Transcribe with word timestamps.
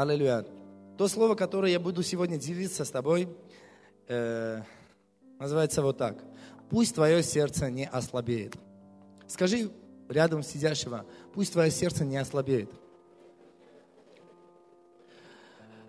Аллилуйя. 0.00 0.46
То 0.96 1.08
слово, 1.08 1.34
которое 1.34 1.72
я 1.72 1.80
буду 1.80 2.04
сегодня 2.04 2.38
делиться 2.38 2.84
с 2.84 2.90
тобой, 2.90 3.28
э, 4.06 4.62
называется 5.40 5.82
вот 5.82 5.98
так. 5.98 6.22
Пусть 6.70 6.94
твое 6.94 7.20
сердце 7.20 7.68
не 7.68 7.84
ослабеет. 7.84 8.54
Скажи 9.26 9.72
рядом 10.08 10.44
сидящего, 10.44 11.04
пусть 11.34 11.52
твое 11.52 11.72
сердце 11.72 12.04
не 12.04 12.16
ослабеет. 12.16 12.70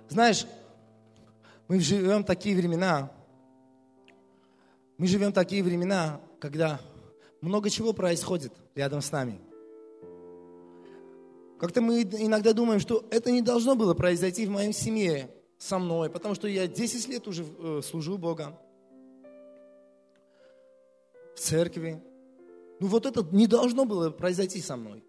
Знаешь, 0.08 0.48
мы 1.68 1.80
живем 1.80 2.23
такие 2.23 2.55
времена, 2.55 3.12
мы 4.98 5.05
живем 5.05 5.32
такие 5.32 5.62
времена, 5.62 6.20
когда 6.39 6.80
много 7.41 7.70
чего 7.70 7.94
происходит 7.94 8.54
рядом 8.73 9.02
с 9.02 9.12
нами. 9.12 9.39
Как-то 11.60 11.82
мы 11.82 12.04
иногда 12.04 12.54
думаем, 12.54 12.80
что 12.80 13.05
это 13.12 13.32
не 13.32 13.41
должно 13.41 13.76
было 13.76 13.94
произойти 13.94 14.46
в 14.46 14.50
моей 14.50 14.71
семье 14.71 15.30
со 15.58 15.77
мной, 15.77 16.09
потому 16.09 16.34
что 16.34 16.48
я 16.48 16.68
10 16.68 17.08
лет 17.09 17.27
уже 17.27 17.44
э, 17.44 17.82
служу 17.84 18.18
Бога 18.18 18.58
в 21.35 21.40
церкви. 21.40 22.02
Ну 22.80 22.88
вот 22.88 23.05
это 23.05 23.26
не 23.34 23.45
должно 23.45 23.84
было 23.84 24.09
произойти 24.09 24.62
со 24.62 24.77
мной. 24.77 25.04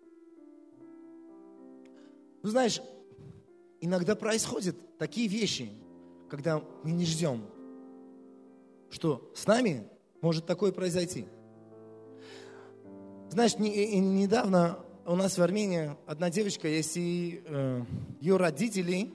Ну 2.43 2.51
знаешь, 2.51 2.83
иногда 3.81 4.17
происходят 4.17 4.75
такие 4.99 5.29
вещи, 5.29 5.71
когда 6.29 6.65
мы 6.83 6.91
не 6.91 7.05
ждем, 7.05 7.45
что 8.91 9.31
с 9.37 9.47
нами 9.47 9.89
может 10.21 10.47
такое 10.47 10.73
произойти. 10.73 11.27
Знаешь, 13.31 13.57
не, 13.57 14.01
недавно 14.01 14.85
у 15.07 15.17
нас 15.17 15.39
в 15.39 15.43
Армении 15.43 15.97
одна 16.07 16.31
девочка 16.31 16.69
есть, 16.69 16.97
и 16.97 17.43
э, 17.45 17.83
ее 18.21 18.37
родители, 18.37 19.13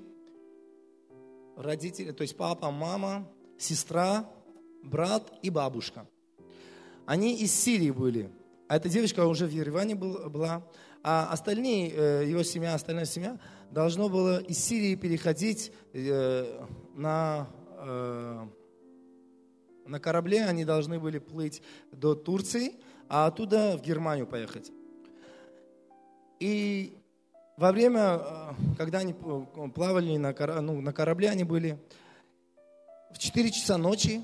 родители, 1.55 2.11
то 2.11 2.21
есть 2.21 2.35
папа, 2.35 2.71
мама, 2.71 3.27
сестра, 3.58 4.30
брат 4.83 5.31
и 5.41 5.50
бабушка. 5.50 6.08
Они 7.06 7.36
из 7.36 7.53
Сирии 7.53 7.91
были. 7.91 8.30
А 8.67 8.78
эта 8.78 8.89
девочка 8.89 9.25
уже 9.25 9.45
в 9.45 9.52
Ереване 9.52 9.95
был, 9.95 10.30
была. 10.30 10.67
А 11.03 11.30
остальные, 11.31 11.91
э, 11.91 12.25
его 12.28 12.44
семья, 12.44 12.73
остальная 12.73 13.06
семья, 13.06 13.39
должно 13.69 14.09
было 14.09 14.41
из 14.41 14.58
Сирии 14.58 14.95
переходить 14.95 15.72
э, 15.94 16.66
на, 16.95 17.47
э, 17.78 18.47
на 19.86 20.00
корабле. 20.00 20.45
Они 20.45 20.66
должны 20.66 21.00
были 21.00 21.19
плыть 21.19 21.61
до 21.91 22.16
Турции, 22.16 22.73
а 23.08 23.28
оттуда 23.28 23.78
в 23.78 23.86
Германию 23.86 24.25
поехать. 24.25 24.72
И 26.39 26.97
во 27.58 27.72
время, 27.72 28.55
когда 28.78 29.00
они 29.00 29.14
плавали 29.14 30.17
на, 30.17 30.33
ну, 30.61 30.81
на 30.81 30.94
корабле, 30.94 31.30
они 31.30 31.44
были 31.44 31.80
в 33.11 33.17
4 33.17 33.52
часа 33.52 33.78
ночи, 33.78 34.23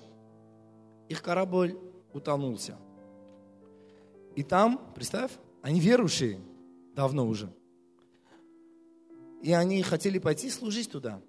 их 1.08 1.22
корабль 1.22 1.78
утонулся. 2.14 2.78
И 4.36 4.44
там, 4.44 4.94
представь, 4.96 5.32
они 5.62 5.80
верующие 5.80 6.40
давно 6.96 7.28
уже. 7.28 7.54
И 9.42 9.54
они 9.54 9.82
хотели 9.82 10.20
пойти 10.20 10.50
служить 10.50 10.92
туда. 10.92 11.22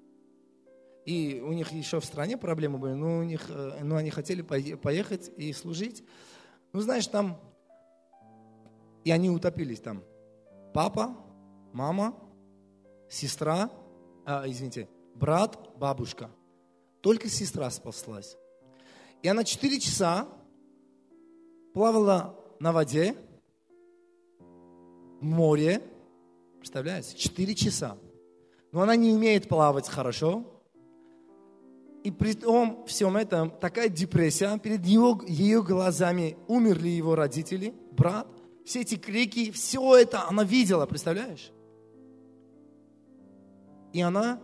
И 1.05 1.41
у 1.45 1.53
них 1.53 1.73
еще 1.73 1.99
в 1.99 2.05
стране 2.05 2.37
проблемы 2.37 2.79
были, 2.79 2.93
но, 2.93 3.19
у 3.19 3.23
них, 3.23 3.47
э, 3.49 3.83
но 3.83 3.97
они 3.97 4.11
хотели 4.11 4.43
поехать 4.43 5.33
и 5.37 5.53
служить. 5.53 6.05
Ну, 6.73 6.81
знаешь, 6.81 7.07
там, 7.09 7.41
и 9.05 9.11
они 9.11 9.31
утопились 9.31 9.81
там. 9.81 10.05
Папа, 10.73 11.15
мама, 11.73 12.15
сестра, 13.09 13.71
а, 14.25 14.45
извините, 14.47 14.89
брат, 15.15 15.59
бабушка. 15.77 16.31
Только 17.03 17.29
сестра 17.29 17.71
спаслась. 17.71 18.37
И 19.23 19.29
она 19.29 19.45
4 19.45 19.79
часа 19.81 20.29
плавала 21.75 22.35
на 22.59 22.73
воде, 22.73 23.15
в 25.21 25.25
море, 25.25 25.83
представляете, 26.59 27.17
4 27.17 27.55
часа. 27.55 27.99
Но 28.73 28.81
она 28.83 28.97
не 28.97 29.13
умеет 29.13 29.49
плавать 29.49 29.89
хорошо. 29.89 30.45
И 32.03 32.11
при 32.11 32.33
том 32.33 32.85
всем 32.87 33.17
этом 33.17 33.51
такая 33.51 33.89
депрессия, 33.89 34.59
перед 34.59 34.85
его, 34.85 35.21
ее 35.27 35.63
глазами 35.63 36.37
умерли 36.49 36.89
его 36.89 37.15
родители, 37.15 37.75
брат, 37.93 38.27
все 38.65 38.83
эти 38.83 38.97
крики, 38.97 39.51
все 39.51 39.97
это 39.97 40.29
она 40.29 40.45
видела, 40.45 40.87
представляешь? 40.87 41.53
И 43.93 44.01
она 44.01 44.41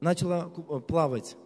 начала 0.00 0.48
плавать 0.48 1.36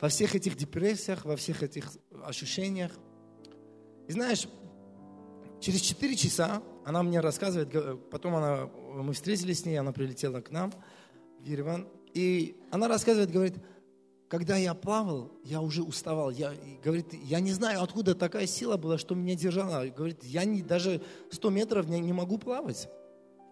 во 0.00 0.08
всех 0.08 0.34
этих 0.34 0.56
депрессиях, 0.56 1.24
во 1.24 1.36
всех 1.36 1.62
этих 1.62 1.90
ощущениях. 2.24 2.92
И 4.08 4.12
знаешь, 4.12 4.46
через 5.60 5.80
4 5.80 6.16
часа 6.16 6.62
она 6.84 7.02
мне 7.02 7.20
рассказывает, 7.20 7.70
потом 8.10 8.36
она, 8.36 8.66
мы 8.66 9.12
встретились 9.12 9.60
с 9.60 9.64
ней, 9.64 9.76
она 9.76 9.92
прилетела 9.92 10.40
к 10.40 10.50
нам 10.50 10.72
в 11.40 11.44
Ереван, 11.44 11.88
и 12.14 12.56
она 12.70 12.88
рассказывает, 12.88 13.30
говорит, 13.30 13.54
когда 14.28 14.56
я 14.56 14.74
плавал, 14.74 15.32
я 15.44 15.60
уже 15.60 15.82
уставал. 15.82 16.30
Я, 16.30 16.52
говорит, 16.82 17.14
я 17.14 17.40
не 17.40 17.52
знаю, 17.52 17.82
откуда 17.82 18.14
такая 18.14 18.46
сила 18.46 18.76
была, 18.76 18.98
что 18.98 19.14
меня 19.14 19.34
держала. 19.36 19.86
Говорит, 19.86 20.24
я 20.24 20.44
не, 20.44 20.62
даже 20.62 21.00
100 21.30 21.50
метров 21.50 21.88
не, 21.88 22.00
не 22.00 22.12
могу 22.12 22.38
плавать 22.38 22.88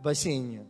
в 0.00 0.02
бассейне. 0.02 0.66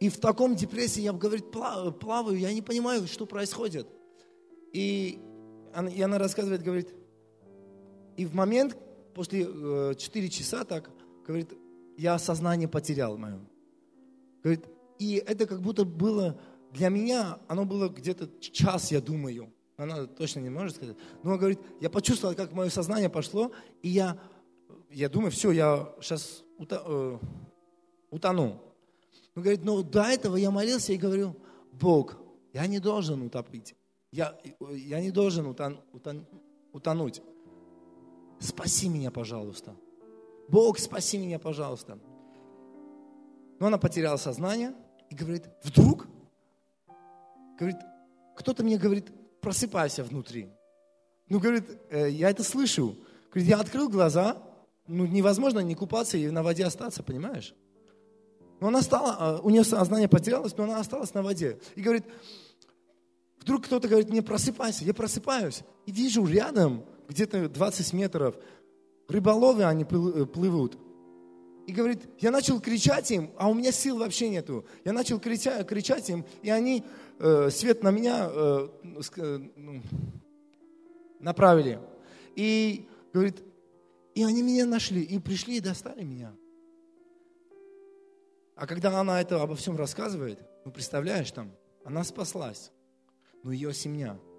И 0.00 0.08
в 0.08 0.18
таком 0.18 0.56
депрессии 0.56 1.02
я, 1.02 1.12
говорит, 1.12 1.52
плаваю, 1.52 2.38
я 2.38 2.52
не 2.52 2.62
понимаю, 2.62 3.06
что 3.06 3.26
происходит. 3.26 3.86
И 4.72 5.20
она, 5.72 5.90
и 5.90 6.00
она 6.00 6.18
рассказывает, 6.18 6.62
говорит, 6.62 6.94
и 8.16 8.26
в 8.26 8.34
момент, 8.34 8.76
после 9.14 9.46
э, 9.46 9.94
4 9.96 10.28
часа 10.28 10.64
так, 10.64 10.90
говорит, 11.26 11.52
я 11.96 12.18
сознание 12.18 12.68
потерял 12.68 13.16
мое. 13.16 13.38
Говорит, 14.42 14.64
и 14.98 15.22
это 15.26 15.46
как 15.46 15.60
будто 15.60 15.84
было 15.84 16.40
для 16.72 16.88
меня, 16.88 17.38
оно 17.48 17.64
было 17.64 17.88
где-то 17.88 18.28
час, 18.40 18.90
я 18.90 19.00
думаю. 19.00 19.52
Она 19.76 20.06
точно 20.06 20.40
не 20.40 20.50
может 20.50 20.76
сказать. 20.76 20.96
Но 21.22 21.30
она 21.30 21.38
говорит, 21.38 21.58
я 21.80 21.88
почувствовал, 21.88 22.34
как 22.34 22.52
мое 22.52 22.68
сознание 22.68 23.08
пошло, 23.08 23.50
и 23.82 23.88
я, 23.88 24.18
я 24.90 25.08
думаю, 25.08 25.30
все, 25.30 25.52
я 25.52 25.92
сейчас 26.00 26.44
ута, 26.58 26.82
э, 26.84 27.18
утону. 28.10 28.60
Он 29.34 29.42
говорит, 29.42 29.64
но 29.64 29.82
до 29.82 30.02
этого 30.02 30.36
я 30.36 30.50
молился 30.50 30.92
и 30.92 30.98
говорю, 30.98 31.34
Бог, 31.72 32.18
я 32.52 32.66
не 32.66 32.78
должен 32.78 33.22
утопить. 33.22 33.74
Я, 34.12 34.38
я 34.70 35.00
не 35.00 35.10
должен 35.10 35.46
утон, 35.46 35.80
утон, 35.92 36.26
утонуть. 36.72 37.22
Спаси 38.38 38.88
меня, 38.88 39.10
пожалуйста. 39.10 39.74
Бог, 40.48 40.78
спаси 40.78 41.16
меня, 41.18 41.38
пожалуйста. 41.38 41.98
Но 43.60 43.66
она 43.66 43.78
потеряла 43.78 44.16
сознание 44.16 44.74
и 45.10 45.14
говорит, 45.14 45.44
вдруг, 45.62 46.06
говорит, 47.60 47.78
кто-то 48.36 48.64
мне 48.64 48.78
говорит, 48.78 49.12
просыпайся 49.40 50.02
внутри. 50.02 50.48
Ну, 51.28 51.38
говорит, 51.38 51.64
э, 51.90 52.10
я 52.10 52.30
это 52.30 52.42
слышу. 52.42 52.96
Говорит, 53.30 53.48
я 53.48 53.60
открыл 53.60 53.88
глаза, 53.88 54.42
ну, 54.88 55.06
невозможно 55.06 55.60
не 55.60 55.74
купаться 55.74 56.16
и 56.16 56.28
на 56.30 56.42
воде 56.42 56.64
остаться, 56.64 57.02
понимаешь? 57.02 57.54
Но 58.60 58.68
она 58.68 58.82
стала, 58.82 59.16
а, 59.18 59.40
у 59.40 59.50
нее 59.50 59.62
сознание 59.62 60.08
потерялось, 60.08 60.56
но 60.56 60.64
она 60.64 60.80
осталась 60.80 61.14
на 61.14 61.22
воде. 61.22 61.58
И 61.76 61.82
говорит, 61.82 62.04
вдруг 63.40 63.66
кто-то 63.66 63.88
говорит, 63.88 64.10
мне 64.10 64.22
просыпайся, 64.22 64.84
я 64.84 64.92
просыпаюсь. 64.92 65.62
И 65.86 65.92
вижу 65.92 66.26
рядом 66.26 66.84
где-то 67.08 67.48
20 67.48 67.92
метров. 67.92 68.36
Рыболовы 69.08 69.64
они 69.64 69.84
э, 69.84 69.86
плывут. 70.26 70.76
И 71.66 71.72
говорит, 71.72 72.00
я 72.18 72.30
начал 72.30 72.60
кричать 72.60 73.10
им, 73.12 73.30
а 73.36 73.48
у 73.48 73.54
меня 73.54 73.70
сил 73.70 73.98
вообще 73.98 74.28
нету. 74.28 74.64
Я 74.84 74.92
начал 74.92 75.20
кричать, 75.20 75.66
кричать 75.68 76.10
им, 76.10 76.24
и 76.42 76.50
они 76.50 76.84
свет 77.50 77.82
на 77.82 77.90
меня 77.90 78.28
э, 78.30 78.68
э, 79.16 79.38
ну, 79.56 79.82
направили. 81.18 81.80
И 82.36 82.88
говорит, 83.12 83.42
и 84.14 84.24
они 84.24 84.42
меня 84.42 84.66
нашли, 84.66 85.02
и 85.02 85.18
пришли 85.18 85.56
и 85.56 85.60
достали 85.60 86.04
меня. 86.04 86.34
А 88.56 88.66
когда 88.66 88.98
она 88.98 89.20
это 89.20 89.42
обо 89.42 89.54
всем 89.56 89.76
рассказывает, 89.76 90.42
ну 90.64 90.72
представляешь 90.72 91.30
там, 91.30 91.50
она 91.84 92.04
спаслась, 92.04 92.72
но 93.42 93.52
ее 93.52 93.72
семья– 93.72 94.18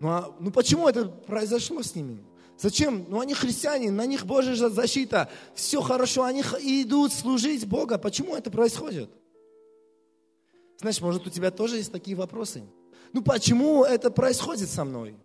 ну, 0.00 0.08
а, 0.08 0.34
ну 0.38 0.50
почему 0.50 0.88
это 0.88 1.06
произошло 1.06 1.82
с 1.82 1.94
ними? 1.94 2.22
Зачем? 2.56 3.06
Ну 3.08 3.20
они 3.20 3.34
христиане, 3.34 3.90
на 3.90 4.06
них 4.06 4.26
Божья 4.26 4.54
защита, 4.54 5.30
все 5.54 5.80
хорошо, 5.80 6.24
они 6.24 6.42
идут 6.42 7.12
служить 7.12 7.66
Бога. 7.66 7.98
Почему 7.98 8.36
это 8.36 8.50
происходит? 8.50 9.10
Знаешь, 10.78 11.00
может 11.00 11.26
у 11.26 11.30
тебя 11.30 11.50
тоже 11.50 11.76
есть 11.76 11.92
такие 11.92 12.16
вопросы? 12.16 12.62
Ну 13.12 13.22
почему 13.22 13.84
это 13.84 14.10
происходит 14.10 14.68
со 14.68 14.84
мной? 14.84 15.16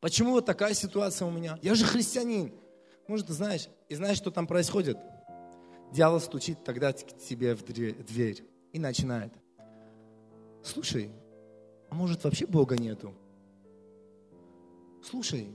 Почему 0.00 0.32
вот 0.32 0.46
такая 0.46 0.74
ситуация 0.74 1.26
у 1.26 1.30
меня? 1.30 1.58
Я 1.62 1.74
же 1.74 1.84
христианин. 1.84 2.52
Может, 3.08 3.28
ты 3.28 3.32
знаешь, 3.32 3.68
и 3.88 3.94
знаешь, 3.94 4.16
что 4.16 4.30
там 4.30 4.46
происходит? 4.46 4.98
дьявол 5.92 6.20
стучит 6.20 6.64
тогда 6.64 6.92
к 6.92 7.18
тебе 7.18 7.54
в 7.54 7.62
дверь 7.64 8.44
и 8.72 8.78
начинает. 8.78 9.32
Слушай, 10.64 11.10
а 11.90 11.94
может 11.94 12.24
вообще 12.24 12.46
Бога 12.46 12.76
нету? 12.76 13.14
Слушай, 15.02 15.48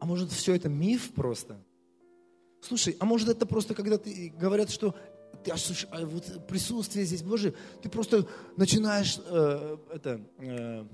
а 0.00 0.06
может 0.06 0.30
все 0.30 0.54
это 0.54 0.68
миф 0.68 1.12
просто? 1.12 1.62
Слушай, 2.60 2.96
а 3.00 3.04
может 3.04 3.28
это 3.28 3.44
просто 3.44 3.74
когда 3.74 3.98
ты 3.98 4.32
говорят, 4.36 4.70
что 4.70 4.94
ты 5.44 5.50
аж, 5.50 5.86
а 5.90 6.04
вот 6.04 6.46
присутствие 6.46 7.04
здесь 7.04 7.22
Божие, 7.22 7.54
ты 7.82 7.88
просто 7.88 8.26
начинаешь 8.56 9.18
э, 9.24 9.76
это, 9.92 10.20
э, 10.38 10.84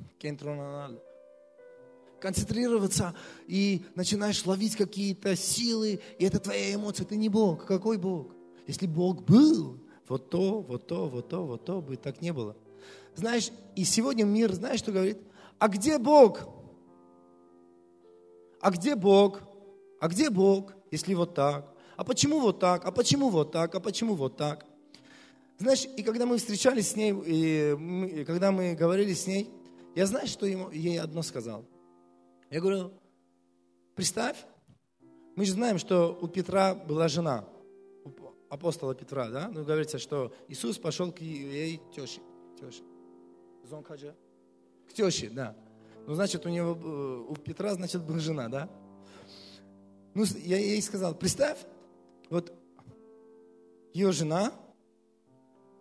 концентрироваться 2.20 3.14
и 3.46 3.85
начинаешь 3.94 4.44
ловить 4.44 4.76
какие-то 4.76 5.37
силы, 5.37 6.00
и 6.19 6.25
это 6.25 6.40
твоя 6.40 6.75
эмоция, 6.75 7.06
ты 7.06 7.17
не 7.17 7.29
Бог. 7.29 7.67
Какой 7.67 7.99
Бог? 7.99 8.32
Если 8.67 8.87
Бог 8.87 9.25
был, 9.25 9.79
вот 10.08 10.31
то, 10.31 10.61
вот 10.61 10.87
то, 10.87 11.08
вот 11.08 11.29
то, 11.29 11.46
вот 11.46 11.64
то, 11.64 11.81
бы 11.81 11.96
так 11.96 12.20
не 12.20 12.32
было. 12.32 12.56
Знаешь, 13.14 13.50
и 13.76 13.84
сегодня 13.84 14.25
мир, 14.25 14.52
знаешь, 14.52 14.81
что 14.81 14.93
говорит? 14.93 15.19
А 15.58 15.69
где 15.69 15.99
Бог? 15.99 16.41
А 18.61 18.70
где 18.70 18.94
Бог? 18.94 19.41
А 20.00 20.08
где 20.08 20.31
Бог, 20.31 20.73
если 20.91 21.14
вот 21.14 21.34
так? 21.34 21.75
А 21.98 22.04
почему 22.04 22.38
вот 22.38 22.60
так? 22.60 22.84
А 22.84 22.92
почему 22.92 23.28
вот 23.28 23.50
так? 23.50 23.74
А 23.74 23.80
почему 23.80 24.14
вот 24.14 24.36
так? 24.36 24.64
Знаешь, 25.58 25.84
и 25.96 26.04
когда 26.04 26.26
мы 26.26 26.36
встречались 26.36 26.92
с 26.92 26.96
ней, 26.96 27.12
и, 27.12 27.74
мы, 27.76 28.06
и 28.06 28.24
когда 28.24 28.52
мы 28.52 28.76
говорили 28.76 29.12
с 29.14 29.26
ней, 29.26 29.50
я 29.96 30.06
знаю, 30.06 30.28
что 30.28 30.46
ему, 30.46 30.70
ей 30.70 31.00
одно 31.00 31.22
сказал. 31.22 31.64
Я 32.50 32.60
говорю, 32.60 32.92
представь, 33.96 34.36
мы 35.34 35.44
же 35.44 35.54
знаем, 35.54 35.78
что 35.78 36.16
у 36.22 36.28
Петра 36.28 36.72
была 36.72 37.08
жена, 37.08 37.44
у 38.04 38.12
апостола 38.48 38.94
Петра, 38.94 39.28
да? 39.28 39.50
Ну, 39.52 39.64
говорится, 39.64 39.98
что 39.98 40.32
Иисус 40.46 40.78
пошел 40.78 41.10
к 41.10 41.18
ей 41.20 41.80
теще. 41.92 42.20
теще. 42.60 42.84
Зонкаджа. 43.64 44.14
К 44.88 44.92
теще, 44.92 45.30
да. 45.30 45.56
Ну, 46.06 46.14
значит, 46.14 46.46
у 46.46 46.48
него, 46.48 46.78
э, 46.80 47.32
у 47.32 47.34
Петра, 47.34 47.74
значит, 47.74 48.04
была 48.04 48.20
жена, 48.20 48.48
да? 48.48 48.68
Ну, 50.14 50.24
я 50.44 50.58
ей 50.58 50.80
сказал, 50.80 51.16
представь, 51.16 51.58
вот 52.30 52.52
ее 53.94 54.12
жена 54.12 54.52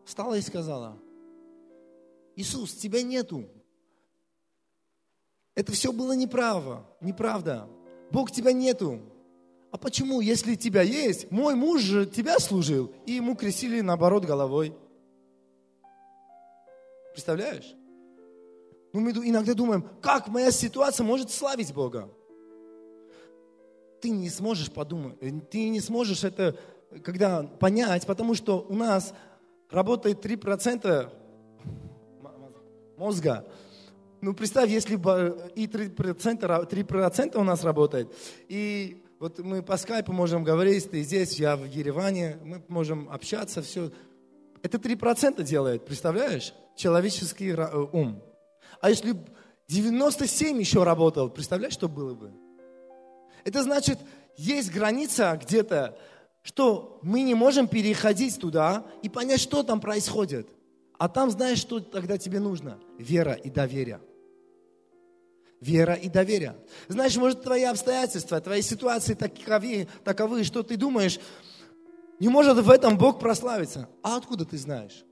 встала 0.05 0.35
и 0.35 0.41
сказала, 0.41 0.97
Иисус, 2.35 2.73
тебя 2.73 3.01
нету. 3.01 3.45
Это 5.55 5.71
все 5.71 5.91
было 5.91 6.13
неправо, 6.13 6.85
неправда. 7.01 7.67
Бог 8.11 8.31
тебя 8.31 8.53
нету. 8.53 9.01
А 9.71 9.77
почему, 9.77 10.21
если 10.21 10.55
тебя 10.55 10.81
есть, 10.81 11.29
мой 11.31 11.55
муж 11.55 11.81
же 11.81 12.05
тебя 12.05 12.39
служил, 12.39 12.93
и 13.05 13.13
ему 13.13 13.35
крестили 13.35 13.81
наоборот 13.81 14.23
головой. 14.23 14.75
Представляешь? 17.11 17.75
Ну, 18.93 19.01
мы 19.01 19.11
иногда 19.11 19.53
думаем, 19.53 19.87
как 20.01 20.27
моя 20.27 20.51
ситуация 20.51 21.03
может 21.03 21.31
славить 21.31 21.73
Бога? 21.73 22.09
Ты 24.01 24.09
не 24.09 24.29
сможешь 24.29 24.71
подумать, 24.71 25.15
э, 25.21 25.31
ты 25.51 25.69
не 25.69 25.79
сможешь 25.79 26.23
это 26.23 26.57
когда 27.03 27.43
понять, 27.43 28.05
потому 28.05 28.35
что 28.35 28.65
у 28.69 28.73
нас 28.73 29.13
работает 29.69 30.25
3% 30.25 31.11
мозга. 32.97 33.45
Ну, 34.21 34.33
представь, 34.33 34.69
если 34.69 34.95
бы 34.95 35.51
и 35.55 35.67
3%, 35.67 36.69
3% 36.69 37.37
у 37.37 37.43
нас 37.43 37.63
работает, 37.63 38.11
и 38.47 39.03
вот 39.19 39.39
мы 39.39 39.61
по 39.61 39.77
скайпу 39.77 40.11
можем 40.11 40.43
говорить, 40.43 40.89
ты 40.89 41.01
здесь, 41.03 41.39
я 41.39 41.55
в 41.55 41.65
Ереване, 41.65 42.37
мы 42.43 42.63
можем 42.67 43.09
общаться, 43.11 43.61
все. 43.61 43.91
Это 44.63 44.77
3% 44.77 45.43
делает, 45.43 45.85
представляешь? 45.85 46.53
Человеческий 46.75 47.49
э, 47.49 47.87
ум. 47.91 48.21
А 48.81 48.89
если 48.89 49.15
97 49.67 50.59
еще 50.59 50.83
работал, 50.83 51.29
представляешь, 51.29 51.73
что 51.73 51.87
было 51.87 52.13
бы? 52.13 52.31
Это 53.47 53.63
значит, 53.63 53.97
есть 54.35 54.73
граница 54.73 55.39
где-то, 55.41 55.97
что 56.43 56.99
мы 57.01 57.21
не 57.21 57.33
можем 57.33 57.69
переходить 57.69 58.37
туда 58.37 58.85
и 59.03 59.07
понять, 59.07 59.39
что 59.39 59.63
там 59.63 59.79
происходит. 59.79 60.49
А 60.99 61.07
там 61.07 61.31
знаешь, 61.31 61.59
что 61.59 61.79
тогда 61.79 62.17
тебе 62.17 62.41
нужно? 62.41 62.77
Вера 62.99 63.31
и 63.31 63.49
доверие. 63.49 64.01
Вера 65.61 65.93
и 65.93 66.09
доверие. 66.09 66.57
Знаешь, 66.89 67.15
может, 67.15 67.43
твои 67.43 67.63
обстоятельства, 67.63 68.41
твои 68.41 68.61
ситуации 68.61 69.13
таковы, 69.13 69.87
таковы, 70.03 70.43
что 70.43 70.61
ты 70.61 70.75
думаешь, 70.75 71.17
не 72.19 72.27
может 72.27 72.57
в 72.57 72.69
этом 72.69 72.97
Бог 72.97 73.17
прославиться. 73.17 73.87
А 74.03 74.17
откуда 74.17 74.43
ты 74.43 74.57
знаешь? 74.57 75.05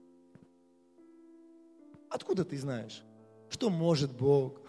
Откуда 2.09 2.43
ты 2.43 2.57
знаешь? 2.57 3.01
Что 3.47 3.69
может 3.69 4.11
Бог? 4.11 4.59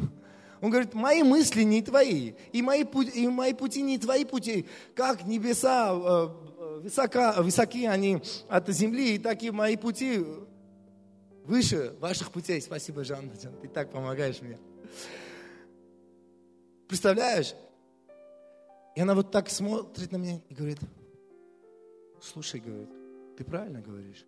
Он 0.61 0.71
говорит, 0.71 0.95
мои 0.95 1.23
мысли 1.23 1.63
не 1.63 1.83
твои, 1.83 2.33
и 2.53 2.63
мои, 2.63 2.85
и 3.15 3.29
мои 3.29 3.53
пути 3.53 3.83
не 3.83 3.99
твои 3.99 4.25
пути. 4.25 4.67
Как 4.95 5.25
небеса 5.27 5.93
э, 5.93 6.29
э, 6.59 6.81
высока, 6.81 7.43
высоки 7.43 7.85
они 7.87 8.23
от 8.49 8.69
земли, 8.69 9.19
так 9.19 9.43
и 9.43 9.51
мои 9.51 9.77
пути 9.77 10.25
выше 11.45 11.95
ваших 12.01 12.33
путей. 12.33 12.61
Спасибо, 12.61 13.05
Жанна, 13.05 13.33
ты 13.63 13.69
так 13.69 13.91
помогаешь 13.91 14.41
мне. 14.41 14.59
Представляешь? 16.89 17.55
И 18.95 19.01
она 19.01 19.15
вот 19.15 19.31
так 19.31 19.51
смотрит 19.51 20.11
на 20.11 20.17
меня 20.17 20.41
и 20.49 20.55
говорит, 20.55 20.79
слушай, 22.23 22.61
говорит, 22.61 22.89
ты 23.37 23.45
правильно 23.45 23.81
говоришь. 23.81 24.25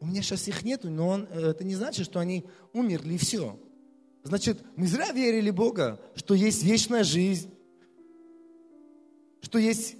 У 0.00 0.06
меня 0.06 0.22
сейчас 0.22 0.48
их 0.48 0.62
нету, 0.64 0.90
но 0.90 1.08
он, 1.08 1.28
э, 1.30 1.50
это 1.50 1.64
не 1.64 1.74
значит, 1.74 2.04
что 2.04 2.18
они 2.18 2.44
умерли 2.72 3.14
и 3.14 3.18
все. 3.18 3.58
Значит, 4.28 4.62
мы 4.76 4.86
зря 4.86 5.10
верили 5.12 5.50
Бога, 5.50 5.98
что 6.14 6.34
есть 6.34 6.62
вечная 6.62 7.02
жизнь, 7.02 7.50
что 9.40 9.58
есть 9.58 9.96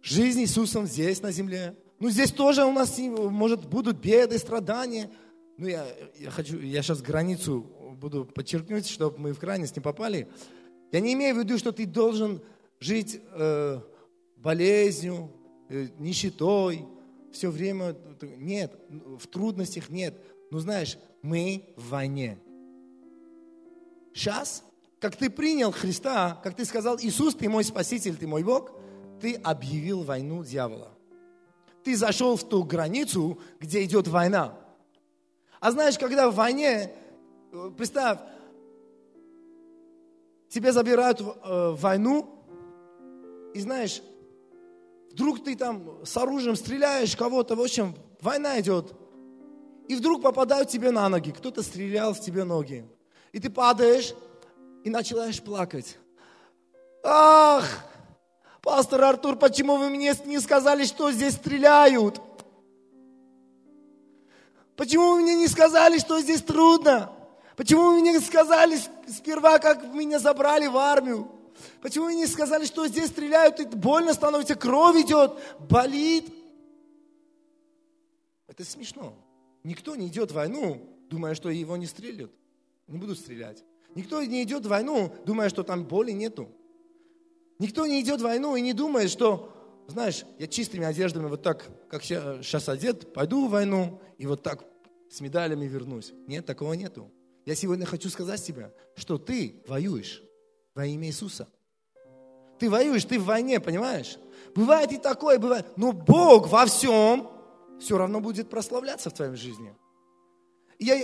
жизнь 0.00 0.42
Иисусом 0.42 0.86
здесь, 0.86 1.20
на 1.22 1.32
земле. 1.32 1.76
Ну, 1.98 2.08
здесь 2.08 2.30
тоже 2.30 2.64
у 2.64 2.70
нас, 2.70 2.96
может, 2.98 3.68
будут 3.68 3.98
беды, 3.98 4.38
страдания. 4.38 5.10
Ну, 5.56 5.66
я, 5.66 5.84
я 6.20 6.30
хочу, 6.30 6.60
я 6.60 6.82
сейчас 6.82 7.02
границу 7.02 7.66
буду 8.00 8.26
подчеркнуть, 8.26 8.86
чтобы 8.86 9.18
мы 9.18 9.32
в 9.32 9.40
крайность 9.40 9.74
не 9.74 9.82
попали. 9.82 10.28
Я 10.92 11.00
не 11.00 11.14
имею 11.14 11.34
в 11.34 11.38
виду, 11.38 11.58
что 11.58 11.72
ты 11.72 11.84
должен 11.84 12.40
жить 12.78 13.20
э, 13.32 13.80
болезнью, 14.36 15.32
э, 15.68 15.88
нищетой, 15.98 16.84
все 17.32 17.50
время. 17.50 17.96
Нет, 18.36 18.78
в 18.88 19.26
трудностях 19.26 19.88
нет. 19.88 20.14
Но 20.52 20.60
знаешь, 20.60 20.96
мы 21.22 21.74
в 21.76 21.88
войне. 21.88 22.38
Сейчас, 24.14 24.64
как 25.00 25.16
ты 25.16 25.30
принял 25.30 25.72
Христа, 25.72 26.40
как 26.42 26.54
ты 26.54 26.64
сказал, 26.64 26.98
Иисус, 27.00 27.34
ты 27.34 27.48
мой 27.48 27.64
Спаситель, 27.64 28.16
ты 28.16 28.26
мой 28.26 28.42
Бог, 28.42 28.72
ты 29.20 29.34
объявил 29.34 30.02
войну 30.02 30.44
дьявола. 30.44 30.92
Ты 31.84 31.96
зашел 31.96 32.36
в 32.36 32.48
ту 32.48 32.64
границу, 32.64 33.38
где 33.60 33.84
идет 33.84 34.08
война. 34.08 34.58
А 35.60 35.72
знаешь, 35.72 35.98
когда 35.98 36.30
в 36.30 36.34
войне, 36.34 36.92
э, 37.52 37.70
представь, 37.76 38.18
тебя 40.48 40.72
забирают 40.72 41.20
э, 41.20 41.74
войну, 41.78 42.44
и 43.54 43.60
знаешь, 43.60 44.02
вдруг 45.12 45.42
ты 45.42 45.56
там 45.56 46.04
с 46.04 46.16
оружием 46.16 46.56
стреляешь 46.56 47.16
кого-то, 47.16 47.56
в 47.56 47.60
общем, 47.60 47.94
война 48.20 48.60
идет, 48.60 48.94
и 49.88 49.96
вдруг 49.96 50.22
попадают 50.22 50.68
тебе 50.68 50.90
на 50.90 51.08
ноги, 51.08 51.30
кто-то 51.30 51.62
стрелял 51.62 52.12
в 52.12 52.20
тебе 52.20 52.44
ноги. 52.44 52.86
И 53.32 53.40
ты 53.40 53.50
падаешь 53.50 54.14
и 54.84 54.90
начинаешь 54.90 55.42
плакать. 55.42 55.98
Ах, 57.04 57.64
пастор 58.62 59.02
Артур, 59.02 59.36
почему 59.36 59.76
вы 59.76 59.90
мне 59.90 60.14
не 60.24 60.40
сказали, 60.40 60.84
что 60.84 61.12
здесь 61.12 61.34
стреляют? 61.34 62.20
Почему 64.76 65.14
вы 65.14 65.22
мне 65.22 65.34
не 65.34 65.48
сказали, 65.48 65.98
что 65.98 66.20
здесь 66.20 66.42
трудно? 66.42 67.12
Почему 67.56 67.90
вы 67.90 68.00
мне 68.00 68.12
не 68.12 68.20
сказали 68.20 68.78
сперва, 69.08 69.58
как 69.58 69.82
меня 69.92 70.18
забрали 70.18 70.68
в 70.68 70.76
армию? 70.76 71.30
Почему 71.82 72.06
вы 72.06 72.14
не 72.14 72.26
сказали, 72.26 72.64
что 72.64 72.86
здесь 72.86 73.08
стреляют, 73.08 73.58
и 73.58 73.64
больно 73.64 74.14
становится, 74.14 74.54
кровь 74.54 74.96
идет, 75.02 75.36
болит? 75.58 76.32
Это 78.46 78.64
смешно. 78.64 79.14
Никто 79.64 79.96
не 79.96 80.06
идет 80.06 80.30
в 80.30 80.34
войну, 80.34 80.80
думая, 81.10 81.34
что 81.34 81.50
его 81.50 81.76
не 81.76 81.86
стрелят 81.86 82.30
не 82.88 82.98
будут 82.98 83.18
стрелять. 83.18 83.64
Никто 83.94 84.22
не 84.22 84.42
идет 84.42 84.66
в 84.66 84.68
войну, 84.68 85.12
думая, 85.24 85.48
что 85.48 85.62
там 85.62 85.84
боли 85.84 86.12
нету. 86.12 86.48
Никто 87.58 87.86
не 87.86 88.00
идет 88.00 88.20
в 88.20 88.24
войну 88.24 88.56
и 88.56 88.60
не 88.60 88.72
думает, 88.72 89.10
что, 89.10 89.52
знаешь, 89.88 90.24
я 90.38 90.46
чистыми 90.46 90.84
одеждами 90.84 91.26
вот 91.26 91.42
так, 91.42 91.68
как 91.88 92.02
сейчас 92.02 92.68
одет, 92.68 93.12
пойду 93.12 93.46
в 93.46 93.50
войну 93.50 94.00
и 94.16 94.26
вот 94.26 94.42
так 94.42 94.64
с 95.10 95.20
медалями 95.20 95.66
вернусь. 95.66 96.12
Нет, 96.26 96.46
такого 96.46 96.74
нету. 96.74 97.10
Я 97.46 97.54
сегодня 97.54 97.86
хочу 97.86 98.10
сказать 98.10 98.42
тебе, 98.44 98.72
что 98.94 99.18
ты 99.18 99.62
воюешь 99.66 100.22
во 100.74 100.86
имя 100.86 101.08
Иисуса. 101.08 101.48
Ты 102.58 102.68
воюешь, 102.68 103.04
ты 103.04 103.18
в 103.18 103.24
войне, 103.24 103.60
понимаешь? 103.60 104.18
Бывает 104.54 104.92
и 104.92 104.98
такое, 104.98 105.38
бывает. 105.38 105.66
Но 105.76 105.92
Бог 105.92 106.48
во 106.48 106.66
всем 106.66 107.30
все 107.80 107.96
равно 107.96 108.20
будет 108.20 108.50
прославляться 108.50 109.10
в 109.10 109.14
твоей 109.14 109.34
жизни. 109.36 109.74
Я 110.78 111.00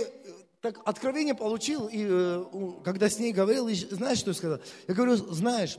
так 0.65 0.81
откровение 0.83 1.35
получил, 1.35 1.87
и 1.87 2.03
э, 2.09 2.43
когда 2.83 3.07
с 3.07 3.19
ней 3.19 3.31
говорил, 3.31 3.67
и 3.67 3.75
знаешь, 3.75 4.17
что 4.17 4.31
я 4.31 4.33
сказал? 4.33 4.59
Я 4.87 4.95
говорю, 4.95 5.15
знаешь, 5.15 5.77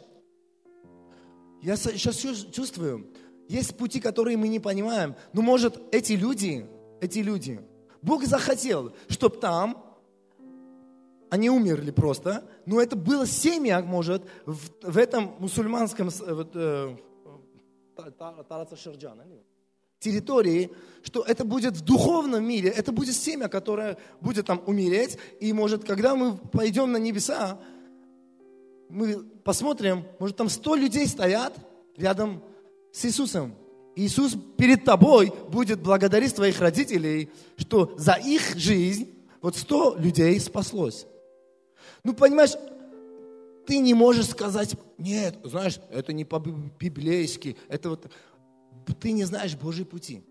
я 1.61 1.76
сейчас 1.76 2.16
чувствую, 2.52 3.12
есть 3.49 3.76
пути, 3.76 4.00
которые 4.00 4.37
мы 4.37 4.47
не 4.47 4.61
понимаем, 4.61 5.16
но 5.33 5.43
может 5.43 5.83
эти 5.93 6.12
люди, 6.12 6.69
эти 7.00 7.19
люди, 7.19 7.61
Бог 8.00 8.25
захотел, 8.26 8.95
чтобы 9.09 9.38
там 9.38 9.83
они 11.31 11.50
умерли 11.50 11.90
просто, 11.90 12.49
но 12.64 12.81
это 12.81 12.95
было 12.95 13.26
семья, 13.26 13.83
может, 13.83 14.23
в, 14.45 14.71
в 14.83 14.97
этом 14.97 15.35
мусульманском 15.40 16.11
вот, 16.11 16.52
э, 16.55 16.97
территории, 20.06 20.70
что 21.02 21.22
это 21.22 21.44
будет 21.44 21.75
в 21.76 21.82
духовном 21.82 22.44
мире, 22.44 22.68
это 22.70 22.92
будет 22.92 23.14
семя, 23.14 23.48
которое 23.48 23.96
будет 24.20 24.46
там 24.46 24.62
умереть, 24.66 25.18
и 25.40 25.52
может, 25.52 25.84
когда 25.84 26.14
мы 26.14 26.36
пойдем 26.36 26.92
на 26.92 26.96
небеса, 26.96 27.58
мы 28.88 29.22
посмотрим, 29.44 30.04
может, 30.18 30.36
там 30.36 30.48
сто 30.48 30.75
людей 30.75 31.06
стоят 31.06 31.54
рядом 31.96 32.42
с 32.92 33.04
Иисусом. 33.04 33.54
Иисус 33.96 34.36
перед 34.58 34.84
тобой 34.84 35.32
будет 35.48 35.80
благодарить 35.80 36.34
твоих 36.34 36.60
родителей, 36.60 37.30
что 37.56 37.94
за 37.96 38.12
их 38.12 38.56
жизнь 38.56 39.08
вот 39.40 39.56
сто 39.56 39.96
людей 39.96 40.38
спаслось. 40.38 41.06
Ну, 42.04 42.12
понимаешь, 42.14 42.52
ты 43.66 43.78
не 43.78 43.94
можешь 43.94 44.28
сказать, 44.28 44.76
нет, 44.98 45.36
знаешь, 45.42 45.80
это 45.90 46.12
не 46.12 46.25
по-библейски, 46.25 47.56
это 47.68 47.90
вот, 47.90 48.06
ты 48.95 49.12
не 49.12 49.25
знаешь 49.25 49.57
Божьи 49.57 49.85
пути. 49.85 50.23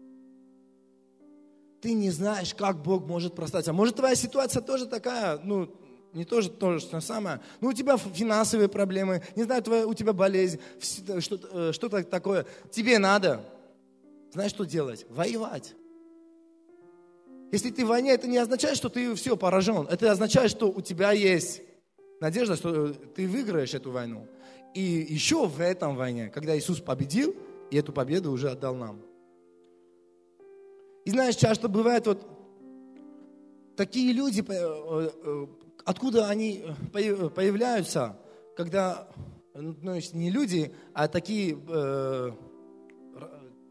Ты 1.82 1.94
не 1.94 2.10
знаешь, 2.10 2.56
как 2.56 2.82
Бог 2.82 3.06
может 3.06 3.36
простать. 3.36 3.68
А 3.68 3.74
может, 3.74 3.96
твоя 3.96 4.16
ситуация 4.16 4.62
тоже 4.62 4.86
такая, 4.88 5.40
ну, 5.44 5.70
не 6.14 6.24
тоже 6.24 6.50
то 6.50 6.80
же 6.80 7.02
самое. 7.02 7.42
Ну, 7.60 7.70
у 7.70 7.74
тебя 7.74 7.98
финансовые 7.98 8.70
проблемы, 8.70 9.22
не 9.36 9.44
знаю, 9.44 9.62
твоя, 9.62 9.86
у 9.86 9.94
тебя 9.94 10.14
болезнь, 10.14 10.60
что-то, 10.80 11.70
э, 11.70 11.72
что-то 11.74 12.04
такое. 12.04 12.46
Тебе 12.72 12.98
надо, 13.00 13.46
знаешь, 14.32 14.52
что 14.52 14.64
делать? 14.64 15.06
Воевать. 15.10 15.76
Если 17.52 17.70
ты 17.70 17.86
в 17.86 17.90
войне, 17.90 18.12
это 18.12 18.28
не 18.28 18.38
означает, 18.38 18.78
что 18.78 18.90
ты 18.90 19.14
все 19.16 19.38
поражен. 19.38 19.88
Это 19.90 20.12
означает, 20.12 20.52
что 20.52 20.72
у 20.72 20.82
тебя 20.82 21.12
есть 21.12 21.62
надежда, 22.20 22.56
что 22.56 22.94
ты 22.94 23.28
выиграешь 23.28 23.74
эту 23.74 23.92
войну. 23.92 24.28
И 24.74 24.82
еще 24.82 25.46
в 25.46 25.62
этом 25.62 25.96
войне, 25.96 26.30
когда 26.30 26.58
Иисус 26.58 26.80
победил, 26.80 27.36
и 27.72 27.78
эту 27.78 27.94
победу 27.94 28.32
уже 28.32 28.50
отдал 28.50 28.76
нам. 28.76 29.02
И 31.06 31.12
знаешь, 31.12 31.36
часто 31.36 31.68
бывает 31.68 32.08
вот 32.08 32.26
такие 33.76 34.12
люди, 34.14 34.44
э, 34.48 35.10
э, 35.24 35.48
откуда 35.86 36.30
они 36.30 36.64
появляются, 36.92 38.18
когда, 38.56 39.08
ну, 39.54 40.00
не 40.14 40.32
люди, 40.32 40.74
а 40.94 41.08
такие 41.08 41.60
э, 41.68 42.32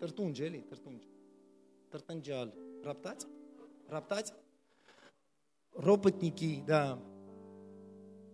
тартунджели, 0.00 0.64
тартунджаль, 1.90 2.52
роптать, 2.84 3.26
роптать, 3.88 4.32
ропотники, 5.74 6.62
да, 6.66 6.98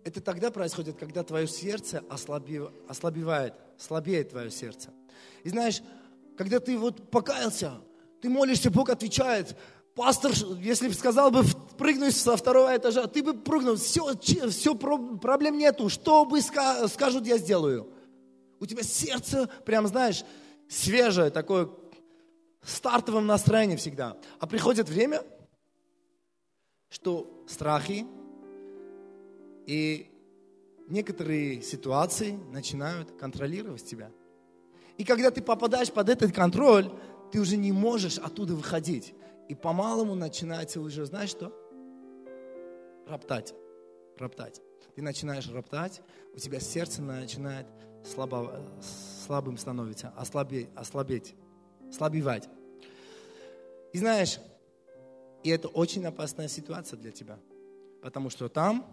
это 0.03 0.21
тогда 0.21 0.51
происходит, 0.51 0.97
когда 0.97 1.23
твое 1.23 1.47
сердце 1.47 2.03
ослабев, 2.09 2.71
ослабевает, 2.87 3.53
слабеет 3.77 4.29
твое 4.29 4.49
сердце. 4.49 4.91
И 5.43 5.49
знаешь, 5.49 5.81
когда 6.37 6.59
ты 6.59 6.77
вот 6.77 7.11
покаялся, 7.11 7.81
ты 8.21 8.29
молишься, 8.29 8.71
Бог 8.71 8.89
отвечает. 8.89 9.55
Пастор, 9.95 10.31
если 10.61 10.87
бы 10.87 10.93
сказал 10.93 11.31
бы 11.31 11.43
прыгнуть 11.77 12.15
со 12.15 12.37
второго 12.37 12.75
этажа, 12.75 13.07
ты 13.07 13.21
бы 13.21 13.33
прыгнул, 13.33 13.75
все, 13.75 14.17
все 14.17 14.75
проблем 14.75 15.57
нету, 15.57 15.89
что 15.89 16.23
бы 16.25 16.39
скажут, 16.41 17.27
я 17.27 17.37
сделаю. 17.37 17.91
У 18.59 18.65
тебя 18.65 18.83
сердце, 18.83 19.49
прям 19.65 19.87
знаешь, 19.87 20.23
свежее, 20.69 21.29
такое 21.29 21.69
стартовом 22.63 23.25
настроении 23.25 23.75
всегда. 23.75 24.17
А 24.39 24.47
приходит 24.47 24.87
время, 24.87 25.23
что 26.89 27.43
страхи, 27.47 28.05
и 29.65 30.09
некоторые 30.87 31.61
ситуации 31.61 32.31
начинают 32.51 33.11
контролировать 33.19 33.83
тебя. 33.83 34.11
И 35.01 35.03
когда 35.03 35.31
ты 35.31 35.41
попадаешь 35.41 35.91
под 35.91 36.09
этот 36.09 36.31
контроль, 36.31 36.87
ты 37.31 37.39
уже 37.39 37.57
не 37.57 37.71
можешь 37.71 38.19
оттуда 38.19 38.53
выходить. 38.53 39.15
И 39.49 39.55
по-малому 39.55 40.13
начинается 40.13 40.79
уже, 40.79 41.07
знаешь 41.07 41.31
что? 41.31 41.51
Роптать. 43.07 43.55
Роптать. 44.19 44.61
Ты 44.95 45.01
начинаешь 45.01 45.49
роптать, 45.49 46.03
у 46.35 46.37
тебя 46.37 46.59
сердце 46.59 47.01
начинает 47.01 47.65
слабо, 48.05 48.61
слабым 49.25 49.57
становиться, 49.57 50.13
ослабеть, 50.15 50.69
ослабеть, 50.75 51.33
слабевать. 51.91 52.47
И 53.93 53.97
знаешь, 53.97 54.37
и 55.41 55.49
это 55.49 55.67
очень 55.67 56.05
опасная 56.05 56.47
ситуация 56.47 56.97
для 56.97 57.09
тебя. 57.09 57.39
Потому 58.03 58.29
что 58.29 58.49
там 58.49 58.85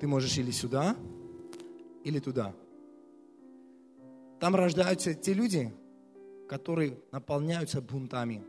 ты 0.00 0.06
можешь 0.06 0.36
или 0.36 0.50
сюда, 0.50 0.94
или 2.04 2.18
туда. 2.18 2.54
Там 4.44 4.54
рождаются 4.56 5.14
те 5.14 5.32
люди, 5.32 5.72
которые 6.50 6.98
наполняются 7.10 7.80
бунтами. 7.80 8.44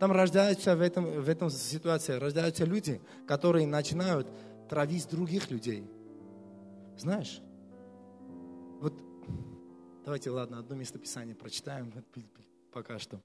Там 0.00 0.10
рождаются 0.10 0.74
в 0.74 0.80
этом, 0.80 1.04
в 1.04 1.28
этом 1.28 1.50
ситуации, 1.50 2.14
рождаются 2.14 2.64
люди, 2.64 3.00
которые 3.28 3.64
начинают 3.68 4.26
травить 4.68 5.08
других 5.08 5.52
людей. 5.52 5.88
Знаешь, 6.98 7.40
вот 8.80 8.92
давайте, 10.04 10.30
ладно, 10.30 10.58
одно 10.58 10.74
местописание 10.74 11.36
прочитаем 11.36 11.92
пока 12.72 12.98
что. 12.98 13.22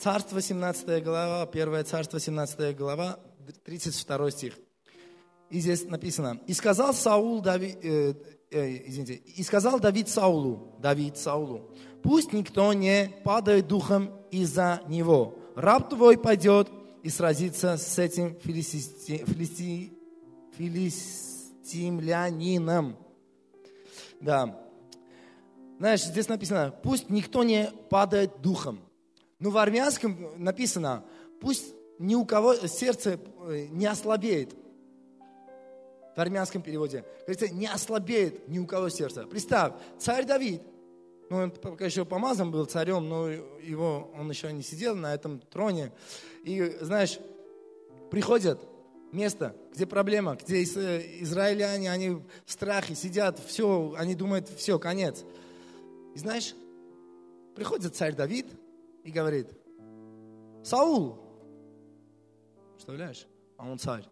Царство 0.00 0.40
17 0.40 1.04
глава, 1.04 1.42
1 1.44 1.84
царство 1.84 2.18
17 2.18 2.76
глава, 2.76 3.20
32 3.62 4.30
стих. 4.32 4.58
И 5.48 5.60
здесь 5.60 5.84
написано, 5.84 6.40
и 6.48 6.54
сказал 6.54 6.92
Саул 6.92 7.40
Давид, 7.40 7.78
э, 7.84 8.14
э, 8.50 8.88
извините, 8.88 9.14
и 9.14 9.42
сказал 9.42 9.80
Давид 9.80 10.08
Саулу, 10.08 10.76
Давид 10.80 11.16
Саулу, 11.16 11.70
пусть 12.02 12.32
никто 12.32 12.72
не 12.72 13.12
падает 13.24 13.66
духом 13.66 14.10
из-за 14.30 14.82
него. 14.88 15.34
Раб 15.54 15.90
твой 15.90 16.18
пойдет 16.18 16.70
и 17.02 17.08
сразится 17.08 17.76
с 17.76 17.98
этим 17.98 18.36
филисти, 18.40 19.24
филисти, 19.26 19.92
филистимлянином. 20.56 22.96
Да. 24.20 24.60
Знаешь, 25.78 26.04
здесь 26.04 26.28
написано, 26.28 26.74
пусть 26.82 27.10
никто 27.10 27.44
не 27.44 27.70
падает 27.90 28.40
духом. 28.40 28.80
Но 29.38 29.50
в 29.50 29.58
армянском 29.58 30.30
написано, 30.36 31.04
пусть 31.40 31.74
ни 31.98 32.14
у 32.14 32.24
кого 32.24 32.54
сердце 32.54 33.20
э, 33.48 33.66
не 33.70 33.86
ослабеет 33.86 34.54
в 36.16 36.20
армянском 36.20 36.62
переводе. 36.62 37.04
Говорится, 37.26 37.48
не 37.54 37.66
ослабеет 37.66 38.48
ни 38.48 38.58
у 38.58 38.66
кого 38.66 38.88
сердце. 38.88 39.26
Представь, 39.26 39.74
царь 39.98 40.24
Давид, 40.24 40.62
ну, 41.28 41.36
он 41.36 41.50
пока 41.50 41.84
еще 41.84 42.04
помазан 42.06 42.50
был 42.50 42.64
царем, 42.64 43.08
но 43.08 43.28
его, 43.28 44.10
он 44.18 44.30
еще 44.30 44.50
не 44.52 44.62
сидел 44.62 44.96
на 44.96 45.14
этом 45.14 45.40
троне. 45.40 45.92
И, 46.42 46.78
знаешь, 46.80 47.18
приходят 48.10 48.66
место, 49.12 49.54
где 49.74 49.86
проблема, 49.86 50.36
где 50.36 50.62
израильтяне, 50.62 51.90
они 51.90 52.10
в 52.10 52.24
страхе 52.46 52.94
сидят, 52.94 53.38
все, 53.38 53.94
они 53.98 54.14
думают, 54.14 54.48
все, 54.48 54.78
конец. 54.78 55.22
И 56.14 56.18
знаешь, 56.18 56.54
приходит 57.54 57.94
царь 57.94 58.14
Давид 58.14 58.46
и 59.04 59.10
говорит, 59.10 59.50
Саул, 60.64 61.18
представляешь, 62.74 63.26
а 63.58 63.68
он 63.68 63.78
царь 63.78 64.08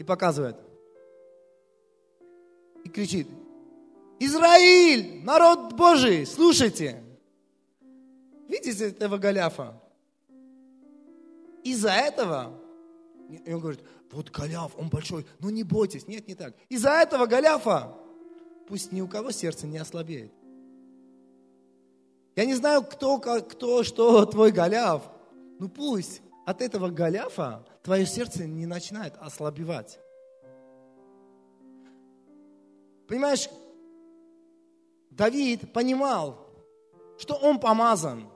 и 0.00 0.02
показывает. 0.02 0.56
И 2.84 2.88
кричит, 2.88 3.28
Израиль, 4.18 5.22
народ 5.22 5.74
Божий, 5.74 6.24
слушайте. 6.24 7.04
Видите 8.48 8.88
этого 8.88 9.18
Голиафа? 9.18 9.78
Из-за 11.62 11.90
этого, 11.90 12.58
и 13.44 13.52
он 13.52 13.60
говорит, 13.60 13.82
вот 14.10 14.30
Голиаф, 14.30 14.72
он 14.78 14.88
большой, 14.88 15.26
но 15.38 15.50
не 15.50 15.64
бойтесь. 15.64 16.08
Нет, 16.08 16.26
не 16.26 16.34
так. 16.34 16.54
Из-за 16.70 16.92
этого 16.92 17.26
Голиафа 17.26 17.94
пусть 18.66 18.92
ни 18.92 19.02
у 19.02 19.06
кого 19.06 19.32
сердце 19.32 19.66
не 19.66 19.76
ослабеет. 19.76 20.32
Я 22.36 22.46
не 22.46 22.54
знаю, 22.54 22.82
кто, 22.84 23.18
кто, 23.18 23.82
что 23.82 24.24
твой 24.24 24.50
Голиаф, 24.50 25.02
но 25.58 25.68
пусть 25.68 26.22
от 26.46 26.62
этого 26.62 26.88
Голиафа 26.88 27.64
твое 27.82 28.06
сердце 28.06 28.46
не 28.46 28.66
начинает 28.66 29.14
ослабевать. 29.20 29.98
Понимаешь, 33.06 33.48
Давид 35.10 35.72
понимал, 35.72 36.46
что 37.18 37.34
он 37.34 37.58
помазан, 37.58 38.28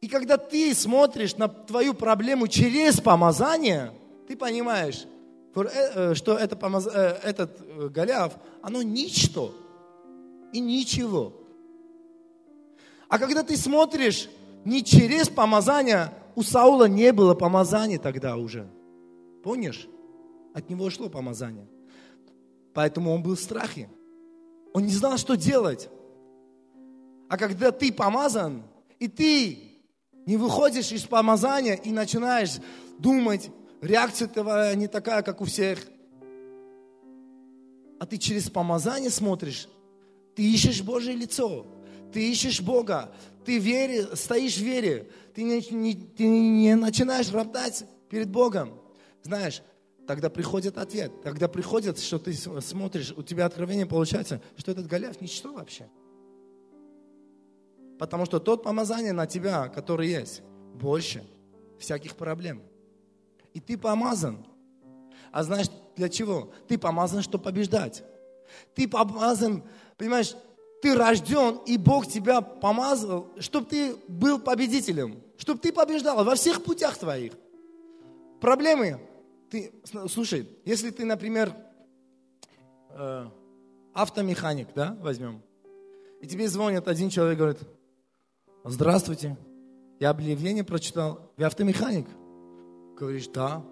И 0.00 0.08
когда 0.08 0.36
ты 0.36 0.74
смотришь 0.74 1.36
на 1.36 1.48
твою 1.48 1.94
проблему 1.94 2.46
через 2.48 3.00
помазание, 3.00 3.92
ты 4.28 4.36
понимаешь, 4.36 5.06
э, 5.54 6.14
что 6.14 6.36
это 6.36 6.54
помаз... 6.54 6.86
Э, 6.86 7.18
этот 7.22 7.60
э, 7.60 7.88
Голиаф, 7.88 8.34
оно 8.62 8.82
ничто 8.82 9.52
и 10.52 10.60
ничего. 10.60 11.32
А 13.08 13.18
когда 13.18 13.42
ты 13.42 13.56
смотришь 13.56 14.28
не 14.66 14.82
через 14.84 15.28
помазание, 15.28 16.12
у 16.34 16.42
Саула 16.42 16.86
не 16.88 17.12
было 17.12 17.34
помазания 17.34 17.98
тогда 17.98 18.36
уже. 18.36 18.68
Помнишь? 19.42 19.88
От 20.54 20.68
него 20.68 20.90
шло 20.90 21.08
помазание. 21.08 21.68
Поэтому 22.74 23.14
он 23.14 23.22
был 23.22 23.36
в 23.36 23.40
страхе. 23.40 23.88
Он 24.74 24.84
не 24.84 24.92
знал, 24.92 25.18
что 25.18 25.36
делать. 25.36 25.88
А 27.28 27.38
когда 27.38 27.70
ты 27.70 27.92
помазан, 27.92 28.64
и 28.98 29.06
ты 29.08 29.58
не 30.26 30.36
выходишь 30.36 30.90
из 30.90 31.04
помазания 31.04 31.74
и 31.74 31.90
начинаешь 31.92 32.56
думать, 32.98 33.50
реакция 33.80 34.26
твоя 34.26 34.74
не 34.74 34.88
такая, 34.88 35.22
как 35.22 35.40
у 35.40 35.44
всех, 35.44 35.78
а 38.00 38.04
ты 38.04 38.18
через 38.18 38.50
помазание 38.50 39.10
смотришь, 39.10 39.68
ты 40.34 40.42
ищешь 40.42 40.82
Божье 40.82 41.14
лицо, 41.14 41.66
ты 42.12 42.30
ищешь 42.30 42.60
Бога, 42.60 43.12
ты 43.46 43.58
вере, 43.58 44.16
стоишь 44.16 44.56
в 44.56 44.62
вере, 44.62 45.08
ты 45.32 45.44
не, 45.44 45.64
не, 45.70 45.94
ты 45.94 46.26
не 46.26 46.74
начинаешь 46.74 47.30
роптать 47.30 47.84
перед 48.10 48.28
Богом. 48.28 48.80
Знаешь, 49.22 49.62
тогда 50.06 50.28
приходит 50.28 50.76
ответ, 50.76 51.22
тогда 51.22 51.46
приходит, 51.46 52.00
что 52.00 52.18
ты 52.18 52.32
смотришь, 52.34 53.14
у 53.16 53.22
тебя 53.22 53.46
откровение 53.46 53.86
получается, 53.86 54.42
что 54.56 54.72
этот 54.72 54.88
Голиаф 54.88 55.20
ничто 55.20 55.52
вообще. 55.52 55.88
Потому 58.00 58.26
что 58.26 58.40
тот 58.40 58.64
помазание 58.64 59.12
на 59.12 59.26
тебя, 59.26 59.68
который 59.68 60.08
есть, 60.08 60.42
больше 60.74 61.24
всяких 61.78 62.16
проблем. 62.16 62.62
И 63.54 63.60
ты 63.60 63.78
помазан. 63.78 64.44
А 65.30 65.44
знаешь, 65.44 65.68
для 65.94 66.08
чего? 66.08 66.52
Ты 66.66 66.78
помазан, 66.78 67.22
чтобы 67.22 67.44
побеждать. 67.44 68.02
Ты 68.74 68.88
помазан, 68.88 69.62
понимаешь, 69.96 70.34
ты 70.82 70.94
рожден, 70.94 71.60
и 71.66 71.76
Бог 71.76 72.06
тебя 72.06 72.40
помазал, 72.40 73.32
чтобы 73.38 73.66
ты 73.66 73.96
был 74.08 74.38
победителем, 74.38 75.22
чтобы 75.36 75.60
ты 75.60 75.72
побеждал 75.72 76.24
во 76.24 76.34
всех 76.34 76.62
путях 76.62 76.96
твоих. 76.98 77.32
Проблемы. 78.40 79.00
Ты, 79.50 79.72
слушай, 80.08 80.48
если 80.64 80.90
ты, 80.90 81.04
например, 81.04 81.54
э, 82.90 83.26
автомеханик, 83.94 84.68
да, 84.74 84.96
возьмем, 85.00 85.40
и 86.20 86.26
тебе 86.26 86.48
звонит 86.48 86.88
один 86.88 87.10
человек, 87.10 87.38
говорит, 87.38 87.58
здравствуйте, 88.64 89.36
я 90.00 90.10
объявление 90.10 90.64
прочитал, 90.64 91.32
вы 91.36 91.44
автомеханик? 91.44 92.06
Говоришь, 92.98 93.28
да. 93.28 93.64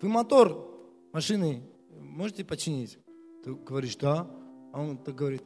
Вы 0.00 0.08
мотор 0.08 0.68
машины 1.12 1.62
можете 1.90 2.44
починить? 2.44 2.98
Ты 3.44 3.54
говоришь, 3.54 3.96
да. 3.96 4.28
А 4.72 4.80
он 4.80 4.98
так 4.98 5.14
говорит, 5.14 5.42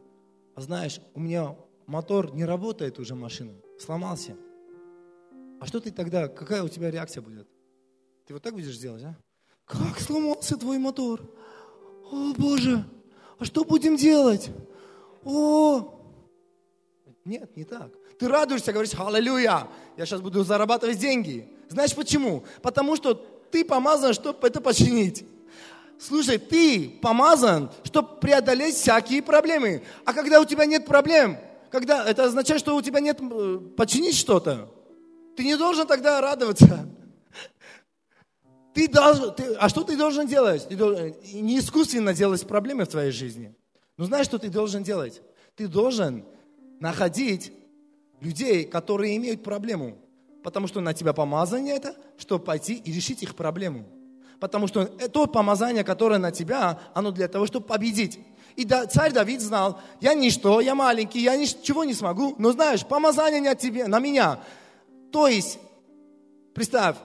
знаешь, 0.60 1.00
у 1.14 1.20
меня 1.20 1.56
мотор 1.86 2.34
не 2.34 2.44
работает 2.44 2.98
уже 2.98 3.14
машина, 3.14 3.52
сломался. 3.78 4.36
А 5.60 5.66
что 5.66 5.80
ты 5.80 5.90
тогда, 5.90 6.28
какая 6.28 6.62
у 6.62 6.68
тебя 6.68 6.90
реакция 6.90 7.22
будет? 7.22 7.48
Ты 8.26 8.34
вот 8.34 8.42
так 8.42 8.54
будешь 8.54 8.76
делать, 8.76 9.02
а? 9.04 9.16
Как 9.64 9.98
сломался 9.98 10.56
твой 10.56 10.78
мотор? 10.78 11.22
О, 12.10 12.32
Боже, 12.36 12.84
а 13.38 13.44
что 13.44 13.64
будем 13.64 13.96
делать? 13.96 14.50
О, 15.24 15.92
нет, 17.24 17.56
не 17.56 17.64
так. 17.64 17.90
Ты 18.18 18.28
радуешься, 18.28 18.72
говоришь, 18.72 18.94
аллилуйя, 18.94 19.68
я 19.96 20.06
сейчас 20.06 20.20
буду 20.20 20.44
зарабатывать 20.44 20.98
деньги. 20.98 21.48
Знаешь 21.68 21.94
почему? 21.94 22.44
Потому 22.62 22.96
что 22.96 23.14
ты 23.50 23.64
помазан, 23.64 24.14
чтобы 24.14 24.46
это 24.46 24.60
починить. 24.60 25.26
Слушай, 25.98 26.38
ты 26.38 26.90
помазан, 27.00 27.70
чтобы 27.84 28.20
преодолеть 28.20 28.74
всякие 28.74 29.22
проблемы. 29.22 29.82
А 30.04 30.12
когда 30.12 30.40
у 30.40 30.44
тебя 30.44 30.66
нет 30.66 30.86
проблем, 30.86 31.38
когда 31.70 32.04
это 32.04 32.24
означает, 32.24 32.60
что 32.60 32.76
у 32.76 32.82
тебя 32.82 33.00
нет 33.00 33.18
э, 33.20 33.58
починить 33.76 34.16
что-то, 34.16 34.70
ты 35.36 35.44
не 35.44 35.56
должен 35.56 35.86
тогда 35.86 36.20
радоваться. 36.20 36.88
Ты 38.74 38.88
должен, 38.88 39.34
ты, 39.34 39.54
а 39.54 39.70
что 39.70 39.84
ты 39.84 39.96
должен 39.96 40.26
делать? 40.26 40.68
Ты 40.68 40.76
должен 40.76 41.14
не 41.32 41.58
искусственно 41.58 42.12
делать 42.12 42.46
проблемы 42.46 42.84
в 42.84 42.88
твоей 42.88 43.10
жизни. 43.10 43.54
Но 43.96 44.04
знаешь, 44.04 44.26
что 44.26 44.38
ты 44.38 44.50
должен 44.50 44.82
делать? 44.82 45.22
Ты 45.54 45.66
должен 45.66 46.26
находить 46.78 47.52
людей, 48.20 48.64
которые 48.64 49.16
имеют 49.16 49.42
проблему. 49.42 49.98
Потому 50.42 50.66
что 50.66 50.80
на 50.80 50.92
тебя 50.92 51.14
помазание 51.14 51.74
это, 51.74 51.96
чтобы 52.18 52.44
пойти 52.44 52.74
и 52.74 52.92
решить 52.92 53.22
их 53.22 53.34
проблему. 53.34 53.86
Потому 54.40 54.66
что 54.66 54.86
то 54.86 55.26
помазание, 55.26 55.84
которое 55.84 56.18
на 56.18 56.30
тебя, 56.30 56.78
оно 56.94 57.10
для 57.10 57.28
того, 57.28 57.46
чтобы 57.46 57.66
победить. 57.66 58.20
И 58.56 58.64
да, 58.64 58.86
царь 58.86 59.12
Давид 59.12 59.40
знал, 59.40 59.80
я 60.00 60.14
ничто, 60.14 60.60
я 60.60 60.74
маленький, 60.74 61.20
я 61.20 61.36
ничего 61.36 61.84
не 61.84 61.94
смогу. 61.94 62.34
Но 62.38 62.52
знаешь, 62.52 62.86
помазание 62.86 63.40
не 63.40 63.48
от 63.48 63.58
тебя, 63.58 63.88
на 63.88 63.98
меня. 63.98 64.40
То 65.12 65.28
есть, 65.28 65.58
представь, 66.54 66.96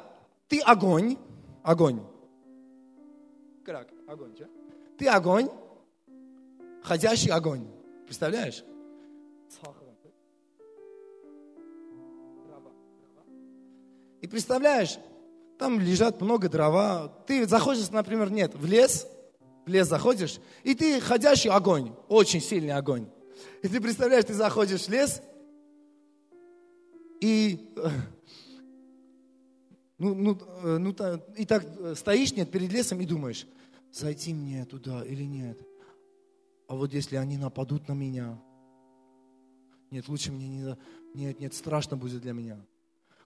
ты 0.47 0.59
огонь, 0.59 1.17
огонь. 1.63 2.01
Как? 3.65 3.89
Огонь, 4.07 4.33
да? 4.37 4.45
Ты 4.97 5.07
огонь, 5.07 5.49
ходящий 6.83 7.31
огонь. 7.31 7.67
Представляешь? 8.05 8.63
И 14.21 14.27
представляешь, 14.27 14.99
там 15.61 15.79
лежат 15.79 16.19
много 16.21 16.49
дрова. 16.49 17.07
Ты 17.27 17.47
заходишь, 17.47 17.91
например, 17.91 18.31
нет, 18.31 18.55
в 18.55 18.65
лес, 18.65 19.05
в 19.67 19.69
лес 19.69 19.87
заходишь, 19.87 20.39
и 20.63 20.73
ты 20.73 20.99
ходящий 20.99 21.51
огонь, 21.51 21.93
очень 22.07 22.41
сильный 22.41 22.73
огонь. 22.73 23.07
И 23.61 23.67
ты 23.67 23.79
представляешь, 23.79 24.25
ты 24.25 24.33
заходишь 24.33 24.85
в 24.85 24.89
лес, 24.89 25.21
и 27.21 27.75
ну, 29.99 30.15
ну, 30.15 30.39
ну, 30.79 30.95
и 31.37 31.45
так 31.45 31.63
стоишь 31.95 32.33
нет, 32.33 32.49
перед 32.49 32.73
лесом 32.73 32.99
и 32.99 33.05
думаешь, 33.05 33.45
зайти 33.91 34.33
мне 34.33 34.65
туда 34.65 35.05
или 35.05 35.23
нет. 35.23 35.59
А 36.67 36.75
вот 36.75 36.91
если 36.91 37.17
они 37.17 37.37
нападут 37.37 37.87
на 37.87 37.93
меня, 37.93 38.41
нет, 39.91 40.07
лучше 40.07 40.31
мне 40.31 40.47
не, 40.47 40.75
нет, 41.13 41.39
нет, 41.39 41.53
страшно 41.53 41.97
будет 41.97 42.23
для 42.23 42.33
меня. 42.33 42.59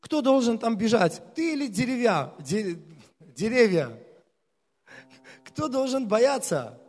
Кто 0.05 0.21
должен 0.21 0.59
там 0.59 0.77
бежать? 0.77 1.19
Ты 1.33 1.53
или 1.53 1.65
деревья? 1.65 2.31
Деревья. 3.19 3.91
Кто 5.43 5.67
должен 5.67 6.07
бояться? 6.07 6.79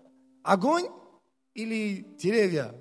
Огонь 0.43 0.85
или 1.55 2.07
деревья? 2.19 2.75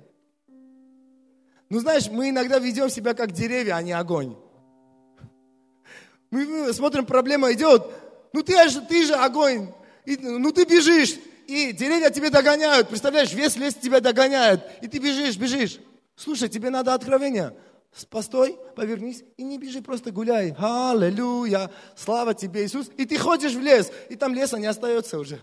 Ну, 1.70 1.80
знаешь, 1.80 2.10
мы 2.10 2.28
иногда 2.28 2.58
ведем 2.58 2.90
себя 2.90 3.14
как 3.14 3.32
деревья, 3.32 3.76
а 3.76 3.82
не 3.82 3.92
огонь. 3.92 4.36
Мы 6.30 6.70
смотрим, 6.74 7.06
проблема 7.06 7.50
идет. 7.54 7.86
Ну, 8.34 8.42
ты 8.42 8.68
же, 8.68 8.82
ты 8.82 9.06
же 9.06 9.14
огонь. 9.14 9.72
И, 10.04 10.18
ну, 10.18 10.52
ты 10.52 10.66
бежишь, 10.66 11.16
и 11.46 11.72
деревья 11.72 12.10
тебе 12.10 12.28
догоняют. 12.28 12.90
Представляешь, 12.90 13.32
весь 13.32 13.56
лес 13.56 13.74
тебя 13.74 14.00
догоняет. 14.00 14.60
И 14.82 14.86
ты 14.86 14.98
бежишь, 14.98 15.38
бежишь. 15.38 15.80
Слушай, 16.14 16.50
тебе 16.50 16.68
надо 16.68 16.92
откровение. 16.92 17.54
Постой, 18.04 18.58
повернись 18.74 19.24
и 19.38 19.42
не 19.42 19.56
бежи, 19.58 19.80
просто 19.80 20.10
гуляй. 20.10 20.54
Аллилуйя, 20.58 21.70
слава 21.96 22.34
тебе, 22.34 22.66
Иисус. 22.66 22.90
И 22.98 23.06
ты 23.06 23.16
ходишь 23.16 23.54
в 23.54 23.60
лес, 23.60 23.90
и 24.10 24.16
там 24.16 24.34
леса 24.34 24.58
не 24.58 24.66
остается 24.66 25.18
уже. 25.18 25.40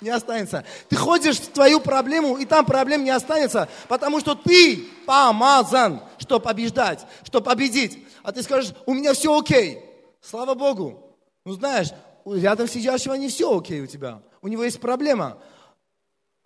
Не 0.00 0.10
останется. 0.10 0.64
Ты 0.88 0.96
ходишь 0.96 1.38
в 1.38 1.48
твою 1.48 1.80
проблему, 1.80 2.36
и 2.36 2.44
там 2.44 2.66
проблем 2.66 3.04
не 3.04 3.10
останется, 3.10 3.68
потому 3.88 4.18
что 4.20 4.34
ты 4.34 4.84
помазан, 5.06 6.02
чтобы 6.18 6.44
побеждать, 6.44 7.06
чтобы 7.24 7.46
победить. 7.46 8.04
А 8.22 8.32
ты 8.32 8.42
скажешь, 8.42 8.74
у 8.86 8.94
меня 8.94 9.12
все 9.12 9.36
окей. 9.36 9.78
Слава 10.20 10.54
Богу. 10.54 11.16
Ну 11.44 11.52
знаешь, 11.52 11.88
рядом 12.24 12.68
сидящего 12.68 13.14
не 13.14 13.28
все 13.28 13.56
окей 13.56 13.80
у 13.80 13.86
тебя. 13.86 14.22
У 14.42 14.48
него 14.48 14.64
есть 14.64 14.80
проблема. 14.80 15.38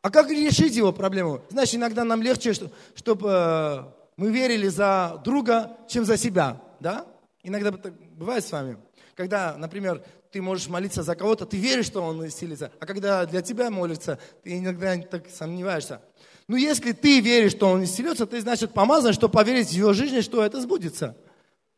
А 0.02 0.10
как 0.10 0.30
решить 0.30 0.74
его 0.74 0.92
проблему? 0.92 1.40
Знаешь, 1.48 1.74
иногда 1.74 2.04
нам 2.04 2.22
легче, 2.22 2.52
чтобы 2.94 3.28
э, 3.30 3.84
мы 4.16 4.30
верили 4.30 4.68
за 4.68 5.20
друга, 5.24 5.76
чем 5.88 6.04
за 6.04 6.16
себя, 6.16 6.60
да? 6.80 7.06
Иногда 7.42 7.72
так 7.72 7.94
бывает 8.14 8.44
с 8.44 8.52
вами. 8.52 8.76
Когда, 9.14 9.56
например, 9.56 10.02
ты 10.30 10.40
можешь 10.40 10.68
молиться 10.68 11.02
за 11.02 11.14
кого-то, 11.14 11.44
ты 11.44 11.56
веришь, 11.56 11.86
что 11.86 12.02
он 12.02 12.26
исцелится, 12.26 12.72
а 12.80 12.86
когда 12.86 13.26
для 13.26 13.42
тебя 13.42 13.70
молится, 13.70 14.18
ты 14.42 14.58
иногда 14.58 14.96
так 14.96 15.28
сомневаешься. 15.28 16.00
Но 16.48 16.56
если 16.56 16.92
ты 16.92 17.20
веришь, 17.20 17.52
что 17.52 17.68
он 17.68 17.84
исцелится, 17.84 18.26
ты, 18.26 18.40
значит, 18.40 18.72
помазан, 18.72 19.12
чтобы 19.12 19.32
поверить 19.32 19.68
в 19.68 19.72
его 19.72 19.92
жизни, 19.92 20.20
что 20.20 20.42
это 20.42 20.60
сбудется. 20.60 21.16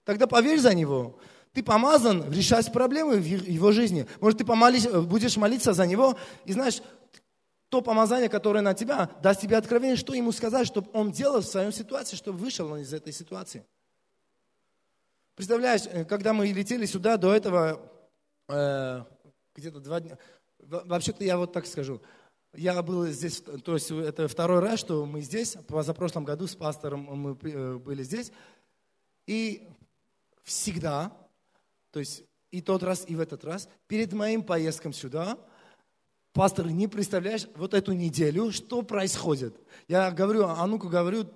Тогда 0.05 0.27
поверь 0.27 0.59
за 0.59 0.75
него. 0.75 1.19
Ты 1.53 1.63
помазан 1.63 2.33
решать 2.33 2.73
проблемы 2.73 3.17
в 3.17 3.25
его 3.25 3.73
жизни. 3.73 4.07
Может, 4.21 4.39
ты 4.39 4.45
помолись, 4.45 4.87
будешь 4.87 5.37
молиться 5.37 5.73
за 5.73 5.87
него, 5.87 6.17
и 6.45 6.53
знаешь, 6.53 6.81
то 7.75 7.83
помазание, 7.83 8.29
которое 8.29 8.61
на 8.61 8.73
тебя, 8.73 9.11
даст 9.21 9.41
тебе 9.41 9.57
откровение, 9.57 9.97
что 9.97 10.15
ему 10.15 10.31
сказать, 10.31 10.65
чтобы 10.65 10.89
он 10.93 11.11
делал 11.11 11.41
в 11.41 11.45
своем 11.45 11.73
ситуации, 11.73 12.15
чтобы 12.15 12.39
вышел 12.39 12.71
он 12.71 12.79
из 12.79 12.95
этой 12.95 13.13
ситуации. 13.13 13.67
Представляешь, 15.35 15.83
э, 15.87 16.05
когда 16.05 16.33
мы 16.33 16.47
летели 16.47 16.87
сюда, 16.87 17.17
до 17.17 17.35
этого 17.35 17.83
э, 18.47 19.03
где-то 19.57 19.81
два 19.81 19.99
дня, 19.99 20.19
вообще-то 20.61 21.25
я 21.25 21.37
вот 21.37 21.53
так 21.53 21.67
скажу, 21.67 22.01
я 22.53 22.81
был 22.81 23.07
здесь, 23.07 23.41
то 23.41 23.75
есть 23.75 23.91
это 23.91 24.29
второй 24.29 24.61
раз, 24.61 24.79
что 24.79 25.05
мы 25.05 25.21
здесь, 25.21 25.57
позапрошлом 25.67 26.25
году 26.25 26.47
с 26.47 26.55
пастором 26.55 27.01
мы 27.01 27.37
э, 27.43 27.75
были 27.79 28.05
здесь, 28.05 28.31
и 29.27 29.69
всегда, 30.45 31.11
то 31.91 31.99
есть 31.99 32.23
и 32.53 32.61
тот 32.61 32.85
раз, 32.85 33.05
и 33.09 33.17
в 33.17 33.21
этот 33.21 33.45
раз, 33.45 33.69
перед 33.89 34.13
моим 34.13 34.45
поездком 34.45 34.93
сюда, 34.93 35.37
пастор, 36.35 36.67
не 36.67 36.89
представляешь, 36.89 37.47
вот 37.57 37.73
эту 37.73 37.93
неделю, 37.93 38.53
что 38.53 38.83
происходит. 38.83 39.57
Я 39.89 40.11
говорю, 40.11 40.45
а 40.47 40.67
ну-ка 40.67 40.89
говорю, 40.89 41.27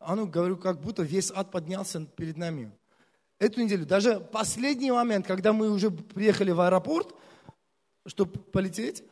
а 0.00 0.16
ну 0.16 0.26
говорю, 0.26 0.56
как 0.56 0.80
будто 0.80 1.04
весь 1.04 1.30
ад 1.30 1.52
поднялся 1.52 2.04
перед 2.04 2.36
нами 2.36 2.72
эту 3.38 3.60
неделю, 3.62 3.86
даже 3.86 4.20
последний 4.20 4.90
момент, 4.90 5.26
когда 5.26 5.52
мы 5.52 5.70
уже 5.70 5.90
приехали 5.90 6.50
в 6.50 6.60
аэропорт, 6.60 7.14
чтобы 8.06 8.38
полететь, 8.38 9.02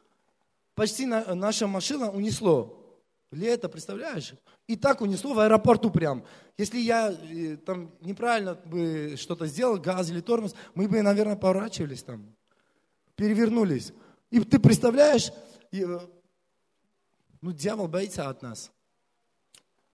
почти 0.74 1.07
на, 1.07 1.35
наша 1.35 1.66
машина 1.66 2.11
унесло. 2.11 2.80
Лето, 3.30 3.68
представляешь? 3.68 4.35
И 4.68 4.76
так 4.76 5.00
унесло 5.00 5.35
в 5.35 5.40
аэропорту 5.40 5.90
прям. 5.90 6.24
Если 6.57 6.78
я 6.78 7.11
э, 7.11 7.57
там 7.57 7.90
неправильно 8.00 8.54
бы 8.54 9.16
что-то 9.18 9.46
сделал, 9.46 9.76
газ 9.76 10.11
или 10.11 10.20
тормоз, 10.20 10.54
мы 10.74 10.87
бы, 10.87 11.02
наверное, 11.02 11.35
поворачивались 11.35 12.04
там, 12.04 12.24
перевернулись. 13.16 13.92
И 14.30 14.40
ты 14.40 14.58
представляешь, 14.58 15.32
э, 15.72 15.98
ну, 17.40 17.52
дьявол 17.52 17.88
боится 17.88 18.28
от 18.28 18.42
нас. 18.42 18.70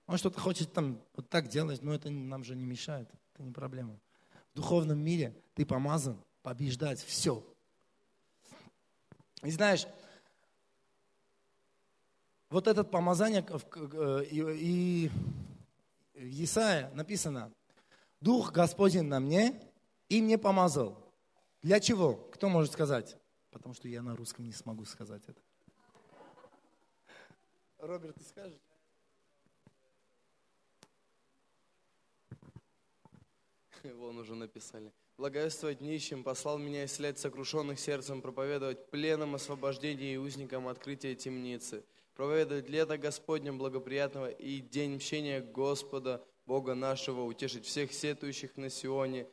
Он 0.07 0.19
что-то 0.19 0.41
хочет 0.41 0.73
там 0.73 1.01
вот 1.15 1.29
так 1.29 1.49
делать, 1.49 1.83
но 1.83 1.95
это 1.95 2.11
нам 2.11 2.43
же 2.45 2.57
не 2.57 2.65
мешает, 2.65 3.09
это 3.35 3.43
не 3.43 3.53
проблема 3.53 3.99
в 4.53 4.57
духовном 4.57 4.99
мире 4.99 5.35
ты 5.55 5.65
помазан 5.65 6.21
побеждать 6.43 7.01
все. 7.01 7.45
И 9.43 9.51
знаешь, 9.51 9.87
вот 12.49 12.67
это 12.67 12.85
помазание 12.85 13.45
и 14.31 15.11
в 16.15 16.45
Исаия 16.45 16.91
написано, 16.95 17.53
Дух 18.21 18.53
Господень 18.53 19.05
на 19.05 19.21
мне 19.21 19.59
и 20.09 20.21
мне 20.21 20.37
помазал. 20.37 20.99
Для 21.63 21.81
чего? 21.81 22.15
Кто 22.15 22.49
может 22.49 22.73
сказать? 22.73 23.17
Потому 23.51 23.75
что 23.75 23.89
я 23.89 24.03
на 24.03 24.17
русском 24.17 24.45
не 24.45 24.53
смогу 24.53 24.85
сказать 24.85 25.23
это. 25.27 25.41
Роберт, 27.79 28.17
ты 28.17 28.25
скажешь? 28.25 28.61
Вон 33.83 34.19
уже 34.19 34.35
написали. 34.35 34.93
Благовествовать 35.17 35.81
нищим, 35.81 36.23
послал 36.23 36.59
меня 36.59 36.85
исцелять 36.85 37.19
сокрушенных 37.19 37.81
сердцем, 37.81 38.21
проповедовать 38.21 38.91
пленам 38.91 39.35
освобождение 39.35 40.15
и 40.15 40.19
узникам 40.19 40.69
открытия 40.69 41.15
темницы, 41.15 41.85
проповедовать 42.15 42.69
лето 42.69 42.99
Господнем 42.99 43.59
благоприятного 43.59 44.31
и 44.31 44.61
день 44.61 44.97
мщения 44.97 45.41
Господа, 45.41 46.25
Бога 46.47 46.75
нашего, 46.75 47.23
утешить 47.23 47.65
всех 47.65 47.93
сетующих 47.93 48.57
на 48.57 48.69
Сионе, 48.69 49.29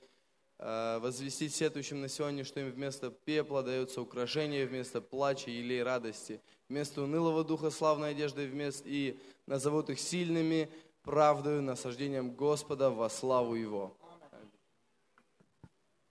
возвестить 0.59 1.53
сетующим 1.53 2.01
на 2.01 2.09
Сионе, 2.09 2.43
что 2.43 2.59
им 2.59 2.71
вместо 2.71 3.11
пепла 3.11 3.61
дается 3.61 4.01
украшение, 4.01 4.65
вместо 4.65 5.01
плача 5.01 5.51
или 5.51 5.79
радости, 5.79 6.41
вместо 6.67 7.03
унылого 7.03 7.43
духа 7.43 7.69
славной 7.69 8.11
одежды, 8.11 8.47
вместо 8.47 8.83
и 8.87 9.19
назовут 9.45 9.89
их 9.89 9.99
сильными, 9.99 10.69
правдою, 11.03 11.61
насаждением 11.61 12.31
Господа 12.31 12.89
во 12.89 13.09
славу 13.09 13.55
Его. 13.55 13.95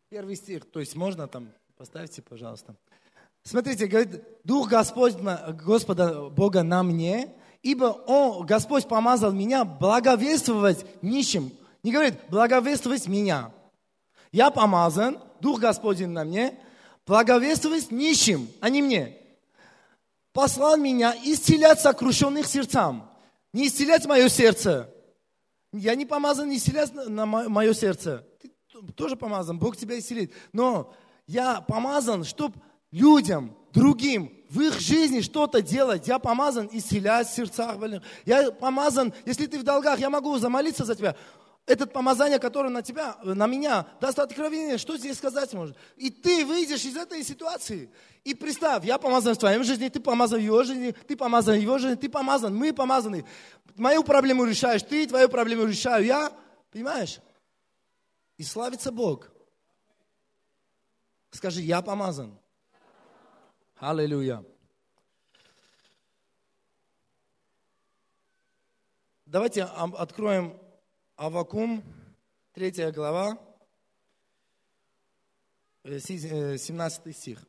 Первый 0.08 0.36
стих, 0.36 0.64
то 0.70 0.80
есть 0.80 0.94
можно 0.94 1.26
там, 1.26 1.52
поставьте, 1.76 2.22
пожалуйста. 2.22 2.76
Смотрите, 3.42 3.86
говорит, 3.86 4.22
Дух 4.44 4.68
Господь, 4.68 5.16
Господа 5.16 6.30
Бога 6.30 6.62
на 6.62 6.82
мне, 6.82 7.34
ибо 7.62 7.86
Он, 8.06 8.46
Господь 8.46 8.88
помазал 8.88 9.32
меня 9.32 9.64
благовествовать 9.64 10.86
нищим. 11.02 11.50
Не 11.82 11.92
говорит, 11.92 12.14
благовествовать 12.28 13.06
меня. 13.08 13.52
Я 14.36 14.50
помазан, 14.50 15.18
Дух 15.40 15.60
Господень 15.60 16.10
на 16.10 16.24
мне, 16.24 16.58
благовествовать 17.06 17.90
нищим, 17.90 18.48
а 18.60 18.68
не 18.68 18.82
мне. 18.82 19.16
Послал 20.32 20.76
меня 20.76 21.14
исцелять 21.24 21.80
сокрушенных 21.80 22.46
сердцам. 22.46 23.10
Не 23.52 23.68
исцелять 23.68 24.06
мое 24.06 24.28
сердце. 24.28 24.92
Я 25.72 25.94
не 25.94 26.06
помазан 26.06 26.54
исцелять 26.54 26.92
на 26.94 27.26
мое 27.26 27.72
сердце 27.74 28.24
тоже 28.94 29.16
помазан, 29.16 29.58
Бог 29.58 29.76
тебя 29.76 29.98
исцелит. 29.98 30.32
Но 30.52 30.92
я 31.26 31.60
помазан, 31.60 32.24
чтобы 32.24 32.56
людям, 32.90 33.56
другим, 33.72 34.32
в 34.48 34.60
их 34.60 34.80
жизни 34.80 35.20
что-то 35.20 35.60
делать. 35.60 36.06
Я 36.06 36.18
помазан 36.18 36.68
исцелять 36.72 37.28
в 37.28 37.34
сердцах 37.34 37.78
больных. 37.78 38.02
Я 38.24 38.50
помазан, 38.50 39.12
если 39.24 39.46
ты 39.46 39.58
в 39.58 39.64
долгах, 39.64 39.98
я 39.98 40.10
могу 40.10 40.36
замолиться 40.38 40.84
за 40.84 40.94
тебя. 40.94 41.16
Этот 41.66 41.92
помазание, 41.92 42.38
которое 42.38 42.68
на 42.68 42.80
тебя, 42.80 43.16
на 43.24 43.48
меня, 43.48 43.88
даст 44.00 44.20
откровение, 44.20 44.78
что 44.78 44.96
здесь 44.96 45.18
сказать 45.18 45.52
может. 45.52 45.76
И 45.96 46.10
ты 46.10 46.46
выйдешь 46.46 46.84
из 46.84 46.96
этой 46.96 47.24
ситуации. 47.24 47.90
И 48.22 48.34
представь, 48.34 48.84
я 48.84 48.98
помазан 48.98 49.34
в 49.34 49.38
твоей 49.38 49.60
жизни, 49.64 49.88
ты 49.88 49.98
помазан 49.98 50.38
в 50.38 50.44
его 50.44 50.62
жизни, 50.62 50.92
ты 50.92 51.16
помазан 51.16 51.56
в 51.56 51.60
его 51.60 51.78
жизни, 51.78 51.96
ты 51.96 52.08
помазан, 52.08 52.54
мы 52.54 52.72
помазаны. 52.72 53.26
Мою 53.74 54.04
проблему 54.04 54.44
решаешь 54.44 54.82
ты, 54.84 55.08
твою 55.08 55.28
проблему 55.28 55.64
решаю 55.64 56.04
я. 56.04 56.32
Понимаешь? 56.70 57.18
И 58.36 58.44
славится 58.44 58.92
Бог. 58.92 59.28
Скажи, 61.32 61.62
я 61.62 61.82
помазан. 61.82 62.38
Аллилуйя. 63.78 64.44
Давайте 69.26 69.64
откроем 69.64 70.60
Авакум, 71.16 71.82
третья 72.52 72.92
глава, 72.92 73.38
17 75.82 76.30
э, 76.30 77.10
э, 77.10 77.12
стих. 77.14 77.46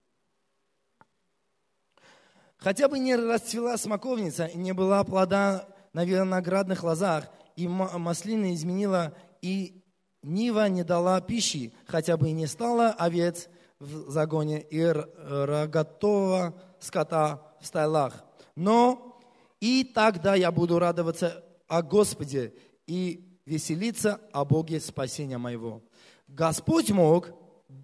Хотя 2.56 2.88
бы 2.88 2.98
не 2.98 3.18
расцвела 3.18 3.76
смоковница, 3.76 4.46
и 4.46 4.58
не 4.58 4.72
была 4.72 5.04
плода 5.04 5.68
на 5.92 6.06
виноградных 6.06 6.82
лозах, 6.82 7.26
и 7.58 7.68
маслина 7.68 8.54
изменила, 8.54 9.14
и 9.42 9.84
Нива 10.24 10.70
не 10.70 10.86
дала 10.86 11.20
пищи, 11.20 11.74
хотя 11.88 12.16
бы 12.16 12.30
и 12.30 12.32
не 12.32 12.48
стало 12.48 12.92
овец 12.92 13.50
в 13.80 14.10
загоне 14.10 14.62
и 14.62 14.82
рогатого 14.82 16.58
скота 16.80 17.42
в 17.60 17.66
стайлах. 17.66 18.24
Но 18.56 19.20
и 19.60 19.84
тогда 19.84 20.36
я 20.36 20.54
буду 20.54 20.80
радоваться 20.80 21.44
о 21.68 21.82
Господе 21.82 22.54
и 22.86 23.27
веселиться 23.48 24.20
о 24.34 24.44
Боге 24.44 24.82
спасения 24.82 25.38
моего. 25.38 25.82
Господь 26.28 26.92
мог, 26.92 27.32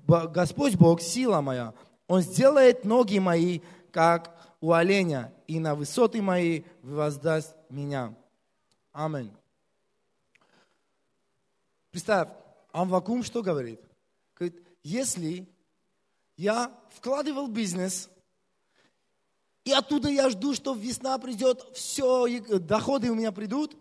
Господь 0.06 0.76
Бог, 0.76 1.02
сила 1.02 1.40
моя, 1.40 1.74
Он 2.08 2.22
сделает 2.22 2.84
ноги 2.84 3.18
мои, 3.18 3.62
как 3.92 4.36
у 4.60 4.74
оленя, 4.74 5.34
и 5.48 5.60
на 5.60 5.74
высоты 5.74 6.22
мои 6.22 6.64
воздаст 6.82 7.56
меня. 7.70 8.14
Аминь. 8.92 9.32
Представь, 11.92 12.28
Амвакум 12.74 13.24
что 13.24 13.42
говорит? 13.42 13.80
Говорит, 14.36 14.62
если 14.84 15.48
я 16.36 16.78
вкладывал 16.90 17.48
бизнес, 17.48 18.10
и 19.64 19.72
оттуда 19.72 20.10
я 20.10 20.30
жду, 20.30 20.54
что 20.54 20.74
весна 20.74 21.18
придет, 21.20 21.66
все, 21.74 22.28
доходы 22.60 23.10
у 23.12 23.16
меня 23.16 23.32
придут, 23.32 23.78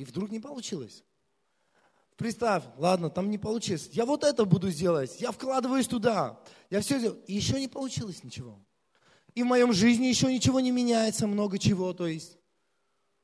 и 0.00 0.04
вдруг 0.04 0.30
не 0.30 0.40
получилось. 0.40 1.04
Представь, 2.16 2.64
ладно, 2.78 3.10
там 3.10 3.30
не 3.30 3.36
получилось. 3.36 3.90
Я 3.92 4.06
вот 4.06 4.24
это 4.24 4.46
буду 4.46 4.72
делать, 4.72 5.20
я 5.20 5.30
вкладываюсь 5.30 5.86
туда, 5.86 6.40
я 6.70 6.80
все 6.80 6.98
делаю, 6.98 7.22
и 7.26 7.34
еще 7.34 7.60
не 7.60 7.68
получилось 7.68 8.24
ничего. 8.24 8.58
И 9.34 9.42
в 9.42 9.46
моем 9.46 9.74
жизни 9.74 10.06
еще 10.06 10.32
ничего 10.32 10.60
не 10.60 10.70
меняется, 10.70 11.26
много 11.26 11.58
чего, 11.58 11.92
то 11.92 12.06
есть 12.06 12.38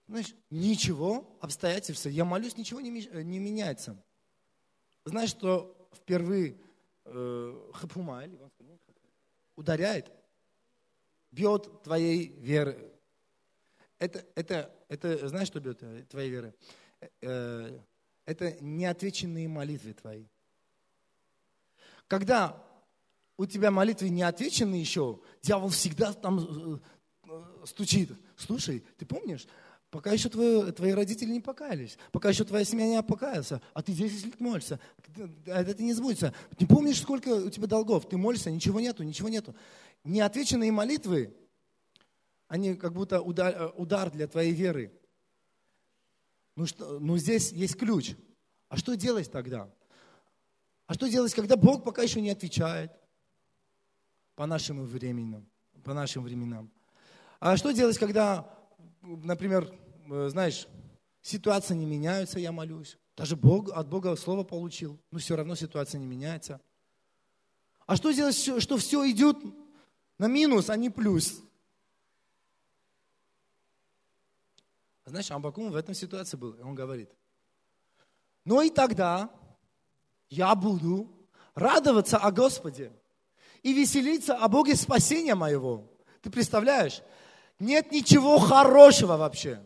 знаешь, 0.07 0.35
ничего, 0.51 1.39
обстоятельства, 1.41 2.11
я 2.11 2.27
молюсь, 2.27 2.59
ничего 2.59 2.83
не, 2.83 2.91
не 2.91 3.39
меняется. 3.39 3.97
Знаешь, 5.07 5.31
что 5.31 5.89
впервые 5.95 6.61
э, 7.07 7.71
хапума, 7.73 8.23
ударяет, 9.57 10.13
бьет 11.33 11.83
твоей 11.85 12.29
веры. 12.39 12.93
Это, 13.99 14.25
это, 14.35 14.71
это, 14.89 15.29
знаешь, 15.29 15.49
что 15.49 15.61
бьет 15.61 15.83
твоей 16.09 16.31
веры? 16.31 16.55
Э, 17.23 17.79
это 18.25 18.57
неотвеченные 18.61 19.49
молитвы 19.49 19.95
твои. 19.95 20.27
Когда 22.09 22.63
у 23.37 23.47
тебя 23.47 23.71
молитвы 23.71 24.09
не 24.11 24.23
отвечены 24.23 24.75
еще, 24.75 25.21
дьявол 25.43 25.69
всегда 25.71 26.13
там 26.13 26.81
э, 27.29 27.45
стучит. 27.65 28.13
Слушай, 28.37 28.85
ты 28.99 29.07
помнишь, 29.07 29.47
Пока 29.91 30.13
еще 30.13 30.29
твои, 30.29 30.73
твои 30.73 30.91
родители 30.91 31.31
не 31.31 31.41
покаялись, 31.41 31.97
пока 32.11 32.29
еще 32.29 32.45
твоя 32.45 32.65
семья 32.65 32.87
не 32.87 33.03
покаялся, 33.03 33.63
а 33.73 33.83
ты 33.83 33.93
10 33.93 34.27
лет 34.27 34.41
молишься, 34.41 34.81
это 35.47 35.83
не 35.83 35.95
сбудется. 35.95 36.35
Не 36.59 36.67
помнишь, 36.67 37.01
сколько 37.01 37.29
у 37.29 37.49
тебя 37.51 37.67
долгов? 37.67 38.09
Ты 38.09 38.17
молишься, 38.17 38.51
ничего 38.51 38.81
нету, 38.81 39.05
ничего 39.05 39.29
нету. 39.29 39.55
Неотвеченные 40.03 40.73
молитвы, 40.73 41.35
они 42.49 42.75
как 42.75 42.93
будто 42.93 43.21
удар, 43.21 43.73
удар 43.77 44.11
для 44.11 44.27
твоей 44.27 44.53
веры. 44.53 44.93
Ну, 46.55 46.67
что, 46.67 46.99
ну 46.99 47.17
здесь 47.19 47.53
есть 47.53 47.77
ключ. 47.77 48.15
А 48.69 48.77
что 48.77 48.95
делать 48.95 49.31
тогда? 49.31 49.71
А 50.87 50.95
что 50.95 51.09
делать, 51.09 51.35
когда 51.35 51.57
Бог 51.57 51.85
пока 51.85 52.03
еще 52.03 52.21
не 52.21 52.31
отвечает 52.31 52.93
по 54.35 54.47
нашим 54.47 54.85
временам? 54.85 55.47
По 55.85 55.95
нашим 55.95 56.23
временам? 56.23 56.71
А 57.41 57.57
что 57.57 57.73
делать, 57.73 57.99
когда, 57.99 58.49
например, 59.03 59.73
э, 60.11 60.29
знаешь, 60.31 60.67
ситуация 61.23 61.77
не 61.77 61.87
меняется, 61.87 62.39
я 62.39 62.53
молюсь. 62.53 62.97
Даже 63.17 63.37
Бог, 63.37 63.71
от 63.73 63.89
Бога 63.89 64.15
слово 64.17 64.45
получил, 64.45 64.99
но 65.11 65.19
все 65.19 65.37
равно 65.37 65.55
ситуация 65.55 65.99
не 65.99 66.07
меняется. 66.07 66.61
А 67.87 67.97
что 67.97 68.11
делать, 68.13 68.37
что 68.37 68.77
все 68.77 69.09
идет 69.11 69.37
на 70.19 70.27
минус, 70.27 70.71
а 70.71 70.77
не 70.77 70.91
плюс? 70.91 71.43
Знаешь, 75.07 75.31
Амбакум 75.31 75.71
в 75.71 75.77
этом 75.77 75.95
ситуации 75.95 76.37
был, 76.37 76.53
и 76.55 76.63
он 76.63 76.75
говорит, 76.75 77.11
но 78.45 78.61
и 78.61 78.71
тогда 78.71 79.31
я 80.29 80.55
буду 80.57 81.09
радоваться 81.55 82.19
о 82.19 82.33
Господе 82.33 82.93
и 83.63 83.73
веселиться 83.73 84.37
о 84.37 84.49
Боге 84.49 84.75
спасения 84.75 85.37
моего. 85.37 85.89
Ты 86.23 86.31
представляешь? 86.31 87.03
Нет 87.61 87.93
ничего 87.93 88.39
хорошего 88.39 89.17
вообще. 89.17 89.65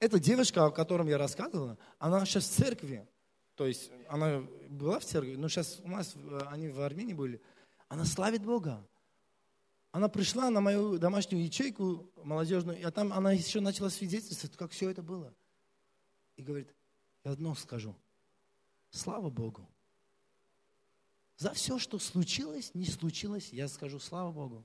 Эта 0.00 0.18
девушка, 0.18 0.66
о 0.66 0.70
котором 0.72 1.06
я 1.06 1.18
рассказывала, 1.18 1.78
она 2.00 2.24
сейчас 2.26 2.44
в 2.44 2.52
церкви. 2.52 3.08
То 3.54 3.66
есть 3.66 3.92
она 4.08 4.42
была 4.68 4.98
в 4.98 5.04
церкви, 5.04 5.36
но 5.36 5.48
сейчас 5.48 5.78
у 5.84 5.88
нас, 5.88 6.14
они 6.48 6.68
в 6.68 6.80
Армении 6.80 7.14
были. 7.14 7.40
Она 7.86 8.04
славит 8.04 8.44
Бога. 8.44 8.84
Она 9.92 10.08
пришла 10.08 10.48
на 10.48 10.62
мою 10.62 10.98
домашнюю 10.98 11.44
ячейку 11.44 12.10
молодежную, 12.24 12.86
а 12.86 12.90
там 12.90 13.12
она 13.12 13.32
еще 13.32 13.60
начала 13.60 13.90
свидетельствовать, 13.90 14.56
как 14.56 14.70
все 14.70 14.88
это 14.90 15.02
было. 15.02 15.34
И 16.36 16.42
говорит, 16.42 16.74
я 17.24 17.32
одно 17.32 17.54
скажу. 17.54 17.94
Слава 18.90 19.28
Богу. 19.28 19.68
За 21.36 21.52
все, 21.52 21.78
что 21.78 21.98
случилось, 21.98 22.74
не 22.74 22.86
случилось, 22.86 23.52
я 23.52 23.68
скажу 23.68 23.98
слава 23.98 24.32
Богу. 24.32 24.64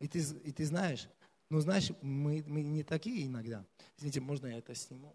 И 0.00 0.08
ты, 0.08 0.18
и 0.18 0.50
ты 0.50 0.66
знаешь, 0.66 1.08
ну 1.48 1.60
знаешь, 1.60 1.90
мы, 2.02 2.42
мы 2.46 2.62
не 2.62 2.82
такие 2.82 3.24
иногда. 3.26 3.64
Извините, 3.96 4.20
можно 4.20 4.48
я 4.48 4.58
это 4.58 4.74
сниму? 4.74 5.14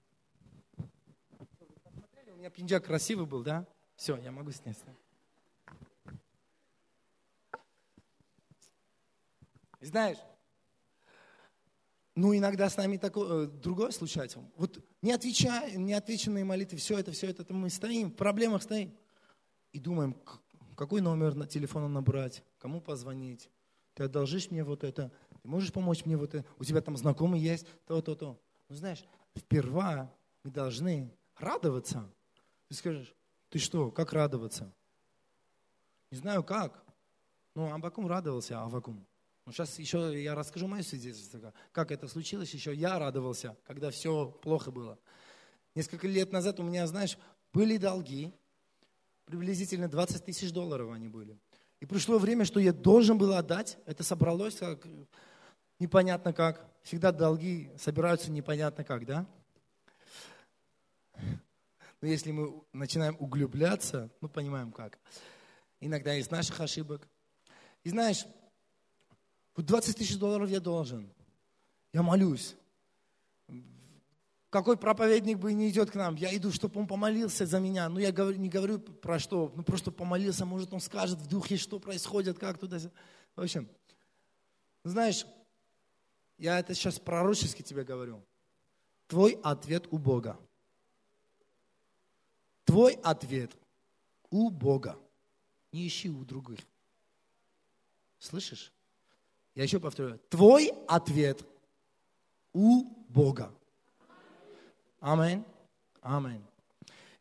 У 0.78 2.36
меня 2.38 2.50
пинджак 2.50 2.86
красивый 2.86 3.26
был, 3.26 3.44
да? 3.44 3.68
Все, 3.98 4.16
я 4.18 4.32
могу 4.32 4.52
снять. 4.52 4.78
Знаешь, 9.84 10.18
ну, 12.16 12.36
иногда 12.36 12.70
с 12.70 12.78
нами 12.78 12.98
такое, 12.98 13.46
э, 13.46 13.48
другое 13.48 13.92
случается. 13.92 14.40
Вот 14.56 14.80
не 15.02 15.12
отвечая, 15.12 15.76
не 15.76 15.94
отвеченные 15.94 16.46
молитвы, 16.46 16.78
все 16.78 17.00
это, 17.00 17.12
все 17.12 17.28
это, 17.28 17.52
мы 17.54 17.70
стоим, 17.70 18.12
в 18.12 18.16
проблемах 18.16 18.64
стоим. 18.64 18.94
И 19.72 19.80
думаем, 19.80 20.16
какой 20.76 21.02
номер 21.02 21.36
на 21.36 21.48
телефона 21.48 21.88
набрать, 21.88 22.44
кому 22.60 22.82
позвонить. 22.82 23.50
Ты 23.96 24.04
одолжишь 24.04 24.52
мне 24.52 24.64
вот 24.64 24.84
это, 24.84 25.12
ты 25.42 25.48
можешь 25.48 25.74
помочь 25.74 26.06
мне 26.06 26.16
вот 26.16 26.36
это, 26.36 26.48
у 26.60 26.64
тебя 26.64 26.82
там 26.82 26.96
знакомый 26.96 27.40
есть, 27.40 27.66
то, 27.86 28.02
то, 28.02 28.16
то. 28.16 28.40
Ну, 28.70 28.76
знаешь, 28.76 29.04
впервые 29.36 30.10
мы 30.44 30.52
должны 30.52 31.12
радоваться. 31.38 32.10
Ты 32.70 32.76
скажешь, 32.76 33.14
ты 33.50 33.60
что, 33.60 33.92
как 33.92 34.14
радоваться? 34.14 34.72
Не 36.12 36.18
знаю 36.18 36.44
как. 36.44 36.84
Ну, 37.56 37.72
Амбакум 37.72 38.08
радовался, 38.08 38.62
Авакум. 38.62 39.06
Ну, 39.46 39.52
сейчас 39.52 39.78
еще 39.78 40.22
я 40.24 40.36
расскажу 40.36 40.68
мое 40.68 40.84
свидетельство, 40.84 41.54
как 41.72 41.92
это 41.92 42.08
случилось. 42.08 42.54
Еще 42.54 42.74
я 42.74 42.98
радовался, 42.98 43.58
когда 43.66 43.92
все 43.92 44.28
плохо 44.28 44.72
было. 44.72 44.98
Несколько 45.76 46.08
лет 46.08 46.32
назад 46.32 46.60
у 46.60 46.64
меня, 46.64 46.88
знаешь, 46.88 47.18
были 47.52 47.78
долги, 47.78 48.34
приблизительно 49.26 49.90
20 49.90 50.24
тысяч 50.26 50.52
долларов 50.52 50.92
они 50.92 51.10
были. 51.10 51.38
И 51.82 51.86
пришло 51.86 52.18
время, 52.18 52.46
что 52.46 52.60
я 52.62 52.72
должен 52.72 53.18
был 53.18 53.34
отдать. 53.34 53.78
Это 53.86 54.04
собралось 54.04 54.56
как, 54.56 54.88
непонятно 55.80 56.32
как. 56.32 56.66
Всегда 56.84 57.12
долги 57.12 57.70
собираются 57.78 58.32
непонятно 58.32 58.86
как, 58.86 59.06
да? 59.06 59.26
Но 62.02 62.08
если 62.08 62.32
мы 62.32 62.62
начинаем 62.72 63.18
углубляться, 63.20 64.10
мы 64.22 64.30
понимаем 64.30 64.72
как. 64.72 65.00
Иногда 65.80 66.16
из 66.16 66.30
наших 66.32 66.60
ошибок. 66.62 67.08
И 67.84 67.90
знаешь, 67.90 68.26
вот 69.56 69.66
20 69.66 69.98
тысяч 69.98 70.18
долларов 70.18 70.50
я 70.50 70.60
должен. 70.60 71.10
Я 71.92 72.02
молюсь. 72.02 72.56
Какой 74.50 74.78
проповедник 74.78 75.40
бы 75.40 75.52
не 75.54 75.70
идет 75.70 75.90
к 75.90 75.96
нам, 75.96 76.16
я 76.16 76.36
иду, 76.36 76.52
чтобы 76.52 76.80
он 76.80 76.86
помолился 76.86 77.46
за 77.46 77.60
меня. 77.60 77.90
Ну, 77.90 77.98
я 77.98 78.12
не 78.12 78.50
говорю 78.50 78.80
про 78.80 79.18
что, 79.18 79.52
ну, 79.56 79.64
просто 79.64 79.92
помолился, 79.92 80.46
может, 80.46 80.72
он 80.74 80.80
скажет 80.80 81.18
в 81.18 81.28
духе, 81.28 81.58
что 81.58 81.80
происходит, 81.80 82.38
как 82.38 82.60
туда. 82.60 82.78
В 83.36 83.42
общем, 83.42 83.68
знаешь, 84.84 85.26
я 86.38 86.60
это 86.60 86.76
сейчас 86.76 87.00
пророчески 87.00 87.64
тебе 87.64 87.84
говорю. 87.84 88.24
Твой 89.08 89.40
ответ 89.44 89.88
у 89.90 89.98
Бога. 89.98 90.40
Твой 92.64 92.94
ответ 93.04 93.52
у 94.30 94.50
Бога. 94.50 94.98
Не 95.72 95.88
ищи 95.88 96.10
у 96.10 96.24
других. 96.26 96.60
Слышишь? 98.20 98.72
Я 99.56 99.64
еще 99.64 99.80
повторю. 99.80 100.18
Твой 100.30 100.72
ответ 100.88 101.46
у 102.54 102.86
Бога. 103.10 103.54
Аминь. 105.00 105.44
Аминь. 106.02 106.44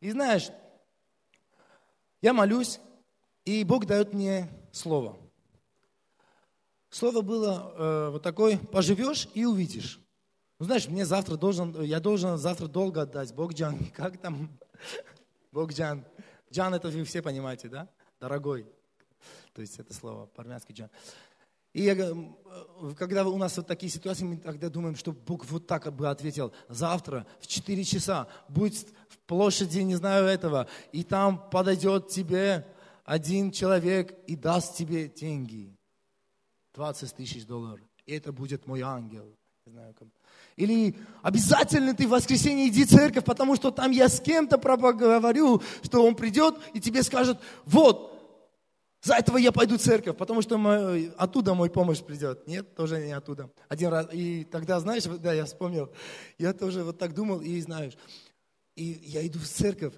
И 0.01 0.11
знаешь, 0.11 0.51
я 2.21 2.33
молюсь, 2.33 2.81
и 3.45 3.64
Бог 3.64 3.87
дает 3.87 4.14
мне 4.14 4.49
слово. 4.73 5.16
Слово 6.90 7.23
было 7.23 7.75
э, 7.75 8.09
вот 8.11 8.23
такое, 8.23 8.59
поживешь 8.59 9.29
и 9.35 9.45
увидишь. 9.45 10.01
Ну, 10.59 10.66
знаешь, 10.66 10.88
мне 10.88 11.05
завтра 11.05 11.37
должен, 11.37 11.83
я 11.83 12.01
должен 12.01 12.37
завтра 12.37 12.68
долго 12.68 13.03
отдать. 13.03 13.35
Бог 13.35 13.53
Джан, 13.53 13.79
как 13.97 14.18
там? 14.18 14.49
Бог 15.51 15.73
Джан. 15.73 16.05
Джан 16.53 16.75
это 16.75 16.88
вы 16.88 17.05
все 17.05 17.23
понимаете, 17.23 17.68
да? 17.68 17.88
Дорогой. 18.21 18.66
То 19.55 19.61
есть 19.61 19.79
это 19.79 19.92
слово 19.92 20.27
по-армянски 20.27 20.73
Джан. 20.73 20.90
И 21.73 21.83
я, 21.83 21.95
э, 21.95 22.15
когда 22.97 23.27
у 23.27 23.39
нас 23.39 23.57
вот 23.57 23.67
такие 23.67 23.91
ситуации, 23.91 24.25
мы 24.25 24.37
тогда 24.37 24.69
думаем, 24.69 24.97
что 24.97 25.13
Бог 25.13 25.47
вот 25.47 25.67
так 25.67 25.93
бы 25.95 26.09
ответил. 26.09 26.53
Завтра 26.69 27.27
в 27.41 27.47
4 27.47 27.85
часа 27.85 28.29
будь 28.49 28.87
в 29.09 29.19
площади, 29.27 29.79
не 29.79 29.95
знаю 29.95 30.27
этого, 30.27 30.67
и 30.93 31.03
там 31.03 31.49
подойдет 31.51 32.09
тебе 32.09 32.67
один 33.05 33.51
человек 33.51 34.17
и 34.27 34.37
даст 34.37 34.77
тебе 34.77 35.09
деньги. 35.09 35.77
20 36.75 37.15
тысяч 37.15 37.47
долларов. 37.47 37.81
И 38.07 38.13
это 38.13 38.33
будет 38.33 38.67
мой 38.67 38.81
ангел. 38.81 39.37
Не 39.67 39.73
знаю, 39.73 39.95
как. 39.95 40.09
Или 40.57 40.97
обязательно 41.23 41.95
ты 41.95 42.07
в 42.07 42.11
воскресенье 42.11 42.69
иди 42.69 42.85
в 42.85 42.89
церковь, 42.89 43.25
потому 43.25 43.57
что 43.57 43.71
там 43.71 43.91
я 43.91 44.09
с 44.09 44.21
кем-то 44.21 44.59
проговорю, 44.59 45.63
что 45.83 46.05
он 46.05 46.15
придет 46.15 46.57
и 46.75 46.81
тебе 46.81 47.03
скажет, 47.03 47.39
вот, 47.65 48.12
за 49.03 49.15
этого 49.17 49.37
я 49.37 49.51
пойду 49.51 49.79
в 49.79 49.81
церковь, 49.81 50.17
потому 50.17 50.43
что 50.43 50.59
мой, 50.59 51.11
оттуда 51.17 51.55
мой 51.55 51.69
помощь 51.71 52.01
придет. 52.01 52.47
Нет, 52.47 52.75
тоже 52.77 53.05
не 53.05 53.12
оттуда. 53.12 53.51
Один 53.69 53.88
раз, 53.88 54.07
и 54.12 54.45
тогда, 54.45 54.79
знаешь, 54.79 55.05
да, 55.05 55.33
я 55.33 55.45
вспомнил, 55.45 55.93
я 56.38 56.53
тоже 56.53 56.85
вот 56.85 56.99
так 56.99 57.12
думал, 57.12 57.41
и 57.41 57.61
знаешь, 57.61 57.97
и 58.77 58.85
я 58.85 59.27
иду 59.27 59.41
в 59.41 59.49
церковь, 59.49 59.95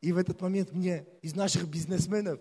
и 0.00 0.12
в 0.12 0.16
этот 0.16 0.40
момент 0.40 0.72
мне 0.72 1.06
из 1.20 1.34
наших 1.34 1.68
бизнесменов, 1.68 2.40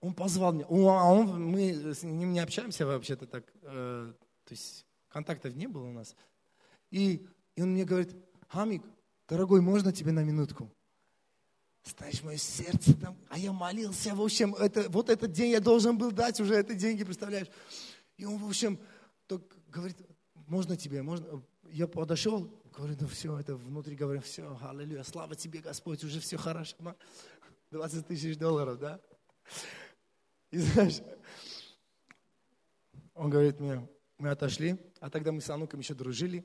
он 0.00 0.14
позвал 0.14 0.54
меня, 0.54 0.64
он, 0.66 0.88
а 0.88 1.12
он, 1.12 1.50
мы 1.50 1.94
с 1.94 2.02
ним 2.02 2.32
не 2.32 2.40
общаемся 2.40 2.86
вообще-то 2.86 3.26
так, 3.26 3.44
э, 3.62 4.12
то 4.44 4.50
есть 4.50 4.86
контактов 5.08 5.54
не 5.54 5.66
было 5.66 5.88
у 5.88 5.92
нас. 5.92 6.16
И, 6.90 7.26
и 7.54 7.62
он 7.62 7.72
мне 7.72 7.84
говорит, 7.84 8.16
Хамик, 8.48 8.82
дорогой, 9.28 9.60
можно 9.60 9.92
тебе 9.92 10.12
на 10.12 10.24
минутку? 10.24 10.72
Знаешь, 11.82 12.22
мое 12.22 12.36
сердце 12.36 12.94
там, 12.94 13.16
а 13.28 13.38
я 13.38 13.52
молился, 13.52 14.14
в 14.14 14.20
общем, 14.20 14.54
это, 14.54 14.88
вот 14.90 15.08
этот 15.08 15.32
день 15.32 15.52
я 15.52 15.60
должен 15.60 15.96
был 15.96 16.12
дать 16.12 16.38
уже 16.40 16.54
это 16.54 16.74
деньги, 16.74 17.04
представляешь? 17.04 17.48
И 18.16 18.24
он, 18.24 18.36
в 18.36 18.46
общем, 18.46 18.78
так 19.26 19.40
говорит, 19.68 19.96
можно 20.34 20.76
тебе, 20.76 21.02
можно? 21.02 21.42
Я 21.70 21.88
подошел, 21.88 22.52
говорю, 22.76 22.96
ну 23.00 23.06
все, 23.08 23.38
это 23.38 23.56
внутри 23.56 23.96
говорю, 23.96 24.20
все, 24.20 24.58
аллилуйя, 24.60 25.04
слава 25.04 25.34
тебе, 25.34 25.60
Господь, 25.60 26.04
уже 26.04 26.20
все 26.20 26.36
хорошо. 26.36 26.76
20 27.70 28.06
тысяч 28.06 28.36
долларов, 28.36 28.78
да? 28.78 29.00
И 30.50 30.58
знаешь, 30.58 31.00
он 33.14 33.30
говорит 33.30 33.60
мне, 33.60 33.88
мы 34.18 34.30
отошли, 34.30 34.76
а 34.98 35.08
тогда 35.08 35.32
мы 35.32 35.40
с 35.40 35.48
Ануком 35.48 35.80
еще 35.80 35.94
дружили. 35.94 36.44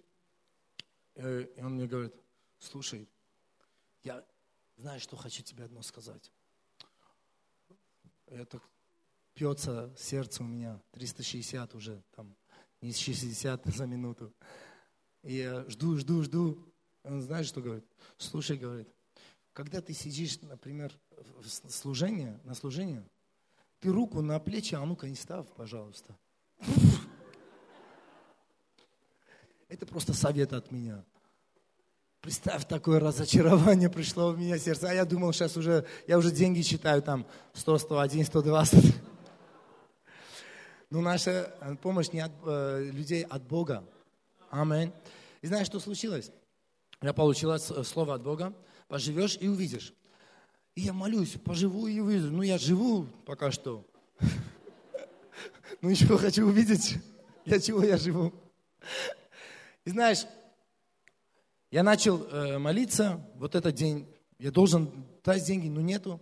Э, 1.16 1.48
И 1.58 1.62
он 1.62 1.74
мне 1.74 1.88
говорит, 1.88 2.14
слушай, 2.60 3.10
я 4.04 4.24
знаю, 4.78 5.00
что 5.00 5.16
хочу 5.16 5.44
тебе 5.44 5.64
одно 5.66 5.82
сказать. 5.82 6.32
Это 8.28 8.62
пьется 9.34 9.94
сердце 9.98 10.44
у 10.44 10.48
меня, 10.48 10.82
360 10.92 11.76
уже, 11.76 12.04
там, 12.16 12.36
не 12.82 12.92
60 12.92 13.66
за 13.76 13.86
минуту. 13.86 14.34
И 15.24 15.36
я 15.36 15.68
жду, 15.70 15.98
жду, 15.98 16.24
жду. 16.24 16.74
Он 17.04 17.22
знаешь, 17.22 17.48
что 17.48 17.62
говорит? 17.62 17.86
Слушай, 18.18 18.58
говорит, 18.58 18.88
когда 19.54 19.82
ты 19.82 19.94
сидишь, 19.94 20.42
например, 20.42 20.98
в 21.12 21.48
служении, 21.48 22.40
на 22.44 22.56
служении, 22.56 23.04
ты 23.80 23.92
руку 23.92 24.22
на 24.22 24.40
плечи, 24.40 24.76
а 24.76 24.86
ну-ка 24.86 25.08
не 25.08 25.16
ставь, 25.16 25.48
пожалуйста. 25.56 26.18
Это 29.68 29.86
просто 29.86 30.14
совет 30.14 30.54
от 30.54 30.72
меня. 30.72 31.06
Представь, 32.26 32.66
такое 32.68 33.00
разочарование 33.00 33.88
пришло 33.88 34.32
в 34.32 34.40
меня 34.40 34.58
сердце. 34.58 34.90
А 34.90 34.94
я 34.96 35.06
думал, 35.06 35.32
сейчас 35.32 35.58
уже, 35.58 35.86
я 36.08 36.18
уже 36.18 36.32
деньги 36.32 36.64
считаю, 36.64 37.04
там, 37.04 37.28
100, 37.54 37.78
101, 37.78 38.26
120. 38.26 38.96
Но 40.90 41.02
наша 41.02 41.56
э, 41.62 41.76
помощь 41.76 42.10
не 42.14 42.22
от 42.22 42.32
э, 42.44 42.90
людей, 42.92 43.22
от 43.22 43.44
Бога. 43.44 43.84
Аминь. 44.50 44.92
И 45.44 45.46
знаешь, 45.46 45.68
что 45.68 45.80
случилось? 45.80 46.32
Я 47.00 47.14
получила 47.14 47.60
слово 47.60 48.16
от 48.16 48.24
Бога. 48.24 48.56
Поживешь 48.88 49.38
и 49.40 49.48
увидишь. 49.48 49.94
И 50.74 50.82
я 50.82 50.94
молюсь, 50.94 51.36
поживу 51.46 51.86
и 51.86 52.00
увижу. 52.00 52.32
Ну, 52.32 52.42
я 52.42 52.58
живу 52.58 53.06
пока 53.28 53.52
что. 53.52 53.86
Ну, 55.80 55.90
еще 55.90 56.18
хочу 56.18 56.48
увидеть, 56.48 56.96
для 57.46 57.60
чего 57.60 57.84
я 57.84 57.98
живу. 57.98 58.34
И 59.84 59.92
знаешь, 59.92 60.26
я 61.76 61.84
начал 61.84 62.24
э, 62.24 62.58
молиться, 62.58 63.20
вот 63.36 63.54
этот 63.54 63.76
день, 63.76 64.08
я 64.40 64.50
должен 64.50 64.90
дать 65.26 65.44
деньги, 65.44 65.68
но 65.68 65.82
нету. 65.82 66.22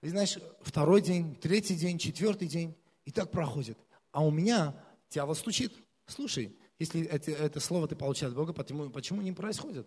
И 0.00 0.08
знаешь, 0.08 0.38
второй 0.62 1.02
день, 1.02 1.36
третий 1.36 1.76
день, 1.76 1.98
четвертый 1.98 2.48
день, 2.48 2.74
и 3.04 3.10
так 3.10 3.30
проходит. 3.30 3.76
А 4.12 4.24
у 4.24 4.30
меня 4.30 4.74
дьявол 5.10 5.34
стучит. 5.34 5.74
Слушай, 6.06 6.56
если 6.78 7.02
это, 7.02 7.32
это 7.32 7.60
слово 7.60 7.86
ты 7.86 7.96
получаешь 7.96 8.30
от 8.32 8.38
Бога, 8.38 8.54
почему, 8.54 8.88
почему 8.88 9.20
не 9.20 9.32
происходит? 9.32 9.86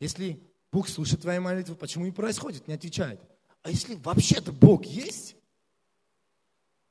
Если 0.00 0.42
Бог 0.72 0.88
слушает 0.88 1.20
твои 1.20 1.40
молитвы, 1.40 1.74
почему 1.74 2.06
не 2.06 2.12
происходит, 2.12 2.68
не 2.68 2.72
отвечает? 2.72 3.20
А 3.62 3.68
если 3.68 3.96
вообще-то 3.96 4.50
Бог 4.52 4.86
есть, 4.86 5.36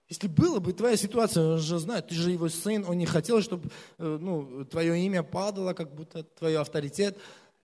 если 0.09 0.27
было 0.27 0.59
бы 0.59 0.73
твоя 0.73 0.95
ситуация, 0.95 1.43
он 1.43 1.57
же 1.57 1.79
знает, 1.79 2.07
ты 2.07 2.15
же 2.15 2.31
его 2.31 2.49
сын, 2.49 2.85
он 2.87 2.97
не 2.97 3.07
хотел, 3.07 3.41
чтобы 3.41 3.71
э, 3.97 4.17
ну, 4.21 4.63
твое 4.65 5.03
имя 5.03 5.21
падало, 5.21 5.73
как 5.73 5.95
будто 5.95 6.23
твой 6.23 6.55
авторитет. 6.55 7.17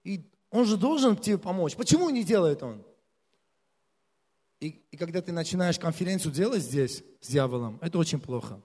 И 0.04 0.30
он 0.50 0.66
же 0.66 0.78
должен 0.78 1.16
тебе 1.16 1.38
помочь. 1.38 1.76
Почему 1.76 2.10
не 2.10 2.24
делает 2.24 2.62
он? 2.64 2.84
И, 4.60 4.82
и 4.92 4.98
когда 4.98 5.22
ты 5.22 5.32
начинаешь 5.32 5.78
конференцию 5.78 6.32
делать 6.32 6.62
здесь 6.62 7.04
с 7.20 7.28
дьяволом, 7.28 7.80
это 7.82 7.98
очень 7.98 8.20
плохо. 8.20 8.62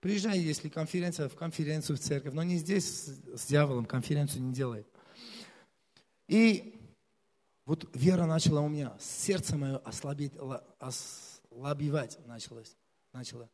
Приезжай, 0.00 0.38
если 0.38 0.68
конференция, 0.68 1.28
в 1.28 1.36
конференцию 1.36 1.96
в 1.96 2.00
церковь, 2.00 2.34
но 2.34 2.42
не 2.42 2.58
здесь 2.58 2.84
с, 2.84 3.40
с 3.40 3.46
дьяволом, 3.46 3.86
конференцию 3.86 4.42
не 4.42 4.52
делай. 4.52 4.84
И 6.26 6.78
вот 7.64 7.88
вера 7.94 8.26
начала 8.26 8.60
у 8.60 8.68
меня, 8.68 8.96
сердце 9.00 9.56
мое 9.56 9.78
ослабеть, 9.78 10.32
ослабевать 10.78 12.18
началось, 12.26 12.76
начало. 13.12 13.48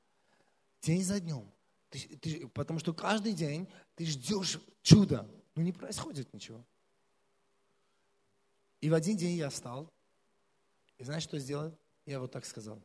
День 0.81 1.05
за 1.05 1.21
днем. 1.21 1.53
Ты, 1.91 2.01
ты, 2.17 2.49
потому 2.49 2.79
что 2.79 2.93
каждый 2.95 3.33
день 3.33 3.69
ты 3.95 4.07
ждешь 4.07 4.59
чуда, 4.83 5.29
но 5.59 5.65
не 5.65 5.73
происходит 5.73 6.33
ничего. 6.33 6.65
И 8.81 8.89
в 8.89 8.95
один 8.95 9.17
день 9.17 9.37
я 9.37 9.51
встал, 9.51 9.93
и 10.99 11.03
знаешь, 11.03 11.25
что 11.25 11.37
сделал? 11.41 11.77
Я 12.07 12.21
вот 12.21 12.31
так 12.31 12.47
сказал. 12.47 12.81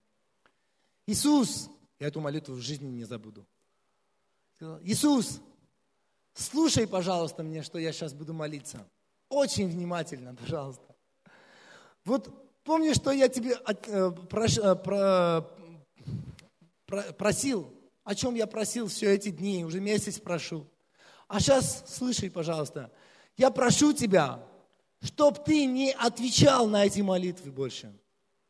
Иисус, 1.05 1.69
я 1.99 2.07
эту 2.07 2.19
молитву 2.19 2.55
в 2.55 2.62
жизни 2.62 2.88
не 2.88 3.03
забуду. 3.03 3.45
Иисус, 4.81 5.39
слушай, 6.33 6.88
пожалуйста, 6.88 7.43
мне, 7.43 7.62
что 7.62 7.77
я 7.77 7.93
сейчас 7.93 8.15
буду 8.15 8.33
молиться. 8.33 8.89
Очень 9.29 9.69
внимательно, 9.69 10.33
пожалуйста. 10.33 10.95
Вот 12.05 12.63
помни, 12.63 12.93
что 12.93 13.12
я 13.12 13.29
тебе 13.29 13.55
э, 13.67 14.12
прош, 14.31 14.57
э, 14.57 14.75
про, 14.75 15.47
про, 16.88 17.03
просил, 17.13 17.71
о 18.03 18.15
чем 18.15 18.33
я 18.33 18.47
просил 18.47 18.88
все 18.88 19.13
эти 19.13 19.29
дни, 19.29 19.63
уже 19.63 19.79
месяц 19.79 20.19
прошу. 20.19 20.67
А 21.27 21.39
сейчас 21.39 21.83
слушай, 21.88 22.29
пожалуйста, 22.29 22.91
я 23.38 23.49
прошу 23.49 23.93
тебя, 23.93 24.45
чтоб 25.01 25.43
ты 25.43 25.65
не 25.65 25.91
отвечал 25.91 26.67
на 26.67 26.86
эти 26.86 27.01
молитвы 27.01 27.51
больше. 27.51 27.93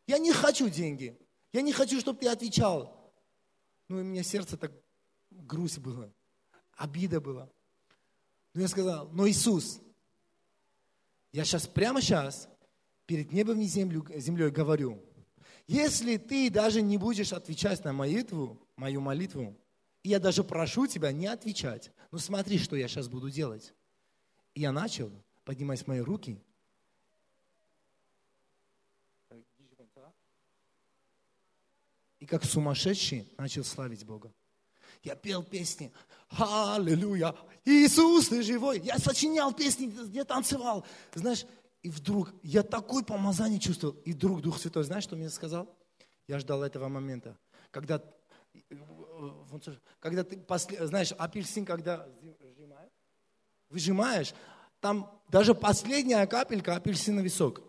Я 0.07 0.17
не 0.17 0.31
хочу 0.31 0.69
деньги. 0.69 1.17
Я 1.51 1.61
не 1.61 1.71
хочу, 1.71 1.99
чтобы 1.99 2.19
ты 2.19 2.27
отвечал. 2.27 3.13
Ну, 3.87 3.99
и 3.99 4.03
меня 4.03 4.23
сердце 4.23 4.57
так 4.57 4.71
грусть 5.29 5.79
было, 5.79 6.11
обида 6.75 7.21
была. 7.21 7.49
Но 8.53 8.61
я 8.61 8.67
сказал, 8.67 9.09
но 9.09 9.27
Иисус, 9.27 9.81
я 11.31 11.43
сейчас, 11.43 11.67
прямо 11.67 12.01
сейчас, 12.01 12.47
перед 13.05 13.31
небом 13.31 13.59
и 13.59 13.65
землю, 13.65 14.05
землей 14.15 14.49
говорю, 14.49 15.01
если 15.67 16.17
ты 16.17 16.49
даже 16.49 16.81
не 16.81 16.97
будешь 16.97 17.33
отвечать 17.33 17.83
на 17.83 17.93
молитву, 17.93 18.59
мою 18.75 19.01
молитву, 19.01 19.57
я 20.09 20.19
даже 20.19 20.43
прошу 20.43 20.87
тебя 20.87 21.11
не 21.11 21.27
отвечать, 21.27 21.91
ну 22.11 22.19
смотри, 22.19 22.59
что 22.59 22.75
я 22.75 22.87
сейчас 22.87 23.07
буду 23.07 23.29
делать. 23.29 23.73
И 24.53 24.61
я 24.61 24.71
начал 24.71 25.11
поднимать 25.45 25.85
мои 25.87 25.99
руки. 25.99 26.41
И 32.19 32.25
как 32.25 32.45
сумасшедший 32.45 33.27
начал 33.37 33.65
славить 33.65 34.05
Бога. 34.05 34.31
Я 35.03 35.15
пел 35.15 35.43
песни. 35.43 35.91
Аллилуйя. 36.29 37.35
Иисус, 37.65 38.29
ты 38.29 38.41
живой. 38.41 38.79
Я 38.79 38.97
сочинял 38.97 39.53
песни, 39.53 39.93
я 40.13 40.23
танцевал. 40.23 40.85
Знаешь, 41.13 41.45
и 41.81 41.89
вдруг 41.89 42.33
я 42.41 42.63
такой 42.63 43.03
помазание 43.03 43.59
чувствовал. 43.59 43.95
И 44.05 44.13
вдруг 44.13 44.41
Дух 44.41 44.57
Святой, 44.57 44.85
знаешь, 44.85 45.03
что 45.03 45.17
мне 45.17 45.29
сказал? 45.29 45.67
Я 46.27 46.39
ждал 46.39 46.63
этого 46.63 46.87
момента. 46.87 47.37
Когда, 47.71 48.01
когда 49.99 50.23
ты, 50.23 50.43
знаешь, 50.85 51.11
апельсин, 51.13 51.65
когда 51.65 52.07
выжимаешь, 53.69 54.33
там 54.79 55.21
даже 55.29 55.55
последняя 55.55 56.25
капелька 56.27 56.75
апельсиновый 56.75 57.29
сок. 57.29 57.61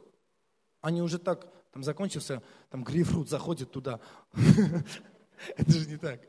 Они 0.81 1.01
уже 1.01 1.19
так, 1.19 1.47
там 1.73 1.83
закончился, 1.83 2.43
там 2.71 2.85
грейпфрут 2.85 3.29
заходит 3.29 3.71
туда. 3.71 4.01
Это 5.57 5.73
же 5.73 5.89
не 5.89 5.97
так. 5.97 6.21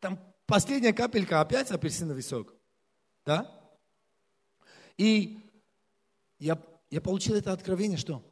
Там 0.00 0.18
последняя 0.46 0.92
капелька 0.92 1.40
опять 1.40 1.70
апельсиновый 1.70 2.22
сок. 2.22 2.54
Да? 3.24 3.50
И 4.96 5.40
я, 6.38 6.60
я 6.90 7.00
получил 7.00 7.34
это 7.34 7.52
откровение, 7.52 7.98
что 7.98 8.22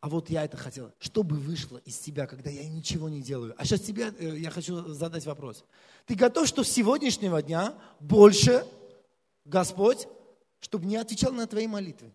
а 0.00 0.08
вот 0.08 0.30
я 0.30 0.44
это 0.44 0.56
хотел, 0.56 0.92
чтобы 0.98 1.36
вышло 1.36 1.76
из 1.78 1.98
тебя, 1.98 2.26
когда 2.26 2.48
я 2.48 2.66
ничего 2.66 3.10
не 3.10 3.20
делаю. 3.20 3.54
А 3.58 3.64
сейчас 3.66 3.82
тебе 3.82 4.14
э, 4.18 4.38
я 4.38 4.50
хочу 4.50 4.94
задать 4.94 5.26
вопрос. 5.26 5.64
Ты 6.06 6.14
готов, 6.14 6.48
что 6.48 6.64
с 6.64 6.68
сегодняшнего 6.68 7.42
дня 7.42 7.74
больше 8.00 8.66
Господь, 9.44 10.08
чтобы 10.60 10.86
не 10.86 10.96
отвечал 10.96 11.32
на 11.32 11.46
твои 11.46 11.66
молитвы? 11.66 12.14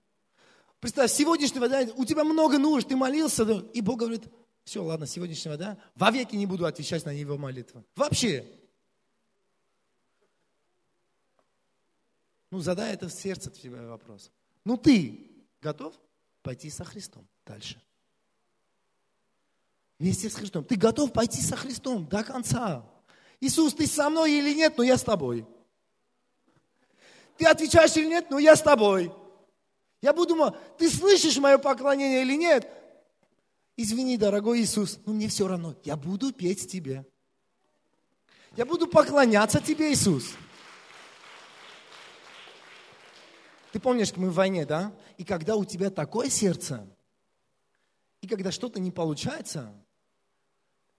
Представь, 0.80 1.12
сегодняшнего 1.12 1.68
дня 1.68 1.88
у 1.96 2.06
тебя 2.06 2.24
много 2.24 2.58
нужд, 2.58 2.88
ты 2.88 2.96
молился, 2.96 3.44
и 3.44 3.82
Бог 3.82 4.00
говорит, 4.00 4.24
все, 4.64 4.84
ладно, 4.84 5.06
сегодняшнего 5.06 5.56
дня 5.56 5.78
вовеки 5.94 6.36
не 6.36 6.48
буду 6.48 6.66
отвечать 6.66 7.06
на 7.06 7.12
его 7.12 7.38
молитвы. 7.38 7.84
Вообще. 7.96 8.48
Ну, 12.50 12.62
задай 12.62 12.94
это 12.94 13.10
в 13.10 13.14
сердце 13.14 13.52
тебе 13.52 13.86
вопрос. 13.86 14.32
Ну, 14.64 14.76
ты 14.76 15.46
готов 15.62 15.94
пойти 16.46 16.70
со 16.70 16.86
Христом 16.86 17.28
дальше? 17.46 17.82
Вместе 19.98 20.30
с 20.30 20.36
Христом. 20.36 20.64
Ты 20.64 20.76
готов 20.76 21.12
пойти 21.12 21.42
со 21.42 21.56
Христом 21.56 22.08
до 22.08 22.24
конца? 22.24 22.86
Иисус, 23.42 23.74
ты 23.74 23.88
со 23.88 24.10
мной 24.10 24.34
или 24.34 24.54
нет, 24.54 24.78
но 24.78 24.84
я 24.84 24.98
с 24.98 25.04
тобой. 25.04 25.46
Ты 27.38 27.48
отвечаешь 27.48 27.98
или 27.98 28.08
нет, 28.08 28.30
но 28.30 28.38
я 28.38 28.56
с 28.56 28.62
тобой. 28.62 29.12
Я 30.02 30.14
буду 30.14 30.36
думать, 30.36 30.54
ты 30.78 30.90
слышишь 30.90 31.38
мое 31.38 31.58
поклонение 31.58 32.22
или 32.22 32.36
нет? 32.36 32.70
Извини, 33.76 34.18
дорогой 34.18 34.62
Иисус, 34.62 35.00
но 35.06 35.14
мне 35.14 35.28
все 35.28 35.48
равно. 35.48 35.76
Я 35.84 35.98
буду 35.98 36.32
петь 36.32 36.70
тебе. 36.72 37.06
Я 38.56 38.66
буду 38.66 38.88
поклоняться 38.88 39.60
тебе, 39.60 39.92
Иисус. 39.92 40.36
Ты 43.76 43.82
помнишь, 43.82 44.16
мы 44.16 44.30
в 44.30 44.36
войне, 44.36 44.66
да? 44.66 44.94
И 45.18 45.26
когда 45.26 45.58
у 45.58 45.66
тебя 45.66 45.90
такое 45.90 46.30
сердце, 46.30 46.88
и 48.22 48.28
когда 48.30 48.50
что-то 48.50 48.80
не 48.80 48.90
получается, 48.90 49.70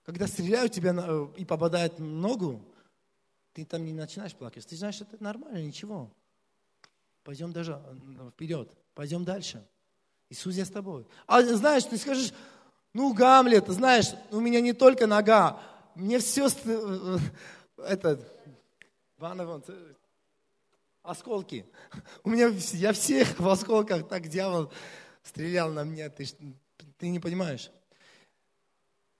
когда 0.05 0.27
стреляют 0.27 0.73
тебя 0.73 0.95
э, 0.95 1.27
и 1.39 1.47
попадают 1.47 1.99
в 1.99 2.03
ногу, 2.03 2.63
ты 3.55 3.65
там 3.65 3.83
не 3.83 3.95
начинаешь 3.95 4.35
плакать. 4.35 4.67
Ты 4.67 4.77
знаешь, 4.77 5.01
это 5.01 5.17
нормально, 5.25 5.63
ничего. 5.63 6.11
пойдем 7.25 7.51
даже 7.51 7.81
э, 7.83 8.31
вперед, 8.35 8.71
пойдем 8.95 9.25
дальше. 9.25 9.67
Иисус, 10.29 10.55
я 10.55 10.67
с 10.67 10.71
тобой. 10.71 11.07
А 11.27 11.41
знаешь, 11.41 11.85
ты 11.85 11.97
скажешь, 11.97 12.35
ну, 12.93 13.15
Гамлет, 13.15 13.69
знаешь, 13.69 14.09
у 14.31 14.41
меня 14.41 14.61
не 14.61 14.75
только 14.75 15.07
нога, 15.07 15.63
мне 15.95 16.19
все, 16.19 16.49
э, 16.67 17.19
это, 17.79 18.21
осколки. 21.07 21.67
У 22.25 22.31
меня, 22.31 22.53
я 22.73 22.93
всех 22.93 23.39
в 23.39 23.49
осколках, 23.49 24.09
так 24.09 24.29
дьявол 24.29 24.73
стрелял 25.23 25.71
на 25.73 25.85
меня, 25.85 26.09
ты, 26.11 26.27
ты 26.99 27.09
не 27.09 27.19
понимаешь. 27.19 27.71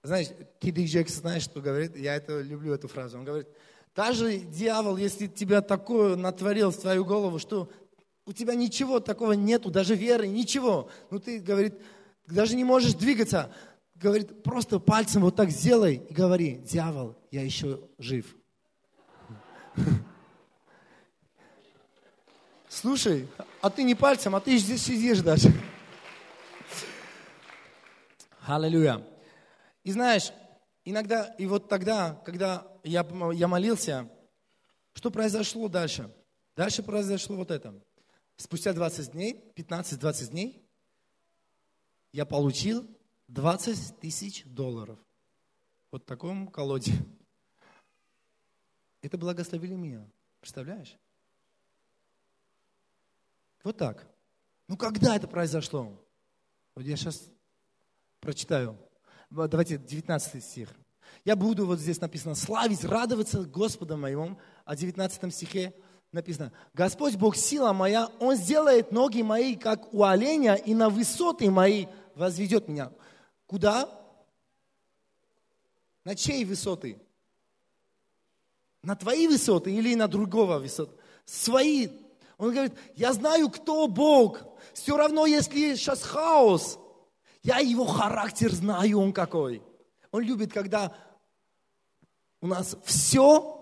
Знаешь, 0.03 0.29
Киди 0.61 0.87
Джекс, 0.87 1.15
знаешь, 1.15 1.43
что 1.43 1.61
говорит? 1.61 1.97
Я 1.97 2.15
это 2.15 2.41
люблю, 2.41 2.73
эту 2.73 2.87
фразу. 2.87 3.19
Он 3.19 3.25
говорит, 3.25 3.49
даже 3.95 4.39
дьявол, 4.39 4.97
если 4.97 5.27
тебя 5.27 5.63
такое 5.63 6.15
натворил 6.15 6.71
в 6.71 6.77
твою 6.77 7.05
голову, 7.05 7.39
что 7.39 7.71
у 8.25 8.33
тебя 8.33 8.55
ничего 8.55 9.01
такого 9.01 9.33
нету, 9.33 9.71
даже 9.71 9.95
веры, 9.95 10.27
ничего. 10.27 10.91
Ну 11.11 11.19
ты, 11.19 11.41
говорит, 11.41 11.75
даже 12.27 12.55
не 12.55 12.65
можешь 12.65 12.95
двигаться. 12.95 13.53
Говорит, 13.95 14.43
просто 14.43 14.79
пальцем 14.79 15.23
вот 15.23 15.37
так 15.37 15.51
сделай 15.51 15.97
и 15.97 16.13
говори, 16.13 16.57
дьявол, 16.57 17.17
я 17.31 17.43
еще 17.43 17.81
жив. 17.99 18.37
Слушай, 22.77 23.27
а 23.63 23.71
ты 23.71 23.83
не 23.85 23.95
пальцем, 23.95 24.35
а 24.35 24.41
ты 24.41 24.59
здесь 24.59 24.83
сидишь 24.83 25.21
даже. 25.21 25.51
Аллилуйя. 28.47 29.03
И 29.83 29.93
знаешь, 29.93 30.31
иногда, 30.85 31.25
и 31.39 31.47
вот 31.47 31.71
тогда, 31.71 32.21
когда 32.27 32.71
я, 32.85 33.07
я 33.33 33.49
молился, 33.49 34.11
что 34.93 35.11
произошло 35.11 35.69
дальше? 35.69 36.15
Дальше 36.55 36.83
произошло 36.83 37.37
вот 37.37 37.51
это. 37.51 37.83
Спустя 38.37 38.75
20 38.75 39.13
дней, 39.13 39.43
15-20 39.57 40.31
дней, 40.33 40.63
я 42.13 42.27
получил 42.27 42.87
20 43.29 44.01
тысяч 44.01 44.45
долларов. 44.45 44.99
Вот 45.91 46.03
в 46.03 46.07
таком 46.07 46.49
колоде. 46.49 46.93
Это 49.01 49.17
благословили 49.17 49.77
меня. 49.77 50.07
Представляешь? 50.41 50.99
Вот 53.67 53.79
так. 53.79 54.07
Ну, 54.69 54.77
когда 54.77 55.17
это 55.17 55.27
произошло? 55.27 55.93
Вот 56.77 56.85
я 56.85 56.97
сейчас 56.97 57.21
прочитаю. 58.21 58.79
Давайте 59.29 59.77
19 59.77 60.45
стих. 60.45 60.73
Я 61.25 61.35
буду, 61.35 61.67
вот 61.67 61.81
здесь 61.81 62.01
написано, 62.01 62.37
славить, 62.37 62.85
радоваться 62.85 63.43
Господом 63.43 64.03
моим. 64.03 64.39
А 64.65 64.77
в 64.77 64.79
19 64.79 65.35
стихе 65.35 65.75
написано, 66.13 66.53
Господь 66.75 67.17
Бог 67.17 67.35
сила 67.35 67.73
моя, 67.73 68.07
Он 68.21 68.37
сделает 68.37 68.93
ноги 68.93 69.23
мои, 69.23 69.57
как 69.57 69.93
у 69.93 70.05
оленя, 70.05 70.55
и 70.55 70.73
на 70.73 70.89
высоты 70.89 71.51
мои 71.51 71.87
возведет 72.15 72.69
меня. 72.69 72.93
Куда? 73.49 73.91
На 76.05 76.15
чьей 76.15 76.45
высоты? 76.45 77.03
На 78.85 78.95
твои 78.95 79.27
высоты 79.27 79.75
или 79.75 79.97
на 79.97 80.07
другого 80.07 80.61
высоты? 80.61 80.95
Свои 81.25 82.06
он 82.39 82.53
говорит, 82.53 82.75
я 82.95 83.13
знаю, 83.13 83.49
кто 83.49 83.89
Бог. 83.89 84.41
Все 84.75 84.97
равно, 84.97 85.27
если 85.27 85.75
сейчас 85.75 86.03
хаос, 86.03 86.79
я 87.43 87.59
его 87.59 87.87
характер 87.87 88.53
знаю, 88.53 89.01
он 89.01 89.13
какой. 89.13 89.63
Он 90.11 90.23
любит, 90.23 90.53
когда 90.53 90.93
у 92.41 92.47
нас 92.47 92.77
все, 92.85 93.53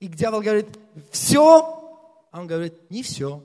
и 0.00 0.06
дьявол 0.06 0.42
говорит, 0.42 0.68
все, 1.10 1.78
а 2.30 2.40
он 2.40 2.46
говорит, 2.46 2.90
не 2.90 3.02
все. 3.02 3.42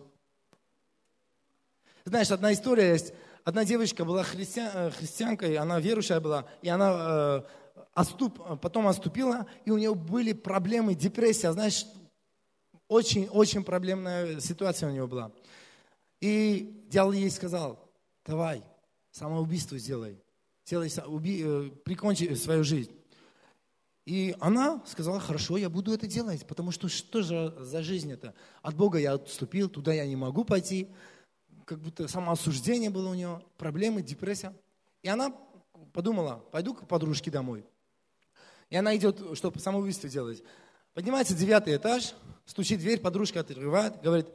Знаешь, 2.05 2.31
одна 2.31 2.51
история 2.51 2.91
есть. 2.91 3.13
Одна 3.45 3.65
девочка 3.65 4.05
была 4.05 4.23
христиан, 4.23 4.71
э, 4.73 4.91
христианкой, 4.91 5.57
она 5.57 5.79
верующая 5.79 6.19
была, 6.19 6.45
и 6.61 6.69
она 6.69 6.93
э, 6.93 7.41
оступ, 7.93 8.59
потом 8.61 8.87
оступила, 8.87 9.45
и 9.65 9.71
у 9.71 9.77
нее 9.77 9.95
были 9.95 10.33
проблемы, 10.33 10.95
депрессия. 10.95 11.51
Знаешь, 11.51 11.85
очень-очень 12.93 13.63
проблемная 13.63 14.39
ситуация 14.39 14.89
у 14.89 14.93
него 14.93 15.07
была. 15.07 15.31
И 16.21 16.85
дьявол 16.89 17.13
ей 17.13 17.29
сказал, 17.31 17.79
давай, 18.25 18.63
самоубийство 19.11 19.77
сделай, 19.77 20.21
сделай 20.65 20.91
уби, 21.07 21.41
э, 21.43 21.69
прикончи 21.83 22.33
свою 22.35 22.63
жизнь. 22.63 22.91
И 24.05 24.35
она 24.39 24.83
сказала, 24.85 25.19
хорошо, 25.19 25.57
я 25.57 25.69
буду 25.69 25.93
это 25.93 26.07
делать, 26.07 26.45
потому 26.45 26.71
что 26.71 26.87
что 26.87 27.21
же 27.21 27.55
за 27.59 27.81
жизнь 27.81 28.11
это? 28.11 28.33
От 28.61 28.75
Бога 28.75 28.99
я 28.99 29.13
отступил, 29.13 29.69
туда 29.69 29.93
я 29.93 30.05
не 30.05 30.15
могу 30.15 30.43
пойти. 30.43 30.89
Как 31.65 31.79
будто 31.79 32.07
самоосуждение 32.07 32.89
было 32.89 33.09
у 33.09 33.13
нее, 33.13 33.41
проблемы, 33.57 34.01
депрессия. 34.01 34.53
И 35.01 35.07
она 35.07 35.33
подумала, 35.93 36.43
пойду 36.51 36.73
к 36.73 36.87
подружке 36.87 37.31
домой. 37.31 37.65
И 38.69 38.75
она 38.75 38.95
идет, 38.95 39.21
чтобы 39.37 39.59
самоубийство 39.59 40.09
делать. 40.09 40.43
Поднимается 40.93 41.33
девятый 41.33 41.75
этаж, 41.75 42.13
стучит 42.45 42.79
в 42.79 42.81
дверь, 42.81 42.99
подружка 42.99 43.41
открывает, 43.41 44.01
говорит, 44.01 44.27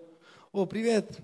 о, 0.52 0.66
привет. 0.66 1.18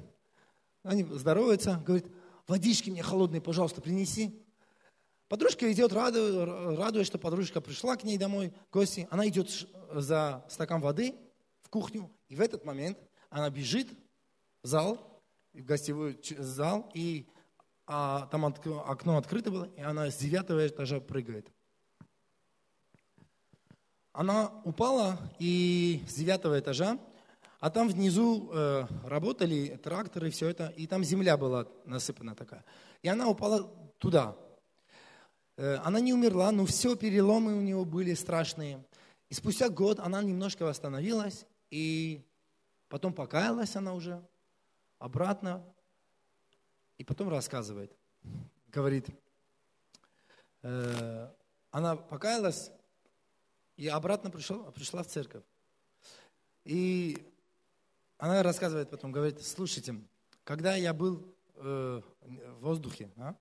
Они 0.83 1.05
здороваются, 1.05 1.83
говорит, 1.85 2.07
водички 2.47 2.91
мне 2.91 3.03
холодные, 3.03 3.41
пожалуйста, 3.41 3.81
принеси. 3.81 4.43
Подружка 5.29 5.71
идет, 5.73 5.93
радуясь, 5.93 7.07
что 7.07 7.19
подружка 7.19 7.61
пришла 7.61 7.97
к 7.97 8.05
ней 8.05 8.19
домой, 8.19 8.53
гости. 8.71 9.09
Она 9.11 9.27
идет 9.27 9.51
за 9.93 10.45
стакан 10.49 10.81
воды 10.81 11.15
в 11.63 11.71
кухню, 11.71 12.11
и 12.29 12.37
в 12.37 12.41
этот 12.41 12.65
момент 12.65 12.99
она 13.31 13.49
бежит 13.49 13.89
в 14.63 14.67
зал, 14.67 15.23
в 15.55 15.65
гостевой 15.65 16.21
зал, 16.39 16.91
и 16.95 17.27
а, 17.87 18.27
там 18.31 18.45
окно 18.45 19.17
открыто 19.17 19.51
было, 19.51 19.65
и 19.77 19.81
она 19.81 20.11
с 20.11 20.17
девятого 20.17 20.67
этажа 20.67 21.01
прыгает 21.01 21.51
она 24.15 24.53
упала 24.63 25.19
и 25.41 26.03
с 26.09 26.15
девятого 26.15 26.61
этажа, 26.61 26.99
а 27.59 27.69
там 27.69 27.89
внизу 27.89 28.49
э, 28.53 28.87
работали 29.05 29.77
тракторы, 29.83 30.31
все 30.31 30.49
это, 30.49 30.69
и 30.77 30.87
там 30.87 31.03
земля 31.03 31.37
была 31.37 31.67
насыпана 31.85 32.37
такая. 32.37 32.65
И 33.03 33.09
она 33.09 33.29
упала 33.29 33.65
туда. 33.99 34.37
Э, 35.57 35.79
она 35.83 35.99
не 35.99 36.15
умерла, 36.15 36.53
но 36.53 36.65
все 36.65 36.95
переломы 36.95 37.57
у 37.57 37.61
нее 37.61 37.85
были 37.85 38.15
страшные. 38.15 38.85
И 39.31 39.35
спустя 39.35 39.69
год 39.69 39.99
она 39.99 40.23
немножко 40.23 40.65
восстановилась, 40.65 41.45
и 41.71 42.25
потом 42.89 43.13
покаялась 43.13 43.75
она 43.75 43.95
уже 43.95 44.25
обратно, 45.01 45.65
и 46.99 47.05
потом 47.05 47.31
рассказывает, 47.31 47.91
говорит, 48.69 49.09
э, 50.63 51.29
она 51.73 51.97
покаялась, 51.97 52.71
и 53.77 53.89
обратно 53.89 54.31
пришел, 54.31 54.71
пришла 54.73 55.03
в 55.03 55.07
церковь. 55.07 55.45
И 56.65 57.19
она 58.19 58.43
рассказывает 58.43 58.91
потом, 58.91 59.13
говорит, 59.13 59.45
слушайте, 59.45 59.97
когда 60.45 60.77
я 60.77 60.95
был 60.95 61.25
э, 61.57 62.01
в 62.23 62.61
воздухе, 62.61 63.11
а? 63.17 63.35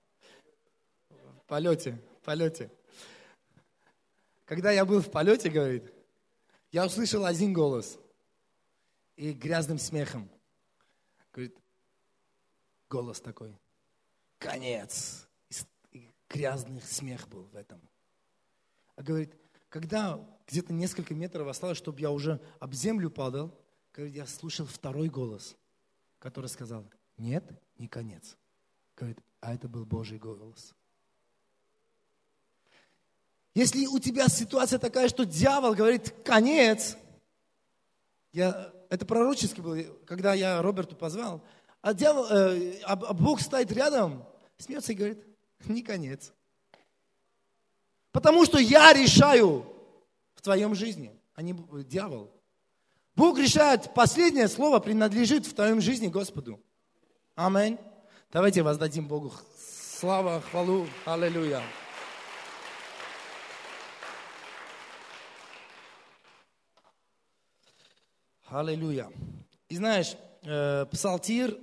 в 1.10 1.46
полете, 1.48 2.02
в 2.22 2.26
полете, 2.26 2.72
когда 4.46 4.72
я 4.72 4.86
был 4.86 5.02
в 5.02 5.10
полете, 5.10 5.50
говорит, 5.50 5.94
я 6.72 6.86
услышал 6.86 7.26
один 7.26 7.54
голос 7.54 7.98
и 9.16 9.32
грязным 9.32 9.78
смехом. 9.78 10.30
Говорит, 11.32 11.58
голос 12.90 13.22
такой, 13.22 13.56
конец. 14.38 15.28
И 15.92 16.12
грязный 16.28 16.82
смех 16.82 17.28
был 17.30 17.44
в 17.44 17.56
этом. 17.56 17.82
А 18.96 19.04
говорит, 19.04 19.34
когда 19.74 20.24
где-то 20.46 20.72
несколько 20.72 21.16
метров 21.16 21.48
осталось, 21.48 21.80
чтобы 21.80 22.00
я 22.00 22.12
уже 22.12 22.40
об 22.60 22.76
землю 22.76 23.10
падал, 23.10 23.60
говорит, 23.92 24.16
я 24.16 24.28
слушал 24.28 24.68
второй 24.68 25.10
голос, 25.10 25.56
который 26.20 26.46
сказал, 26.46 26.86
нет, 27.18 27.44
не 27.80 27.88
конец. 27.88 28.38
Говорит, 28.96 29.18
а 29.42 29.52
это 29.52 29.68
был 29.68 29.84
Божий 29.84 30.20
голос. 30.20 30.76
Если 33.56 33.88
у 33.88 33.98
тебя 33.98 34.28
ситуация 34.28 34.78
такая, 34.78 35.10
что 35.10 35.26
дьявол 35.26 35.74
говорит, 35.74 36.14
конец, 36.24 36.96
я, 38.32 38.72
это 38.92 39.08
пророчески 39.08 39.60
было, 39.60 39.82
когда 40.06 40.36
я 40.36 40.62
Роберту 40.62 40.96
позвал, 40.96 41.44
а, 41.82 41.96
дьявол, 41.96 42.28
э, 42.30 42.80
а, 42.84 42.96
Бог 43.16 43.42
стоит 43.42 43.72
рядом, 43.72 44.24
смеется 44.60 44.92
и 44.92 44.96
говорит, 44.96 45.26
не 45.66 45.82
конец. 45.82 46.32
Потому 48.14 48.46
что 48.46 48.58
я 48.60 48.94
решаю 48.94 49.66
в 50.36 50.42
твоем 50.42 50.74
жизни, 50.74 51.12
а 51.36 51.42
не 51.42 51.54
дьявол. 51.84 52.32
Бог 53.14 53.38
решает, 53.38 53.94
последнее 53.94 54.48
слово 54.48 54.80
принадлежит 54.80 55.46
в 55.46 55.54
твоем 55.54 55.82
жизни 55.82 56.08
Господу. 56.08 56.62
Аминь. 57.36 57.78
Давайте 58.32 58.64
воздадим 58.64 59.10
Богу 59.10 59.34
слава, 60.04 60.42
хвалу. 60.42 60.86
Аллилуйя. 61.06 61.64
Аллилуйя. 68.48 69.10
И 69.70 69.78
знаешь, 69.78 70.18
э, 70.42 70.86
псалтир, 70.92 71.58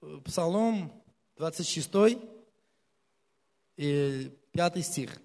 э, 0.00 0.20
псалом 0.24 1.04
26 1.36 2.18
и 3.76 4.32
5 4.52 4.82
стих. 4.82 5.20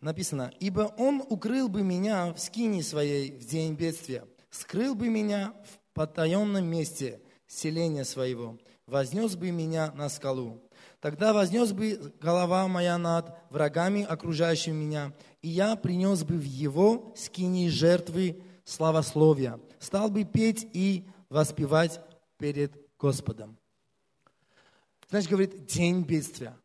Написано, 0.00 0.52
«Ибо 0.60 0.94
Он 0.96 1.22
укрыл 1.28 1.68
бы 1.68 1.82
меня 1.82 2.32
в 2.32 2.38
скине 2.38 2.82
своей 2.82 3.32
в 3.32 3.44
день 3.44 3.74
бедствия, 3.74 4.24
скрыл 4.50 4.94
бы 4.94 5.08
меня 5.08 5.54
в 5.64 5.94
потаенном 5.94 6.64
месте 6.64 7.20
селения 7.48 8.04
своего, 8.04 8.58
вознес 8.86 9.34
бы 9.34 9.50
меня 9.50 9.90
на 9.92 10.08
скалу. 10.08 10.62
Тогда 11.00 11.32
вознес 11.32 11.72
бы 11.72 12.12
голова 12.20 12.68
моя 12.68 12.98
над 12.98 13.36
врагами, 13.50 14.04
окружающими 14.04 14.74
меня, 14.74 15.12
и 15.42 15.48
я 15.48 15.74
принес 15.74 16.22
бы 16.22 16.36
в 16.36 16.44
его 16.44 17.12
скини 17.16 17.68
жертвы 17.68 18.40
славословия, 18.64 19.60
стал 19.80 20.10
бы 20.10 20.24
петь 20.24 20.68
и 20.72 21.08
воспевать 21.28 22.00
перед 22.36 22.72
Господом. 22.98 23.56
Значит, 25.08 25.30
говорит, 25.30 25.66
день 25.66 26.02
бедствия. 26.02 26.56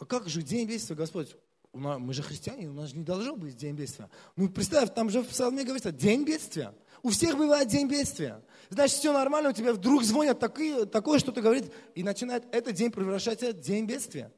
А, 0.00 0.06
как 0.06 0.28
же 0.28 0.42
день 0.42 0.66
бедствия, 0.66 0.96
Господь? 0.96 1.36
Мы 1.72 2.12
же 2.14 2.22
христиане, 2.22 2.68
у 2.68 2.72
нас 2.72 2.88
же 2.88 2.96
не 2.96 3.04
должно 3.04 3.36
быть 3.36 3.56
день 3.56 3.76
бедствия. 3.76 4.10
Ну, 4.34 4.48
представь, 4.48 4.92
там 4.92 5.08
же 5.08 5.22
в 5.22 5.28
псалме 5.28 5.62
говорится, 5.62 5.92
день 5.92 6.24
бедствия. 6.24 6.74
У 7.02 7.10
всех 7.10 7.36
бывает 7.36 7.68
день 7.68 7.86
бедствия. 7.86 8.42
Значит, 8.70 8.98
все 8.98 9.12
нормально, 9.12 9.50
у 9.50 9.52
тебя 9.52 9.72
вдруг 9.72 10.02
звонят 10.02 10.40
такие, 10.40 10.86
такое, 10.86 11.18
что 11.20 11.30
ты 11.30 11.42
говорит, 11.42 11.70
и 11.94 12.02
начинает 12.02 12.44
этот 12.52 12.74
день 12.74 12.90
превращаться 12.90 13.52
в 13.52 13.60
день 13.60 13.86
бедствия. 13.86 14.32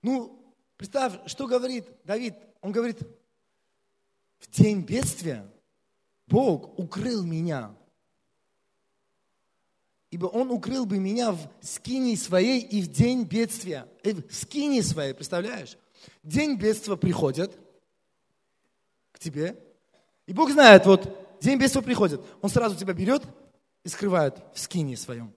Ну, 0.00 0.54
представь, 0.76 1.12
что 1.26 1.46
говорит 1.46 1.86
Давид. 2.04 2.34
Он 2.62 2.72
говорит, 2.72 3.00
в 4.38 4.50
день 4.50 4.82
бедствия 4.82 5.50
Бог 6.28 6.78
укрыл 6.78 7.24
меня. 7.24 7.74
Ибо 10.14 10.26
Он 10.26 10.52
укрыл 10.52 10.86
бы 10.86 11.00
меня 11.00 11.32
в 11.32 11.50
скине 11.60 12.16
своей 12.16 12.60
и 12.60 12.80
в 12.82 12.86
день 12.86 13.24
бедствия. 13.24 13.88
Э, 14.04 14.12
в 14.14 14.32
скине 14.32 14.80
своей, 14.80 15.12
представляешь? 15.12 15.76
День 16.22 16.56
бедствия 16.56 16.96
приходит 16.96 17.58
к 19.10 19.18
тебе. 19.18 19.60
И 20.26 20.32
Бог 20.32 20.52
знает, 20.52 20.86
вот 20.86 21.40
день 21.40 21.58
бедствия 21.58 21.82
приходит. 21.82 22.20
Он 22.42 22.48
сразу 22.48 22.76
тебя 22.76 22.92
берет 22.92 23.24
и 23.82 23.88
скрывает 23.88 24.36
в 24.54 24.60
скине 24.60 24.96
своем. 24.96 25.34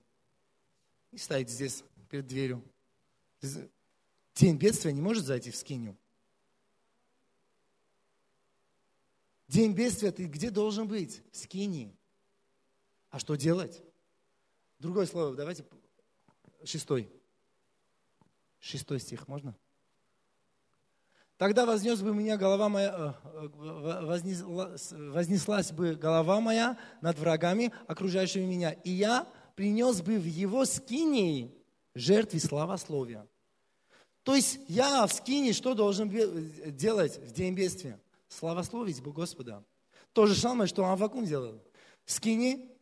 И 1.11 1.17
стоит 1.17 1.49
здесь, 1.49 1.83
перед 2.07 2.27
дверью. 2.27 2.63
День 4.35 4.57
бедствия 4.57 4.93
не 4.93 5.01
может 5.01 5.25
зайти 5.25 5.49
в 5.49 5.55
скиню. 5.55 5.97
День 9.47 9.73
бедствия 9.73 10.11
ты 10.11 10.25
где 10.25 10.51
должен 10.51 10.87
быть? 10.87 11.23
В 11.31 11.37
скинии. 11.37 11.97
А 13.09 13.17
что 13.17 13.33
делать? 13.33 13.81
Другое 14.79 15.05
слово, 15.05 15.35
давайте 15.35 15.65
шестой. 16.63 17.09
Шестой 18.59 18.99
стих, 18.99 19.27
можно? 19.27 19.55
Тогда 21.37 21.65
вознес 21.65 22.01
бы 22.01 22.13
меня 22.13 22.35
голова 22.37 22.67
моя, 22.67 23.15
э, 23.23 23.47
вознеслась, 24.05 24.91
вознеслась 24.91 25.71
бы 25.71 25.95
голова 25.95 26.41
моя 26.41 26.77
над 27.01 27.19
врагами, 27.19 27.71
окружающими 27.85 28.45
меня, 28.45 28.71
и 28.71 28.89
я 28.89 29.27
принес 29.55 30.01
бы 30.01 30.17
в 30.17 30.25
его 30.25 30.65
скинии 30.65 31.55
жертве 31.93 32.39
славословия. 32.39 33.27
То 34.23 34.35
есть 34.35 34.59
я 34.67 35.05
в 35.05 35.13
скине 35.13 35.53
что 35.53 35.75
должен 35.75 36.09
делать 36.09 37.17
в 37.19 37.31
день 37.31 37.53
бедствия? 37.53 37.99
славословить 38.27 39.01
бы 39.01 39.11
Господа. 39.11 39.63
То 40.13 40.25
же 40.25 40.35
самое, 40.35 40.67
что 40.67 40.85
Авакум 40.85 41.25
делал. 41.25 41.61
Скини, 42.05 42.76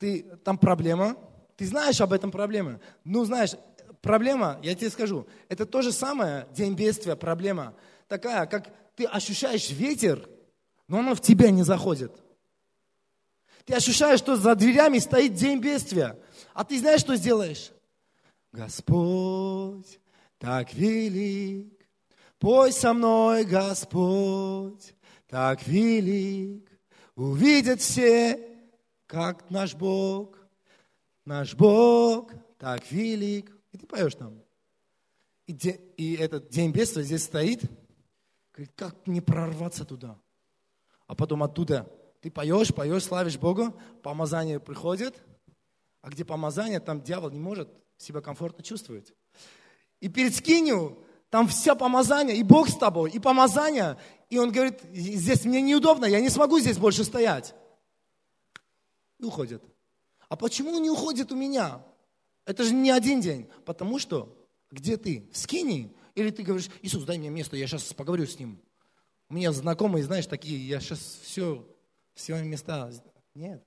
ты, 0.00 0.22
там 0.42 0.58
проблема, 0.58 1.16
ты 1.56 1.66
знаешь 1.66 2.00
об 2.00 2.12
этом 2.12 2.32
проблеме. 2.32 2.80
Ну, 3.04 3.24
знаешь, 3.24 3.52
проблема, 4.00 4.58
я 4.62 4.74
тебе 4.74 4.90
скажу, 4.90 5.28
это 5.48 5.66
то 5.66 5.82
же 5.82 5.92
самое, 5.92 6.48
день 6.52 6.74
бедствия, 6.74 7.14
проблема. 7.14 7.74
Такая, 8.08 8.46
как 8.46 8.74
ты 8.96 9.04
ощущаешь 9.04 9.70
ветер, 9.70 10.28
но 10.88 10.98
он 10.98 11.14
в 11.14 11.20
тебя 11.20 11.50
не 11.50 11.62
заходит. 11.62 12.12
Ты 13.64 13.74
ощущаешь, 13.74 14.18
что 14.18 14.36
за 14.36 14.56
дверями 14.56 14.98
стоит 14.98 15.34
день 15.34 15.60
бедствия. 15.60 16.18
А 16.54 16.64
ты 16.64 16.78
знаешь, 16.80 17.02
что 17.02 17.14
сделаешь? 17.14 17.70
Господь 18.50 20.00
так 20.38 20.72
велик, 20.72 21.78
Пой 22.38 22.72
со 22.72 22.94
мной, 22.94 23.44
Господь, 23.44 24.94
так 25.28 25.66
велик, 25.66 26.66
увидят 27.14 27.82
все, 27.82 28.49
как 29.10 29.50
наш 29.50 29.74
Бог, 29.74 30.38
наш 31.24 31.56
Бог 31.56 32.32
так 32.58 32.88
велик. 32.92 33.50
И 33.72 33.78
ты 33.78 33.84
поешь 33.84 34.14
там. 34.14 34.40
И, 35.46 35.52
де, 35.52 35.80
и 35.96 36.14
этот 36.14 36.48
день 36.48 36.70
бедствия 36.70 37.02
здесь 37.02 37.24
стоит, 37.24 37.60
говорит, 38.52 38.72
как 38.76 39.08
не 39.08 39.20
прорваться 39.20 39.84
туда. 39.84 40.16
А 41.08 41.16
потом 41.16 41.42
оттуда 41.42 41.90
ты 42.20 42.30
поешь, 42.30 42.72
поешь, 42.72 43.02
славишь 43.02 43.36
Бога, 43.36 43.74
помазание 44.02 44.60
приходит, 44.60 45.20
а 46.02 46.10
где 46.10 46.24
помазание, 46.24 46.78
там 46.78 47.02
дьявол 47.02 47.30
не 47.30 47.40
может 47.40 47.68
себя 47.96 48.20
комфортно 48.20 48.62
чувствовать. 48.62 49.12
И 49.98 50.08
перед 50.08 50.36
скинью 50.36 51.04
там 51.30 51.48
все 51.48 51.74
помазание, 51.74 52.36
и 52.36 52.44
Бог 52.44 52.68
с 52.68 52.76
тобой, 52.76 53.10
и 53.10 53.18
помазание. 53.18 53.96
И 54.28 54.38
он 54.38 54.52
говорит, 54.52 54.82
здесь 54.92 55.44
мне 55.44 55.60
неудобно, 55.62 56.04
я 56.04 56.20
не 56.20 56.30
смогу 56.30 56.60
здесь 56.60 56.78
больше 56.78 57.02
стоять. 57.02 57.56
И 59.20 59.24
уходит. 59.24 59.62
А 60.28 60.36
почему 60.36 60.72
он 60.72 60.82
не 60.82 60.90
уходит 60.90 61.30
у 61.32 61.36
меня? 61.36 61.84
Это 62.46 62.64
же 62.64 62.72
не 62.72 62.90
один 62.90 63.20
день. 63.20 63.48
Потому 63.64 63.98
что, 63.98 64.34
где 64.70 64.96
ты? 64.96 65.28
В 65.32 65.36
скинии? 65.36 65.94
Или 66.14 66.30
ты 66.30 66.42
говоришь, 66.42 66.70
Иисус, 66.82 67.04
дай 67.04 67.18
мне 67.18 67.30
место, 67.30 67.56
я 67.56 67.66
сейчас 67.66 67.92
поговорю 67.92 68.26
с 68.26 68.38
ним. 68.38 68.60
У 69.28 69.34
меня 69.34 69.52
знакомые, 69.52 70.04
знаешь, 70.04 70.26
такие, 70.26 70.66
я 70.66 70.80
сейчас 70.80 70.98
все, 71.22 71.66
все 72.14 72.42
места. 72.42 72.90
Нет. 73.34 73.62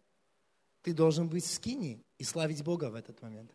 Ты 0.82 0.93
должен 0.93 1.30
быть 1.30 1.45
в 1.45 1.54
скинии 1.54 2.04
и 2.18 2.24
славить 2.24 2.64
Бога 2.64 2.89
в 2.89 2.95
этот 2.95 3.22
момент. 3.22 3.51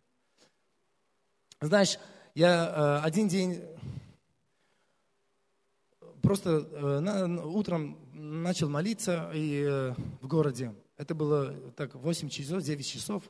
Знаешь, 1.61 1.99
я 2.35 3.01
э, 3.03 3.07
один 3.07 3.29
день 3.29 3.63
просто 6.23 6.51
э, 6.51 7.01
на, 7.01 7.45
утром 7.47 7.99
начал 8.13 8.69
молиться 8.69 9.31
и, 9.35 9.65
э, 9.69 9.95
в 10.21 10.29
городе. 10.29 10.75
Это 10.99 11.15
было 11.15 11.55
так 11.77 11.95
8 11.95 12.29
часов, 12.29 12.63
9 12.63 12.87
часов. 12.87 13.23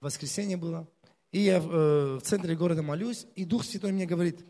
Воскресенье 0.00 0.58
было. 0.58 0.86
И 1.32 1.40
я 1.40 1.56
э, 1.56 1.60
в 1.60 2.20
центре 2.20 2.54
города 2.54 2.82
молюсь, 2.82 3.26
и 3.34 3.46
Дух 3.46 3.64
Святой 3.64 3.90
мне 3.90 4.04
говорит, 4.04 4.44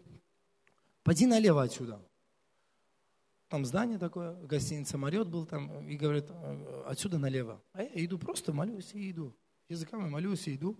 пойди 1.04 1.26
налево 1.26 1.62
отсюда. 1.62 2.04
Там 3.48 3.64
здание 3.64 3.98
такое, 3.98 4.34
гостиница 4.34 4.98
Марет 4.98 5.28
был 5.28 5.46
там, 5.46 5.86
и 5.88 5.96
говорит, 5.96 6.24
«Э, 6.28 6.84
отсюда 6.86 7.18
налево. 7.18 7.62
А 7.72 7.82
я 7.82 8.04
иду, 8.04 8.18
просто 8.18 8.52
молюсь 8.52 8.90
и 8.94 9.10
иду. 9.12 9.32
Языками 9.68 10.08
молюсь 10.08 10.48
и 10.48 10.56
иду. 10.56 10.76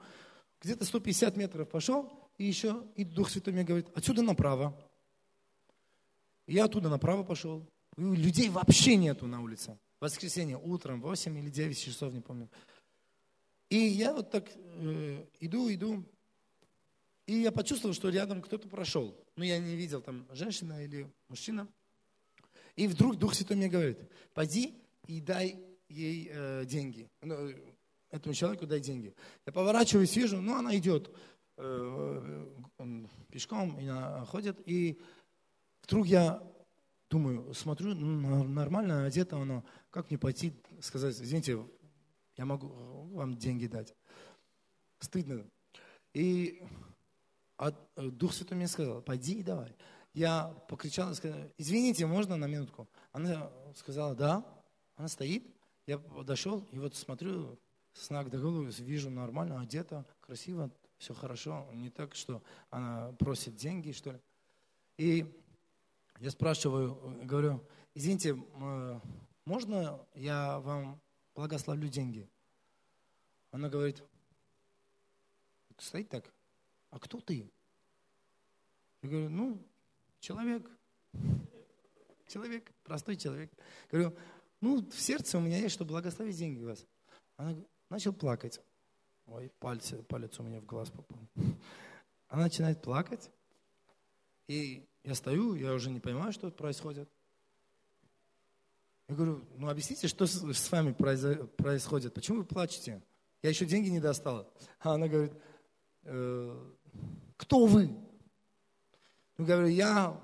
Где-то 0.61 0.85
150 0.85 1.37
метров 1.37 1.69
пошел, 1.69 2.11
и 2.37 2.45
еще, 2.45 2.83
и 2.97 3.05
Дух 3.05 3.31
Святой 3.31 3.53
мне 3.53 3.63
говорит, 3.63 3.87
отсюда 3.95 4.23
направо. 4.23 4.77
я 6.49 6.65
оттуда 6.65 6.89
направо 6.89 7.23
пошел. 7.23 7.65
И 7.97 8.01
людей 8.01 8.49
вообще 8.49 8.97
нету 8.97 9.29
на 9.29 9.41
улице. 9.41 9.79
Воскресенье 10.03 10.59
утром, 10.59 11.01
8 11.01 11.39
или 11.39 11.49
9 11.49 11.79
часов, 11.79 12.13
не 12.13 12.21
помню. 12.21 12.49
И 13.71 13.77
я 13.77 14.13
вот 14.13 14.31
так 14.31 14.51
э, 14.55 15.25
иду, 15.39 15.73
иду. 15.73 16.05
И 17.27 17.39
я 17.39 17.53
почувствовал, 17.53 17.95
что 17.95 18.09
рядом 18.09 18.43
кто-то 18.43 18.69
прошел. 18.69 19.17
Но 19.37 19.45
я 19.45 19.59
не 19.59 19.77
видел, 19.77 20.03
там 20.03 20.27
женщина 20.33 20.85
или 20.85 21.09
мужчина. 21.29 21.69
И 22.75 22.89
вдруг 22.89 23.17
Дух 23.17 23.35
Святой 23.35 23.57
мне 23.57 23.69
говорит, 23.69 23.99
пойди 24.35 24.75
и 25.07 25.21
дай 25.21 25.57
ей 25.89 26.29
э, 26.33 26.65
деньги. 26.67 27.09
Ну, 27.21 27.53
этому 28.11 28.35
человеку 28.35 28.67
дай 28.67 28.81
деньги. 28.81 29.15
Я 29.47 29.53
поворачиваюсь, 29.53 30.17
вижу, 30.17 30.41
ну 30.41 30.57
она 30.57 30.77
идет. 30.77 31.15
Э, 31.59 32.47
он 32.77 33.09
пешком 33.31 33.79
ходит, 34.27 34.61
и 34.67 34.99
вдруг 35.85 36.09
я 36.09 36.43
думаю, 37.13 37.53
смотрю, 37.53 37.95
ну, 37.95 38.45
нормально 38.45 39.05
одета 39.05 39.37
она, 39.37 39.63
как 39.91 40.09
мне 40.09 40.19
пойти 40.19 40.55
сказать, 40.81 41.15
извините, 41.15 41.63
я 42.37 42.47
могу 42.47 42.69
вам 43.13 43.37
деньги 43.37 43.67
дать. 43.67 43.95
Стыдно. 44.99 45.45
И 46.15 46.63
а 47.59 47.71
Дух 47.97 48.33
Святой 48.33 48.57
мне 48.57 48.67
сказал, 48.67 49.03
пойди 49.03 49.41
и 49.41 49.43
давай. 49.43 49.77
Я 50.15 50.49
покричал, 50.69 51.15
сказал, 51.15 51.39
извините, 51.59 52.07
можно 52.07 52.37
на 52.37 52.47
минутку? 52.47 52.89
Она 53.13 53.51
сказала, 53.77 54.15
да. 54.15 54.45
Она 54.97 55.09
стоит. 55.09 55.47
Я 55.87 55.99
подошел 55.99 56.67
и 56.73 56.79
вот 56.79 56.95
смотрю, 56.95 57.59
с 57.93 58.09
ног 58.09 58.31
до 58.31 58.39
головы, 58.39 58.71
вижу 58.79 59.11
нормально, 59.11 59.61
одета, 59.61 60.07
красиво, 60.21 60.71
все 60.97 61.13
хорошо, 61.13 61.69
не 61.75 61.91
так, 61.91 62.15
что 62.15 62.43
она 62.71 63.13
просит 63.19 63.57
деньги, 63.57 63.93
что 63.93 64.13
ли. 64.13 64.21
И 64.97 65.42
Я 66.23 66.31
спрашиваю, 66.31 67.19
говорю, 67.25 67.67
извините, 67.95 68.37
э, 68.37 69.01
можно 69.45 70.07
я 70.15 70.61
вам 70.61 71.01
благословлю 71.35 71.89
деньги? 71.89 72.31
Она 73.51 73.69
говорит, 73.69 74.05
стоит 75.79 76.09
так, 76.11 76.33
а 76.91 77.01
кто 77.01 77.19
ты? 77.19 77.51
Я 79.03 79.09
говорю, 79.09 79.31
ну, 79.31 79.67
человек, 80.21 80.71
человек, 82.29 82.73
простой 82.85 83.17
человек. 83.17 83.51
Говорю, 83.91 84.17
ну, 84.61 84.89
в 84.89 85.01
сердце 85.01 85.39
у 85.39 85.41
меня 85.41 85.59
есть, 85.59 85.75
чтобы 85.75 85.89
благословить 85.89 86.37
деньги 86.37 86.63
вас. 86.63 86.87
Она 87.37 87.57
начала 87.89 88.15
плакать. 88.15 88.61
Ой, 89.27 89.51
пальцы, 89.59 90.05
палец 90.05 90.39
у 90.39 90.45
меня 90.45 90.61
в 90.61 90.67
глаз 90.67 90.89
попал. 90.89 91.19
Она 92.29 92.45
начинает 92.45 92.81
плакать. 92.81 93.29
И 94.47 94.87
я 95.05 95.15
стою, 95.15 95.55
я 95.55 95.75
уже 95.75 95.91
не 95.91 96.01
понимаю, 96.01 96.33
что 96.33 96.51
происходит. 96.51 97.09
Я 99.09 99.17
говорю, 99.17 99.45
ну 99.57 99.69
объясните, 99.69 100.09
что 100.09 100.27
с, 100.27 100.71
вами 100.71 100.93
происходит? 100.93 102.15
Почему 102.15 102.39
вы 102.39 102.45
плачете? 102.45 103.03
Я 103.43 103.51
еще 103.51 103.67
деньги 103.67 103.89
не 103.89 104.01
достала. 104.01 104.49
А 104.79 104.93
она 104.95 105.09
говорит, 105.09 105.33
э, 106.05 106.73
кто 107.37 107.67
вы? 107.67 107.89
Ну, 109.37 109.45
говорю, 109.45 109.67
я 109.67 110.21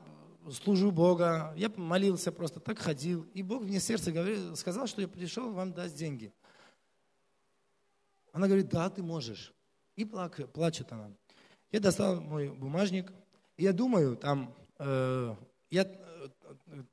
служу 0.53 0.91
Бога, 0.91 1.53
я 1.57 1.69
молился 1.77 2.31
просто, 2.31 2.61
так 2.61 2.79
ходил. 2.79 3.25
И 3.35 3.43
Бог 3.43 3.65
мне 3.65 3.81
сердце 3.81 4.13
говорил, 4.13 4.55
сказал, 4.57 4.87
что 4.87 5.01
я 5.01 5.09
пришел 5.09 5.53
вам 5.53 5.73
дать 5.73 5.95
деньги. 5.95 6.33
Она 8.33 8.47
говорит, 8.47 8.69
да, 8.69 8.89
ты 8.89 9.03
можешь. 9.03 9.53
И 9.97 10.05
плачет 10.05 10.93
она. 10.93 11.11
Я 11.73 11.81
достал 11.81 12.21
мой 12.21 12.51
бумажник, 12.51 13.13
и 13.57 13.65
я 13.65 13.73
думаю, 13.73 14.17
там, 14.17 14.55
я 14.79 15.83
э, 15.83 16.29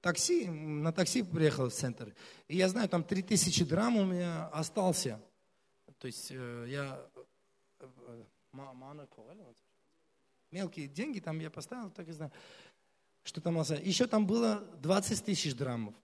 такси, 0.02 0.48
на 0.48 0.92
такси 0.92 1.24
приехал 1.24 1.70
в 1.70 1.74
центр, 1.74 2.14
и 2.48 2.58
я 2.58 2.68
знаю, 2.68 2.90
там 2.90 3.04
3000 3.04 3.64
драм 3.66 3.96
у 3.96 4.06
меня 4.06 4.48
остался. 4.48 5.22
То 5.98 6.08
есть 6.08 6.28
э, 6.32 6.66
я, 6.68 7.00
э, 7.80 8.24
мелкие 10.52 10.88
деньги 10.88 11.20
там 11.20 11.40
я 11.40 11.50
поставил, 11.50 11.90
так 11.90 12.08
и 12.08 12.12
знаю, 12.12 12.32
что 13.24 13.40
там 13.40 13.58
осталось. 13.60 13.84
Еще 13.84 14.08
там 14.08 14.28
было 14.28 14.60
20 14.82 15.24
тысяч 15.24 15.56
драмов. 15.56 15.96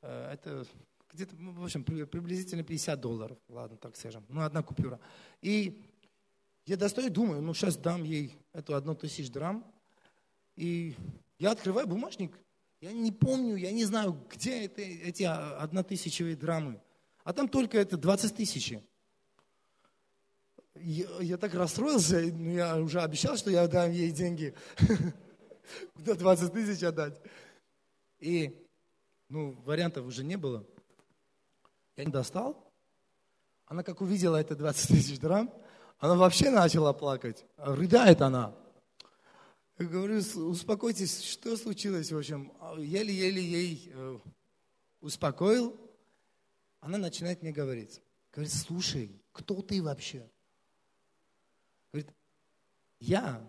Это 0.00 0.66
где-то, 1.12 1.34
в 1.36 1.64
общем, 1.64 1.82
приблизительно 1.82 2.62
50 2.62 3.00
долларов, 3.00 3.38
ладно, 3.48 3.76
так 3.76 3.96
скажем, 3.96 4.24
ну, 4.28 4.42
одна 4.42 4.62
купюра. 4.62 5.00
И 5.40 5.82
я 6.66 6.76
достаю, 6.76 7.10
думаю, 7.10 7.40
ну, 7.40 7.54
сейчас 7.54 7.76
дам 7.76 8.04
ей 8.04 8.36
эту 8.52 8.74
одну 8.74 8.94
тысячу 8.94 9.32
драм, 9.32 9.64
и 10.56 10.96
я 11.38 11.50
открываю 11.50 11.86
бумажник, 11.86 12.38
я 12.80 12.92
не 12.92 13.12
помню, 13.12 13.56
я 13.56 13.72
не 13.72 13.84
знаю, 13.84 14.18
где 14.30 14.66
это, 14.66 14.82
эти 14.82 15.22
однотысячевые 15.22 16.36
драмы, 16.36 16.80
а 17.22 17.32
там 17.32 17.48
только 17.48 17.78
это 17.78 17.96
20 17.96 18.36
тысяч. 18.36 18.74
Я, 20.74 21.06
я 21.20 21.36
так 21.36 21.54
расстроился, 21.54 22.20
ну, 22.20 22.50
я 22.50 22.76
уже 22.76 23.00
обещал, 23.00 23.36
что 23.36 23.50
я 23.50 23.66
дам 23.68 23.90
ей 23.90 24.10
деньги, 24.10 24.54
куда 25.94 26.14
20 26.14 26.52
тысяч 26.52 26.82
отдать. 26.82 27.20
И, 28.18 28.66
ну, 29.28 29.52
вариантов 29.64 30.04
уже 30.04 30.24
не 30.24 30.36
было. 30.36 30.66
Я 31.96 32.04
не 32.04 32.10
достал. 32.12 32.70
Она 33.66 33.82
как 33.82 34.00
увидела 34.00 34.36
это 34.36 34.56
20 34.56 34.88
тысяч 34.88 35.18
драм, 35.18 35.50
она 35.98 36.16
вообще 36.16 36.50
начала 36.50 36.92
плакать. 36.92 37.46
Рыдает 37.56 38.20
она. 38.20 38.54
Говорю, 39.76 40.18
успокойтесь, 40.18 41.22
что 41.22 41.56
случилось, 41.56 42.12
в 42.12 42.16
общем. 42.16 42.52
Еле-еле 42.78 43.42
ей 43.42 43.90
э, 43.92 44.18
успокоил. 45.00 45.76
Она 46.78 46.96
начинает 46.96 47.42
мне 47.42 47.50
говорить. 47.50 48.00
Говорит, 48.30 48.52
слушай, 48.52 49.20
кто 49.32 49.60
ты 49.62 49.82
вообще? 49.82 50.30
Говорит, 51.92 52.14
я. 53.00 53.44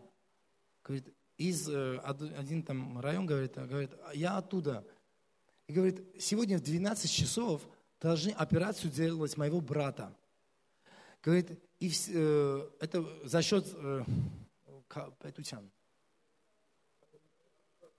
Говорит, 0.84 1.13
из 1.38 1.69
э, 1.69 1.97
один 1.99 2.63
там 2.63 2.99
район, 2.99 3.28
говорит, 3.28 3.53
говорит, 3.53 3.91
я 4.15 4.38
оттуда. 4.38 4.84
И 5.67 5.73
говорит, 5.73 6.01
сегодня 6.19 6.57
в 6.57 6.61
12 6.61 7.11
часов 7.11 7.61
должны 8.01 8.32
операцию 8.32 8.91
делать 8.91 9.38
моего 9.38 9.61
брата. 9.61 10.15
Говорит, 11.21 11.51
и 11.80 11.91
э, 12.09 12.69
это 12.80 13.28
за 13.28 13.41
счет 13.43 13.67
э, 13.76 14.03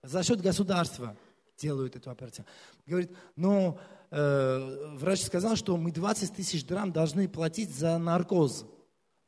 за 0.03 0.23
счет 0.23 0.41
государства 0.41 1.17
делают 1.57 1.95
эту 1.95 2.09
операцию. 2.11 2.45
Говорит, 2.85 3.11
но 3.35 3.79
э, 4.11 4.95
врач 4.95 5.21
сказал, 5.21 5.55
что 5.55 5.75
мы 5.77 5.91
20 5.91 6.35
тысяч 6.35 6.65
драм 6.65 6.91
должны 6.91 7.27
платить 7.27 7.73
за 7.73 7.97
наркоз. 7.97 8.65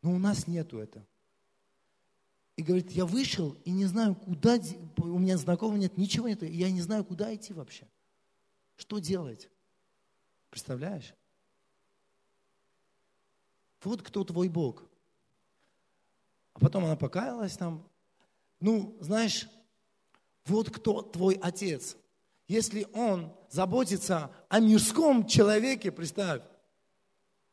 Но 0.01 0.13
у 0.13 0.19
нас 0.19 0.47
нету 0.47 0.79
этого. 0.79 1.05
И 2.55 2.61
говорит, 2.61 2.91
я 2.91 3.05
вышел 3.05 3.55
и 3.63 3.71
не 3.71 3.85
знаю, 3.85 4.15
куда, 4.15 4.57
у 4.97 5.17
меня 5.17 5.37
знакомых 5.37 5.79
нет, 5.79 5.97
ничего 5.97 6.27
нет, 6.27 6.43
я 6.43 6.69
не 6.69 6.81
знаю, 6.81 7.05
куда 7.05 7.33
идти 7.33 7.53
вообще. 7.53 7.87
Что 8.75 8.99
делать? 8.99 9.49
Представляешь? 10.49 11.13
Вот 13.83 14.01
кто 14.01 14.23
твой 14.23 14.49
Бог. 14.49 14.83
А 16.53 16.59
потом 16.59 16.85
она 16.85 16.95
покаялась 16.95 17.55
там. 17.55 17.87
Ну, 18.59 18.97
знаешь, 18.99 19.47
вот 20.49 20.69
кто 20.69 21.01
твой 21.01 21.35
отец. 21.35 21.95
Если 22.47 22.87
он 22.93 23.31
заботится 23.49 24.31
о 24.49 24.59
мирском 24.59 25.27
человеке, 25.27 25.91
представь, 25.91 26.41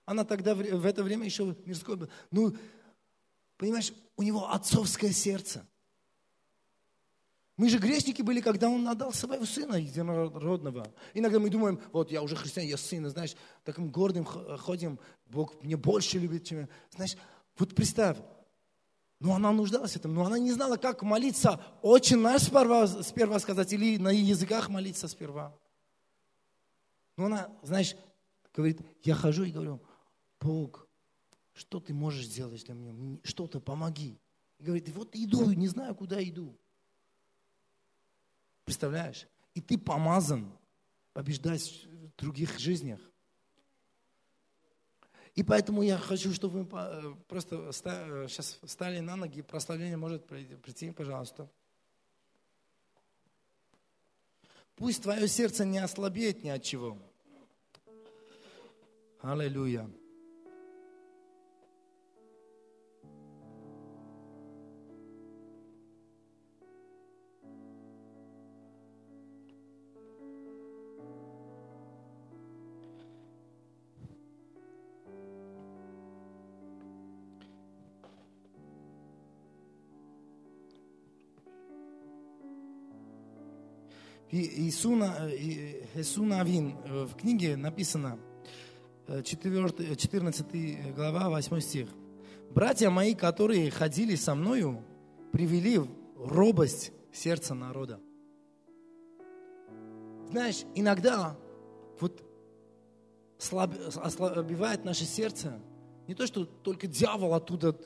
она 0.05 0.25
тогда 0.25 0.55
в 0.55 0.87
это 0.87 1.03
время 1.03 1.25
еще 1.25 1.57
мирской 1.65 1.97
был. 1.97 2.09
Ну, 2.31 2.57
понимаешь, 3.57 3.93
у 4.17 4.23
него 4.23 4.51
отцовское 4.51 5.13
сердце. 5.13 5.67
Мы 7.57 7.71
же 7.71 7.79
грешники 7.79 8.21
были, 8.21 8.41
когда 8.41 8.69
он 8.69 8.87
отдал 8.87 9.13
своего 9.13 9.47
сына 9.47 9.77
единородного. 9.77 10.93
Иногда 11.15 11.39
мы 11.39 11.49
думаем, 11.49 11.81
вот 11.91 12.11
я 12.11 12.23
уже 12.23 12.37
христиан, 12.37 12.67
я 12.67 12.77
сын, 12.77 13.09
знаешь, 13.09 13.35
таким 13.65 13.91
гордым 13.91 14.25
ходим, 14.25 14.99
Бог 15.27 15.63
мне 15.63 15.77
больше 15.77 16.19
любит, 16.19 16.45
чем 16.45 16.61
я. 16.61 16.69
Знаешь, 16.95 17.17
вот 17.59 17.75
представь, 17.75 18.19
ну 19.19 19.33
она 19.33 19.53
нуждалась 19.53 19.93
в 19.93 19.97
этом, 19.97 20.15
но 20.15 20.25
она 20.25 20.39
не 20.39 20.53
знала, 20.53 20.77
как 20.77 21.03
молиться. 21.03 21.61
Очень 21.83 22.19
наш 22.19 22.43
сперва, 22.43 22.87
сперва 22.87 23.39
сказать, 23.39 23.73
или 23.73 23.97
на 23.97 24.11
языках 24.11 24.69
молиться 24.69 25.09
сперва. 25.09 25.57
Но 27.17 27.27
она, 27.27 27.51
знаешь, 27.63 27.97
говорит, 28.55 28.81
я 29.03 29.15
хожу 29.15 29.45
и 29.45 29.53
говорю, 29.53 29.81
Бог, 30.41 30.87
что 31.55 31.81
ты 31.81 31.95
можешь 31.95 32.27
сделать 32.27 32.65
для 32.65 32.75
меня? 32.75 33.19
Что-то 33.25 33.61
помоги. 33.61 34.19
И 34.59 34.65
говорит, 34.65 34.89
вот 34.91 35.15
иду, 35.15 35.51
не 35.53 35.69
знаю, 35.69 35.95
куда 35.95 36.23
иду. 36.23 36.55
Представляешь? 38.65 39.27
И 39.55 39.61
ты 39.63 39.79
помазан 39.79 40.53
побеждать 41.15 41.63
в 41.63 42.21
других 42.21 42.59
жизнях. 42.59 43.01
И 45.37 45.43
поэтому 45.43 45.83
я 45.83 45.99
хочу, 45.99 46.33
чтобы 46.33 46.63
мы 46.63 46.69
э, 46.73 47.15
просто 47.29 47.71
сейчас 47.73 48.59
э, 48.63 48.67
встали 48.67 49.01
на 49.01 49.17
ноги, 49.17 49.43
прославление 49.43 49.99
может 49.99 50.27
прийти, 50.27 50.91
пожалуйста. 50.91 51.47
Пусть 54.77 55.03
твое 55.03 55.29
сердце 55.29 55.67
не 55.67 55.79
ослабеет 55.79 56.43
ни 56.43 56.49
от 56.49 56.63
чего. 56.63 56.99
Аллилуйя. 59.21 59.91
Исуна, 84.69 85.31
Исуна 85.95 86.41
Авин, 86.41 86.77
в 86.87 87.15
книге 87.17 87.57
написано, 87.57 88.19
4, 89.25 89.97
14 89.97 90.95
глава, 90.95 91.31
8 91.31 91.61
стих. 91.61 91.89
«Братья 92.51 92.91
мои, 92.91 93.15
которые 93.15 93.71
ходили 93.71 94.15
со 94.15 94.35
мною, 94.35 94.83
привели 95.33 95.79
в 95.79 95.89
робость 96.17 96.93
сердца 97.13 97.55
народа». 97.55 98.01
Знаешь, 100.31 100.65
иногда 100.75 101.37
вот 102.01 102.23
слаб, 103.39 103.73
ослабевает 103.97 104.85
наше 104.85 105.05
сердце. 105.05 105.61
Не 106.09 106.15
то, 106.15 106.27
что 106.27 106.45
только 106.45 106.87
дьявол 106.87 107.35
оттуда 107.35 107.79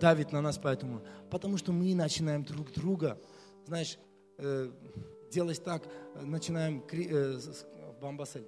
давит 0.00 0.32
на 0.32 0.40
нас 0.40 0.58
поэтому, 0.58 1.02
потому 1.30 1.56
что 1.56 1.72
мы 1.72 1.94
начинаем 1.94 2.44
друг 2.44 2.72
друга, 2.72 3.18
знаешь, 3.66 3.98
э, 4.38 4.70
делать 5.32 5.62
так, 5.64 5.82
э, 6.14 6.24
начинаем 6.24 6.84
э, 6.92 7.38
бамбасель, 8.00 8.46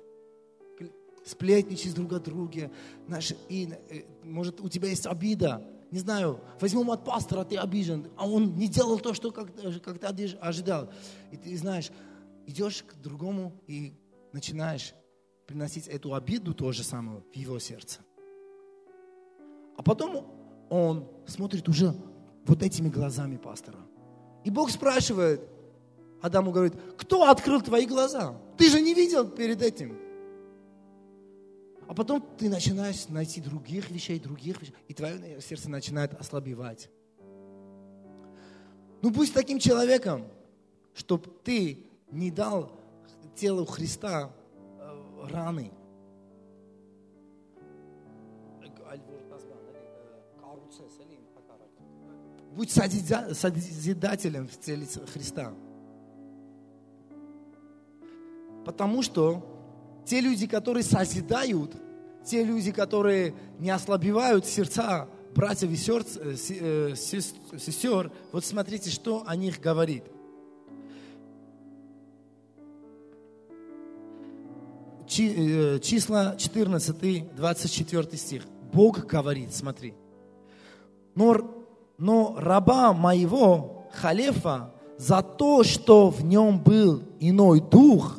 сплетничать 1.25 1.95
друг 1.95 2.13
о 2.13 2.21
друге. 2.21 2.71
Знаешь, 3.07 3.33
и, 3.49 3.73
э, 3.91 4.03
может, 4.23 4.61
у 4.61 4.69
тебя 4.69 4.89
есть 4.89 5.07
обида. 5.07 5.67
Не 5.91 5.99
знаю, 6.01 6.41
возьмем 6.61 6.91
от 6.91 7.05
пастора, 7.05 7.45
ты 7.45 7.57
обижен, 7.57 8.09
а 8.17 8.29
он 8.29 8.57
не 8.57 8.69
делал 8.69 8.99
то, 8.99 9.15
что 9.15 9.31
как, 9.31 9.51
э, 9.63 9.81
как 9.81 9.99
ты 9.99 10.07
ожидал. 10.41 10.91
И 11.33 11.37
ты 11.37 11.57
знаешь, 11.57 11.91
идешь 12.47 12.83
к 12.83 12.95
другому 12.97 13.53
и 13.67 13.95
начинаешь 14.33 14.95
приносить 15.47 15.89
эту 15.89 16.15
обиду, 16.15 16.55
то 16.55 16.73
же 16.73 16.83
самое, 16.83 17.23
в 17.33 17.37
его 17.37 17.59
сердце. 17.59 18.01
А 19.77 19.83
потом 19.83 20.27
он 20.71 21.09
смотрит 21.27 21.69
уже 21.69 21.95
вот 22.47 22.63
этими 22.63 22.89
глазами 22.89 23.37
пастора. 23.37 23.79
И 24.45 24.51
Бог 24.51 24.71
спрашивает, 24.71 25.41
Адаму 26.25 26.53
говорит, 26.53 26.73
кто 26.97 27.29
открыл 27.29 27.61
твои 27.61 27.85
глаза? 27.85 28.35
Ты 28.57 28.71
же 28.71 28.81
не 28.81 28.95
видел 28.95 29.29
перед 29.29 29.61
этим. 29.61 29.95
А 31.87 31.93
потом 31.93 32.27
ты 32.39 32.49
начинаешь 32.49 33.09
найти 33.11 33.43
других 33.43 33.91
вещей, 33.91 34.19
других 34.19 34.59
вещей, 34.63 34.75
и 34.89 34.95
твое 34.95 35.39
сердце 35.43 35.69
начинает 35.69 36.15
ослабевать. 36.15 36.89
Ну 39.03 39.11
будь 39.11 39.35
таким 39.35 39.59
человеком, 39.59 40.27
чтобы 40.95 41.29
ты 41.45 41.85
не 42.11 42.31
дал 42.31 42.73
телу 43.37 43.67
Христа 43.67 44.33
э, 44.79 45.27
раны. 45.31 45.71
Будь 52.57 52.71
созида- 52.71 53.35
созидателем 53.35 54.49
в 54.49 54.59
теле 54.59 54.87
Христа. 55.13 55.53
Потому 58.65 59.03
что 59.03 59.45
те 60.07 60.21
люди, 60.21 60.47
которые 60.47 60.83
созидают, 60.83 61.77
те 62.25 62.45
люди, 62.45 62.73
которые 62.73 63.35
не 63.59 63.71
ослабевают 63.71 64.47
сердца 64.47 65.09
братьев 65.35 65.71
и 65.71 65.77
э, 66.17 66.35
э, 66.61 66.95
сес- 66.95 67.35
сестер, 67.59 68.11
вот 68.33 68.45
смотрите, 68.45 68.91
что 68.91 69.25
о 69.27 69.37
них 69.37 69.61
говорит. 69.61 70.05
Чи- 75.07 75.35
э, 75.37 75.79
Числа 75.81 76.37
14, 76.37 77.29
24 77.37 78.17
стих. 78.17 78.47
Бог 78.73 79.07
говорит, 79.07 79.55
смотри. 79.55 79.95
Но, 81.15 81.67
но 81.99 82.35
раба 82.39 82.93
моего, 82.93 83.85
Халефа, 83.93 84.73
за 84.97 85.23
то, 85.23 85.63
что 85.63 86.11
в 86.11 86.25
нем 86.25 86.59
был 86.61 87.03
иной 87.21 87.61
дух, 87.61 88.19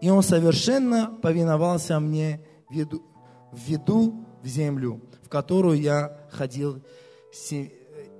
и 0.00 0.10
он 0.10 0.22
совершенно 0.22 1.10
повиновался 1.22 1.98
мне, 2.00 2.40
веду, 2.70 3.02
введу 3.52 4.24
в 4.42 4.46
землю, 4.46 5.00
в 5.22 5.28
которую 5.28 5.80
я 5.80 6.28
ходил, 6.30 6.82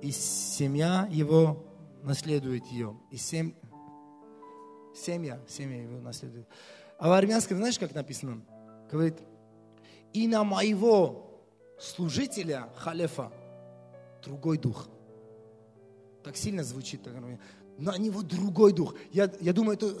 и 0.01 0.11
семья 0.11 1.07
его 1.09 1.65
наследует 2.03 2.65
ее. 2.65 2.97
И 3.11 3.17
сем- 3.17 3.55
семья, 4.95 5.39
семья 5.47 5.81
его 5.83 5.99
наследует. 5.99 6.47
А 6.97 7.09
в 7.09 7.11
армянском, 7.13 7.57
знаешь, 7.57 7.79
как 7.79 7.93
написано? 7.95 8.41
Говорит, 8.91 9.19
и 10.13 10.27
на 10.27 10.43
моего 10.43 11.41
служителя 11.79 12.69
Халефа 12.75 13.31
другой 14.23 14.57
дух. 14.57 14.89
Так 16.23 16.35
сильно 16.35 16.63
звучит. 16.63 17.01
На 17.77 17.97
него 17.97 18.21
другой 18.21 18.73
дух. 18.73 18.95
Я, 19.11 19.31
я 19.39 19.53
думаю, 19.53 19.77
это 19.77 19.95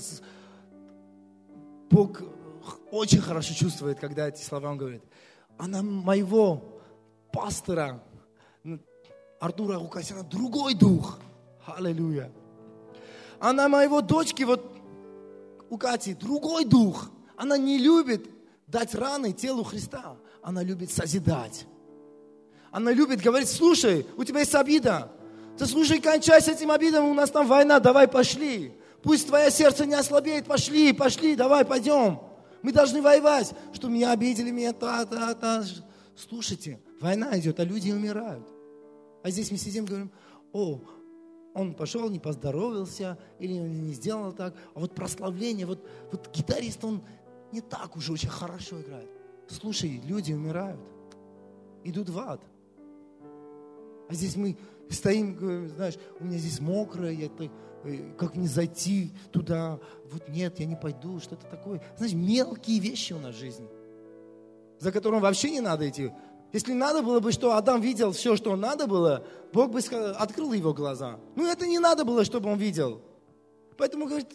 Бог 1.89 2.21
очень 2.91 3.21
хорошо 3.21 3.53
чувствует, 3.53 3.99
когда 3.99 4.27
эти 4.27 4.43
слова 4.43 4.69
он 4.69 4.77
говорит. 4.77 5.03
А 5.57 5.67
на 5.67 5.81
моего 5.81 6.81
пастора 7.31 8.01
Артура 9.39 9.79
Гукасяна 9.79 10.23
другой 10.23 10.73
дух. 10.73 11.19
Аллилуйя. 11.65 12.31
А 13.39 13.53
на 13.53 13.69
моего 13.69 14.01
дочки, 14.01 14.43
вот 14.43 14.65
у 15.69 15.77
Кати, 15.77 16.13
другой 16.13 16.65
дух. 16.65 17.09
Она 17.37 17.57
не 17.57 17.77
любит 17.77 18.29
дать 18.67 18.93
раны 18.95 19.31
телу 19.31 19.63
Христа. 19.63 20.17
Она 20.41 20.63
любит 20.63 20.91
созидать. 20.91 21.65
Она 22.71 22.91
любит 22.91 23.21
говорить, 23.21 23.49
слушай, 23.49 24.05
у 24.17 24.23
тебя 24.23 24.39
есть 24.39 24.55
обида. 24.55 25.11
Ты 25.57 25.65
слушай, 25.65 25.99
кончай 25.99 26.41
с 26.41 26.47
этим 26.47 26.71
обидом, 26.71 27.05
у 27.05 27.13
нас 27.13 27.31
там 27.31 27.47
война, 27.47 27.79
давай 27.79 28.07
пошли. 28.07 28.73
Пусть 29.01 29.27
твое 29.27 29.49
сердце 29.51 29.85
не 29.85 29.93
ослабеет, 29.93 30.45
пошли, 30.45 30.93
пошли, 30.93 31.35
давай, 31.35 31.65
пойдем. 31.65 32.19
Мы 32.61 32.73
должны 32.73 33.01
воевать, 33.01 33.53
что 33.73 33.87
меня 33.87 34.11
обидели, 34.11 34.51
меня 34.51 34.73
та, 34.73 35.05
та, 35.05 35.33
та. 35.33 35.63
Слушайте, 36.15 36.79
война 36.99 37.39
идет, 37.39 37.59
а 37.59 37.63
люди 37.63 37.91
умирают. 37.91 38.45
А 39.23 39.29
здесь 39.29 39.51
мы 39.51 39.57
сидим 39.57 39.85
и 39.85 39.87
говорим, 39.87 40.11
о, 40.51 40.81
он 41.53 41.73
пошел, 41.73 42.09
не 42.09 42.19
поздоровался, 42.19 43.17
или 43.39 43.53
не 43.53 43.93
сделал 43.93 44.33
так. 44.33 44.53
А 44.75 44.79
вот 44.79 44.93
прославление, 44.93 45.65
вот, 45.65 45.87
вот 46.11 46.29
гитарист, 46.33 46.83
он 46.83 47.01
не 47.51 47.61
так 47.61 47.95
уже 47.95 48.11
очень 48.11 48.29
хорошо 48.29 48.81
играет. 48.81 49.09
Слушай, 49.47 50.01
люди 50.05 50.33
умирают, 50.33 50.79
идут 51.83 52.09
в 52.09 52.19
ад. 52.19 52.41
А 54.09 54.13
здесь 54.13 54.35
мы 54.35 54.57
стоим, 54.89 55.69
знаешь, 55.75 55.95
у 56.19 56.25
меня 56.25 56.39
здесь 56.39 56.59
мокрое, 56.59 57.11
я 57.11 57.29
так, 57.29 57.49
э, 57.83 58.11
как 58.17 58.35
мне 58.35 58.47
зайти 58.47 59.11
туда, 59.31 59.79
вот 60.11 60.27
нет, 60.29 60.59
я 60.59 60.65
не 60.65 60.75
пойду, 60.75 61.19
что-то 61.19 61.45
такое. 61.45 61.81
Знаешь, 61.97 62.13
мелкие 62.13 62.79
вещи 62.79 63.13
у 63.13 63.19
нас 63.19 63.35
в 63.35 63.39
жизни, 63.39 63.67
за 64.79 64.91
которым 64.91 65.21
вообще 65.21 65.51
не 65.51 65.61
надо 65.61 65.87
идти. 65.87 66.11
Если 66.51 66.73
надо 66.73 67.03
было 67.03 67.19
бы, 67.19 67.31
что 67.31 67.55
Адам 67.55 67.81
видел 67.81 68.11
все, 68.11 68.35
что 68.35 68.55
надо 68.55 68.87
было, 68.87 69.23
Бог 69.53 69.71
бы 69.71 69.79
открыл 69.79 70.53
его 70.53 70.73
глаза. 70.73 71.19
Ну, 71.35 71.45
это 71.45 71.67
не 71.67 71.77
надо 71.77 72.03
было, 72.03 72.25
чтобы 72.25 72.49
он 72.49 72.57
видел. 72.57 73.01
Поэтому 73.77 74.07
говорит, 74.07 74.27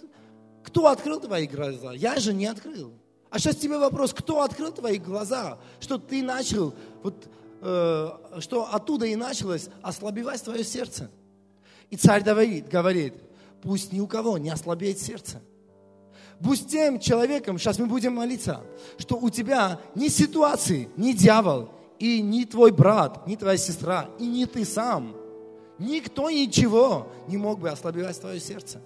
кто 0.63 0.87
открыл 0.87 1.19
твои 1.19 1.49
глаза? 1.49 1.93
Я 1.93 2.17
же 2.21 2.33
не 2.33 2.47
открыл. 2.47 2.93
А 3.31 3.41
сейчас 3.41 3.57
тебе 3.57 3.79
вопрос, 3.79 4.15
кто 4.15 4.43
открыл 4.43 4.71
твои 4.71 4.99
глаза, 4.99 5.59
что 5.81 5.99
ты 5.99 6.23
начал, 6.23 6.73
вот, 7.03 7.29
что 7.65 8.69
оттуда 8.71 9.07
и 9.07 9.17
началось 9.17 9.69
ослабевать 9.81 10.43
твое 10.43 10.63
сердце. 10.63 11.11
И 11.89 11.97
царь 11.97 12.23
Давид 12.23 12.69
говорит, 12.69 13.15
пусть 13.63 13.93
ни 13.93 14.01
у 14.01 14.07
кого 14.07 14.37
не 14.37 14.51
ослабеет 14.51 14.99
сердце. 14.99 15.41
Будь 16.41 16.67
тем 16.67 16.99
человеком, 16.99 17.59
сейчас 17.59 17.79
мы 17.79 17.87
будем 17.87 18.15
молиться, 18.15 18.61
что 18.99 19.17
у 19.17 19.31
тебя 19.31 19.81
ни 19.95 20.09
ситуации, 20.09 20.91
ни 20.97 21.13
дьявол, 21.13 21.71
и 21.99 22.21
ни 22.21 22.45
твой 22.45 22.71
брат, 22.71 23.27
ни 23.27 23.37
твоя 23.37 23.57
сестра, 23.57 24.11
и 24.19 24.27
ни 24.27 24.45
ты 24.45 24.67
сам, 24.67 25.17
никто 25.79 26.29
ничего 26.31 27.09
не 27.29 27.39
мог 27.39 27.61
бы 27.61 27.71
ослабевать 27.71 28.21
твое 28.21 28.41
сердце. 28.41 28.83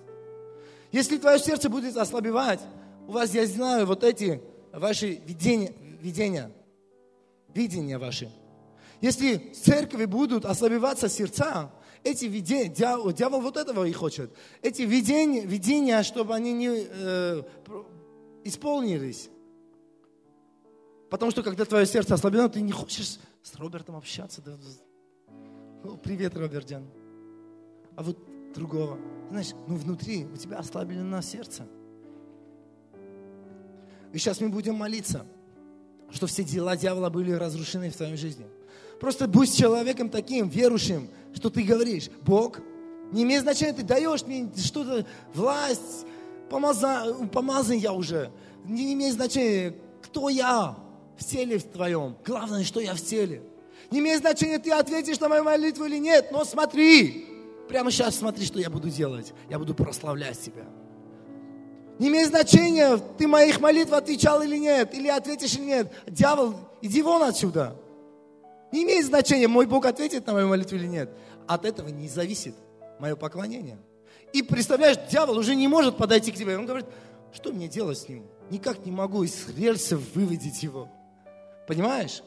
Если 0.92 1.16
твое 1.16 1.40
сердце 1.40 1.68
будет 1.68 1.96
ослабевать, 1.96 2.60
у 3.08 3.12
вас, 3.12 3.34
я 3.34 3.44
знаю, 3.46 3.86
вот 3.86 4.04
эти 4.04 4.40
ваши 4.72 5.20
видения, 5.26 5.72
видения, 6.00 6.52
видения 7.52 7.98
ваши. 7.98 8.30
Если 9.00 9.36
церкви 9.52 10.04
будут 10.06 10.44
ослабеваться 10.44 11.08
сердца, 11.08 11.72
эти 12.04 12.24
видения, 12.26 12.68
дьявол, 12.68 13.40
вот 13.40 13.56
этого 13.56 13.84
и 13.84 13.92
хочет. 13.92 14.32
Эти 14.62 14.82
видения, 14.82 15.44
видения 15.44 16.02
чтобы 16.02 16.34
они 16.34 16.52
не 16.52 16.86
э, 16.88 17.42
исполнились. 18.44 19.30
Потому 21.10 21.30
что 21.30 21.42
когда 21.42 21.64
твое 21.64 21.86
сердце 21.86 22.14
ослаблено, 22.14 22.48
ты 22.48 22.60
не 22.60 22.72
хочешь 22.72 23.18
с 23.42 23.54
Робертом 23.56 23.96
общаться. 23.96 24.42
Да, 24.42 24.56
О, 25.84 25.96
привет, 25.96 26.36
Робертян. 26.36 26.86
А 27.96 28.02
вот 28.02 28.18
другого. 28.54 28.98
Знаешь, 29.30 29.52
ну 29.66 29.76
внутри 29.76 30.26
у 30.26 30.36
тебя 30.36 30.58
ослаблено 30.58 31.20
сердце. 31.22 31.66
И 34.12 34.18
сейчас 34.18 34.40
мы 34.40 34.48
будем 34.48 34.74
молиться, 34.74 35.26
что 36.10 36.26
все 36.26 36.42
дела 36.42 36.76
дьявола 36.76 37.10
были 37.10 37.32
разрушены 37.32 37.90
в 37.90 37.96
твоей 37.96 38.16
жизни. 38.16 38.46
Просто 39.00 39.28
будь 39.28 39.56
человеком 39.56 40.08
таким, 40.08 40.48
верующим, 40.48 41.08
что 41.34 41.50
ты 41.50 41.62
говоришь, 41.62 42.10
Бог, 42.22 42.60
не 43.12 43.22
имеет 43.22 43.42
значения, 43.42 43.72
ты 43.72 43.82
даешь 43.82 44.22
мне 44.22 44.50
что-то, 44.56 45.06
власть, 45.34 46.06
помазан, 46.50 47.28
помазан 47.28 47.76
я 47.76 47.92
уже. 47.92 48.30
Не 48.64 48.92
имеет 48.94 49.14
значения, 49.14 49.74
кто 50.02 50.28
я 50.28 50.76
в 51.16 51.24
теле 51.24 51.58
в 51.58 51.64
твоем. 51.64 52.16
Главное, 52.24 52.64
что 52.64 52.80
я 52.80 52.94
в 52.94 53.00
теле. 53.00 53.42
Не 53.90 54.00
имеет 54.00 54.20
значения, 54.20 54.58
ты 54.58 54.70
ответишь 54.72 55.20
на 55.20 55.28
мою 55.28 55.44
молитву 55.44 55.86
или 55.86 55.98
нет, 55.98 56.30
но 56.30 56.44
смотри, 56.44 57.26
прямо 57.68 57.90
сейчас 57.90 58.16
смотри, 58.16 58.44
что 58.44 58.58
я 58.58 58.68
буду 58.68 58.90
делать. 58.90 59.32
Я 59.48 59.58
буду 59.58 59.74
прославлять 59.74 60.38
тебя. 60.38 60.66
Не 61.98 62.08
имеет 62.08 62.28
значения, 62.28 62.96
ты 63.16 63.26
моих 63.26 63.60
молитв 63.60 63.92
отвечал 63.92 64.42
или 64.42 64.56
нет, 64.56 64.94
или 64.94 65.08
ответишь 65.08 65.54
или 65.54 65.64
нет. 65.64 65.92
Дьявол, 66.06 66.54
иди 66.82 67.02
вон 67.02 67.22
отсюда. 67.22 67.76
Не 68.72 68.84
имеет 68.84 69.06
значения, 69.06 69.48
мой 69.48 69.66
Бог 69.66 69.86
ответит 69.86 70.26
на 70.26 70.34
мою 70.34 70.48
молитву 70.48 70.76
или 70.76 70.86
нет. 70.86 71.10
От 71.46 71.64
этого 71.64 71.88
не 71.88 72.08
зависит 72.08 72.54
мое 72.98 73.16
поклонение. 73.16 73.78
И 74.32 74.42
представляешь, 74.42 74.98
дьявол 75.10 75.38
уже 75.38 75.54
не 75.54 75.68
может 75.68 75.96
подойти 75.96 76.32
к 76.32 76.36
тебе. 76.36 76.58
Он 76.58 76.66
говорит, 76.66 76.86
что 77.32 77.50
мне 77.50 77.68
делать 77.68 77.98
с 77.98 78.08
ним? 78.08 78.26
Никак 78.50 78.84
не 78.84 78.92
могу 78.92 79.22
из 79.22 79.48
рельсов 79.56 80.00
выводить 80.14 80.62
его. 80.62 80.88
Понимаешь? 81.66 82.22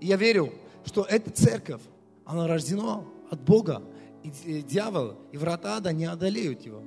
И 0.00 0.06
я 0.06 0.16
верю, 0.16 0.52
что 0.84 1.02
эта 1.02 1.30
церковь, 1.30 1.82
она 2.24 2.46
рождена 2.46 3.04
от 3.30 3.40
Бога. 3.40 3.82
И 4.22 4.62
дьявол, 4.62 5.16
и 5.30 5.36
врата 5.36 5.76
ада 5.76 5.92
не 5.92 6.06
одолеют 6.06 6.62
его. 6.62 6.82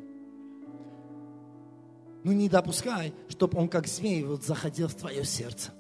Ну 2.24 2.32
не 2.32 2.50
допускай, 2.50 3.14
чтобы 3.30 3.60
он 3.60 3.70
как 3.70 3.88
змей 3.88 4.24
вот 4.24 4.44
заходил 4.44 4.88
в 4.88 4.96
твое 4.96 5.24
сердце 5.24 5.72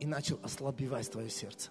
и 0.00 0.06
начал 0.06 0.38
ослабевать 0.42 1.10
твое 1.10 1.30
сердце. 1.30 1.70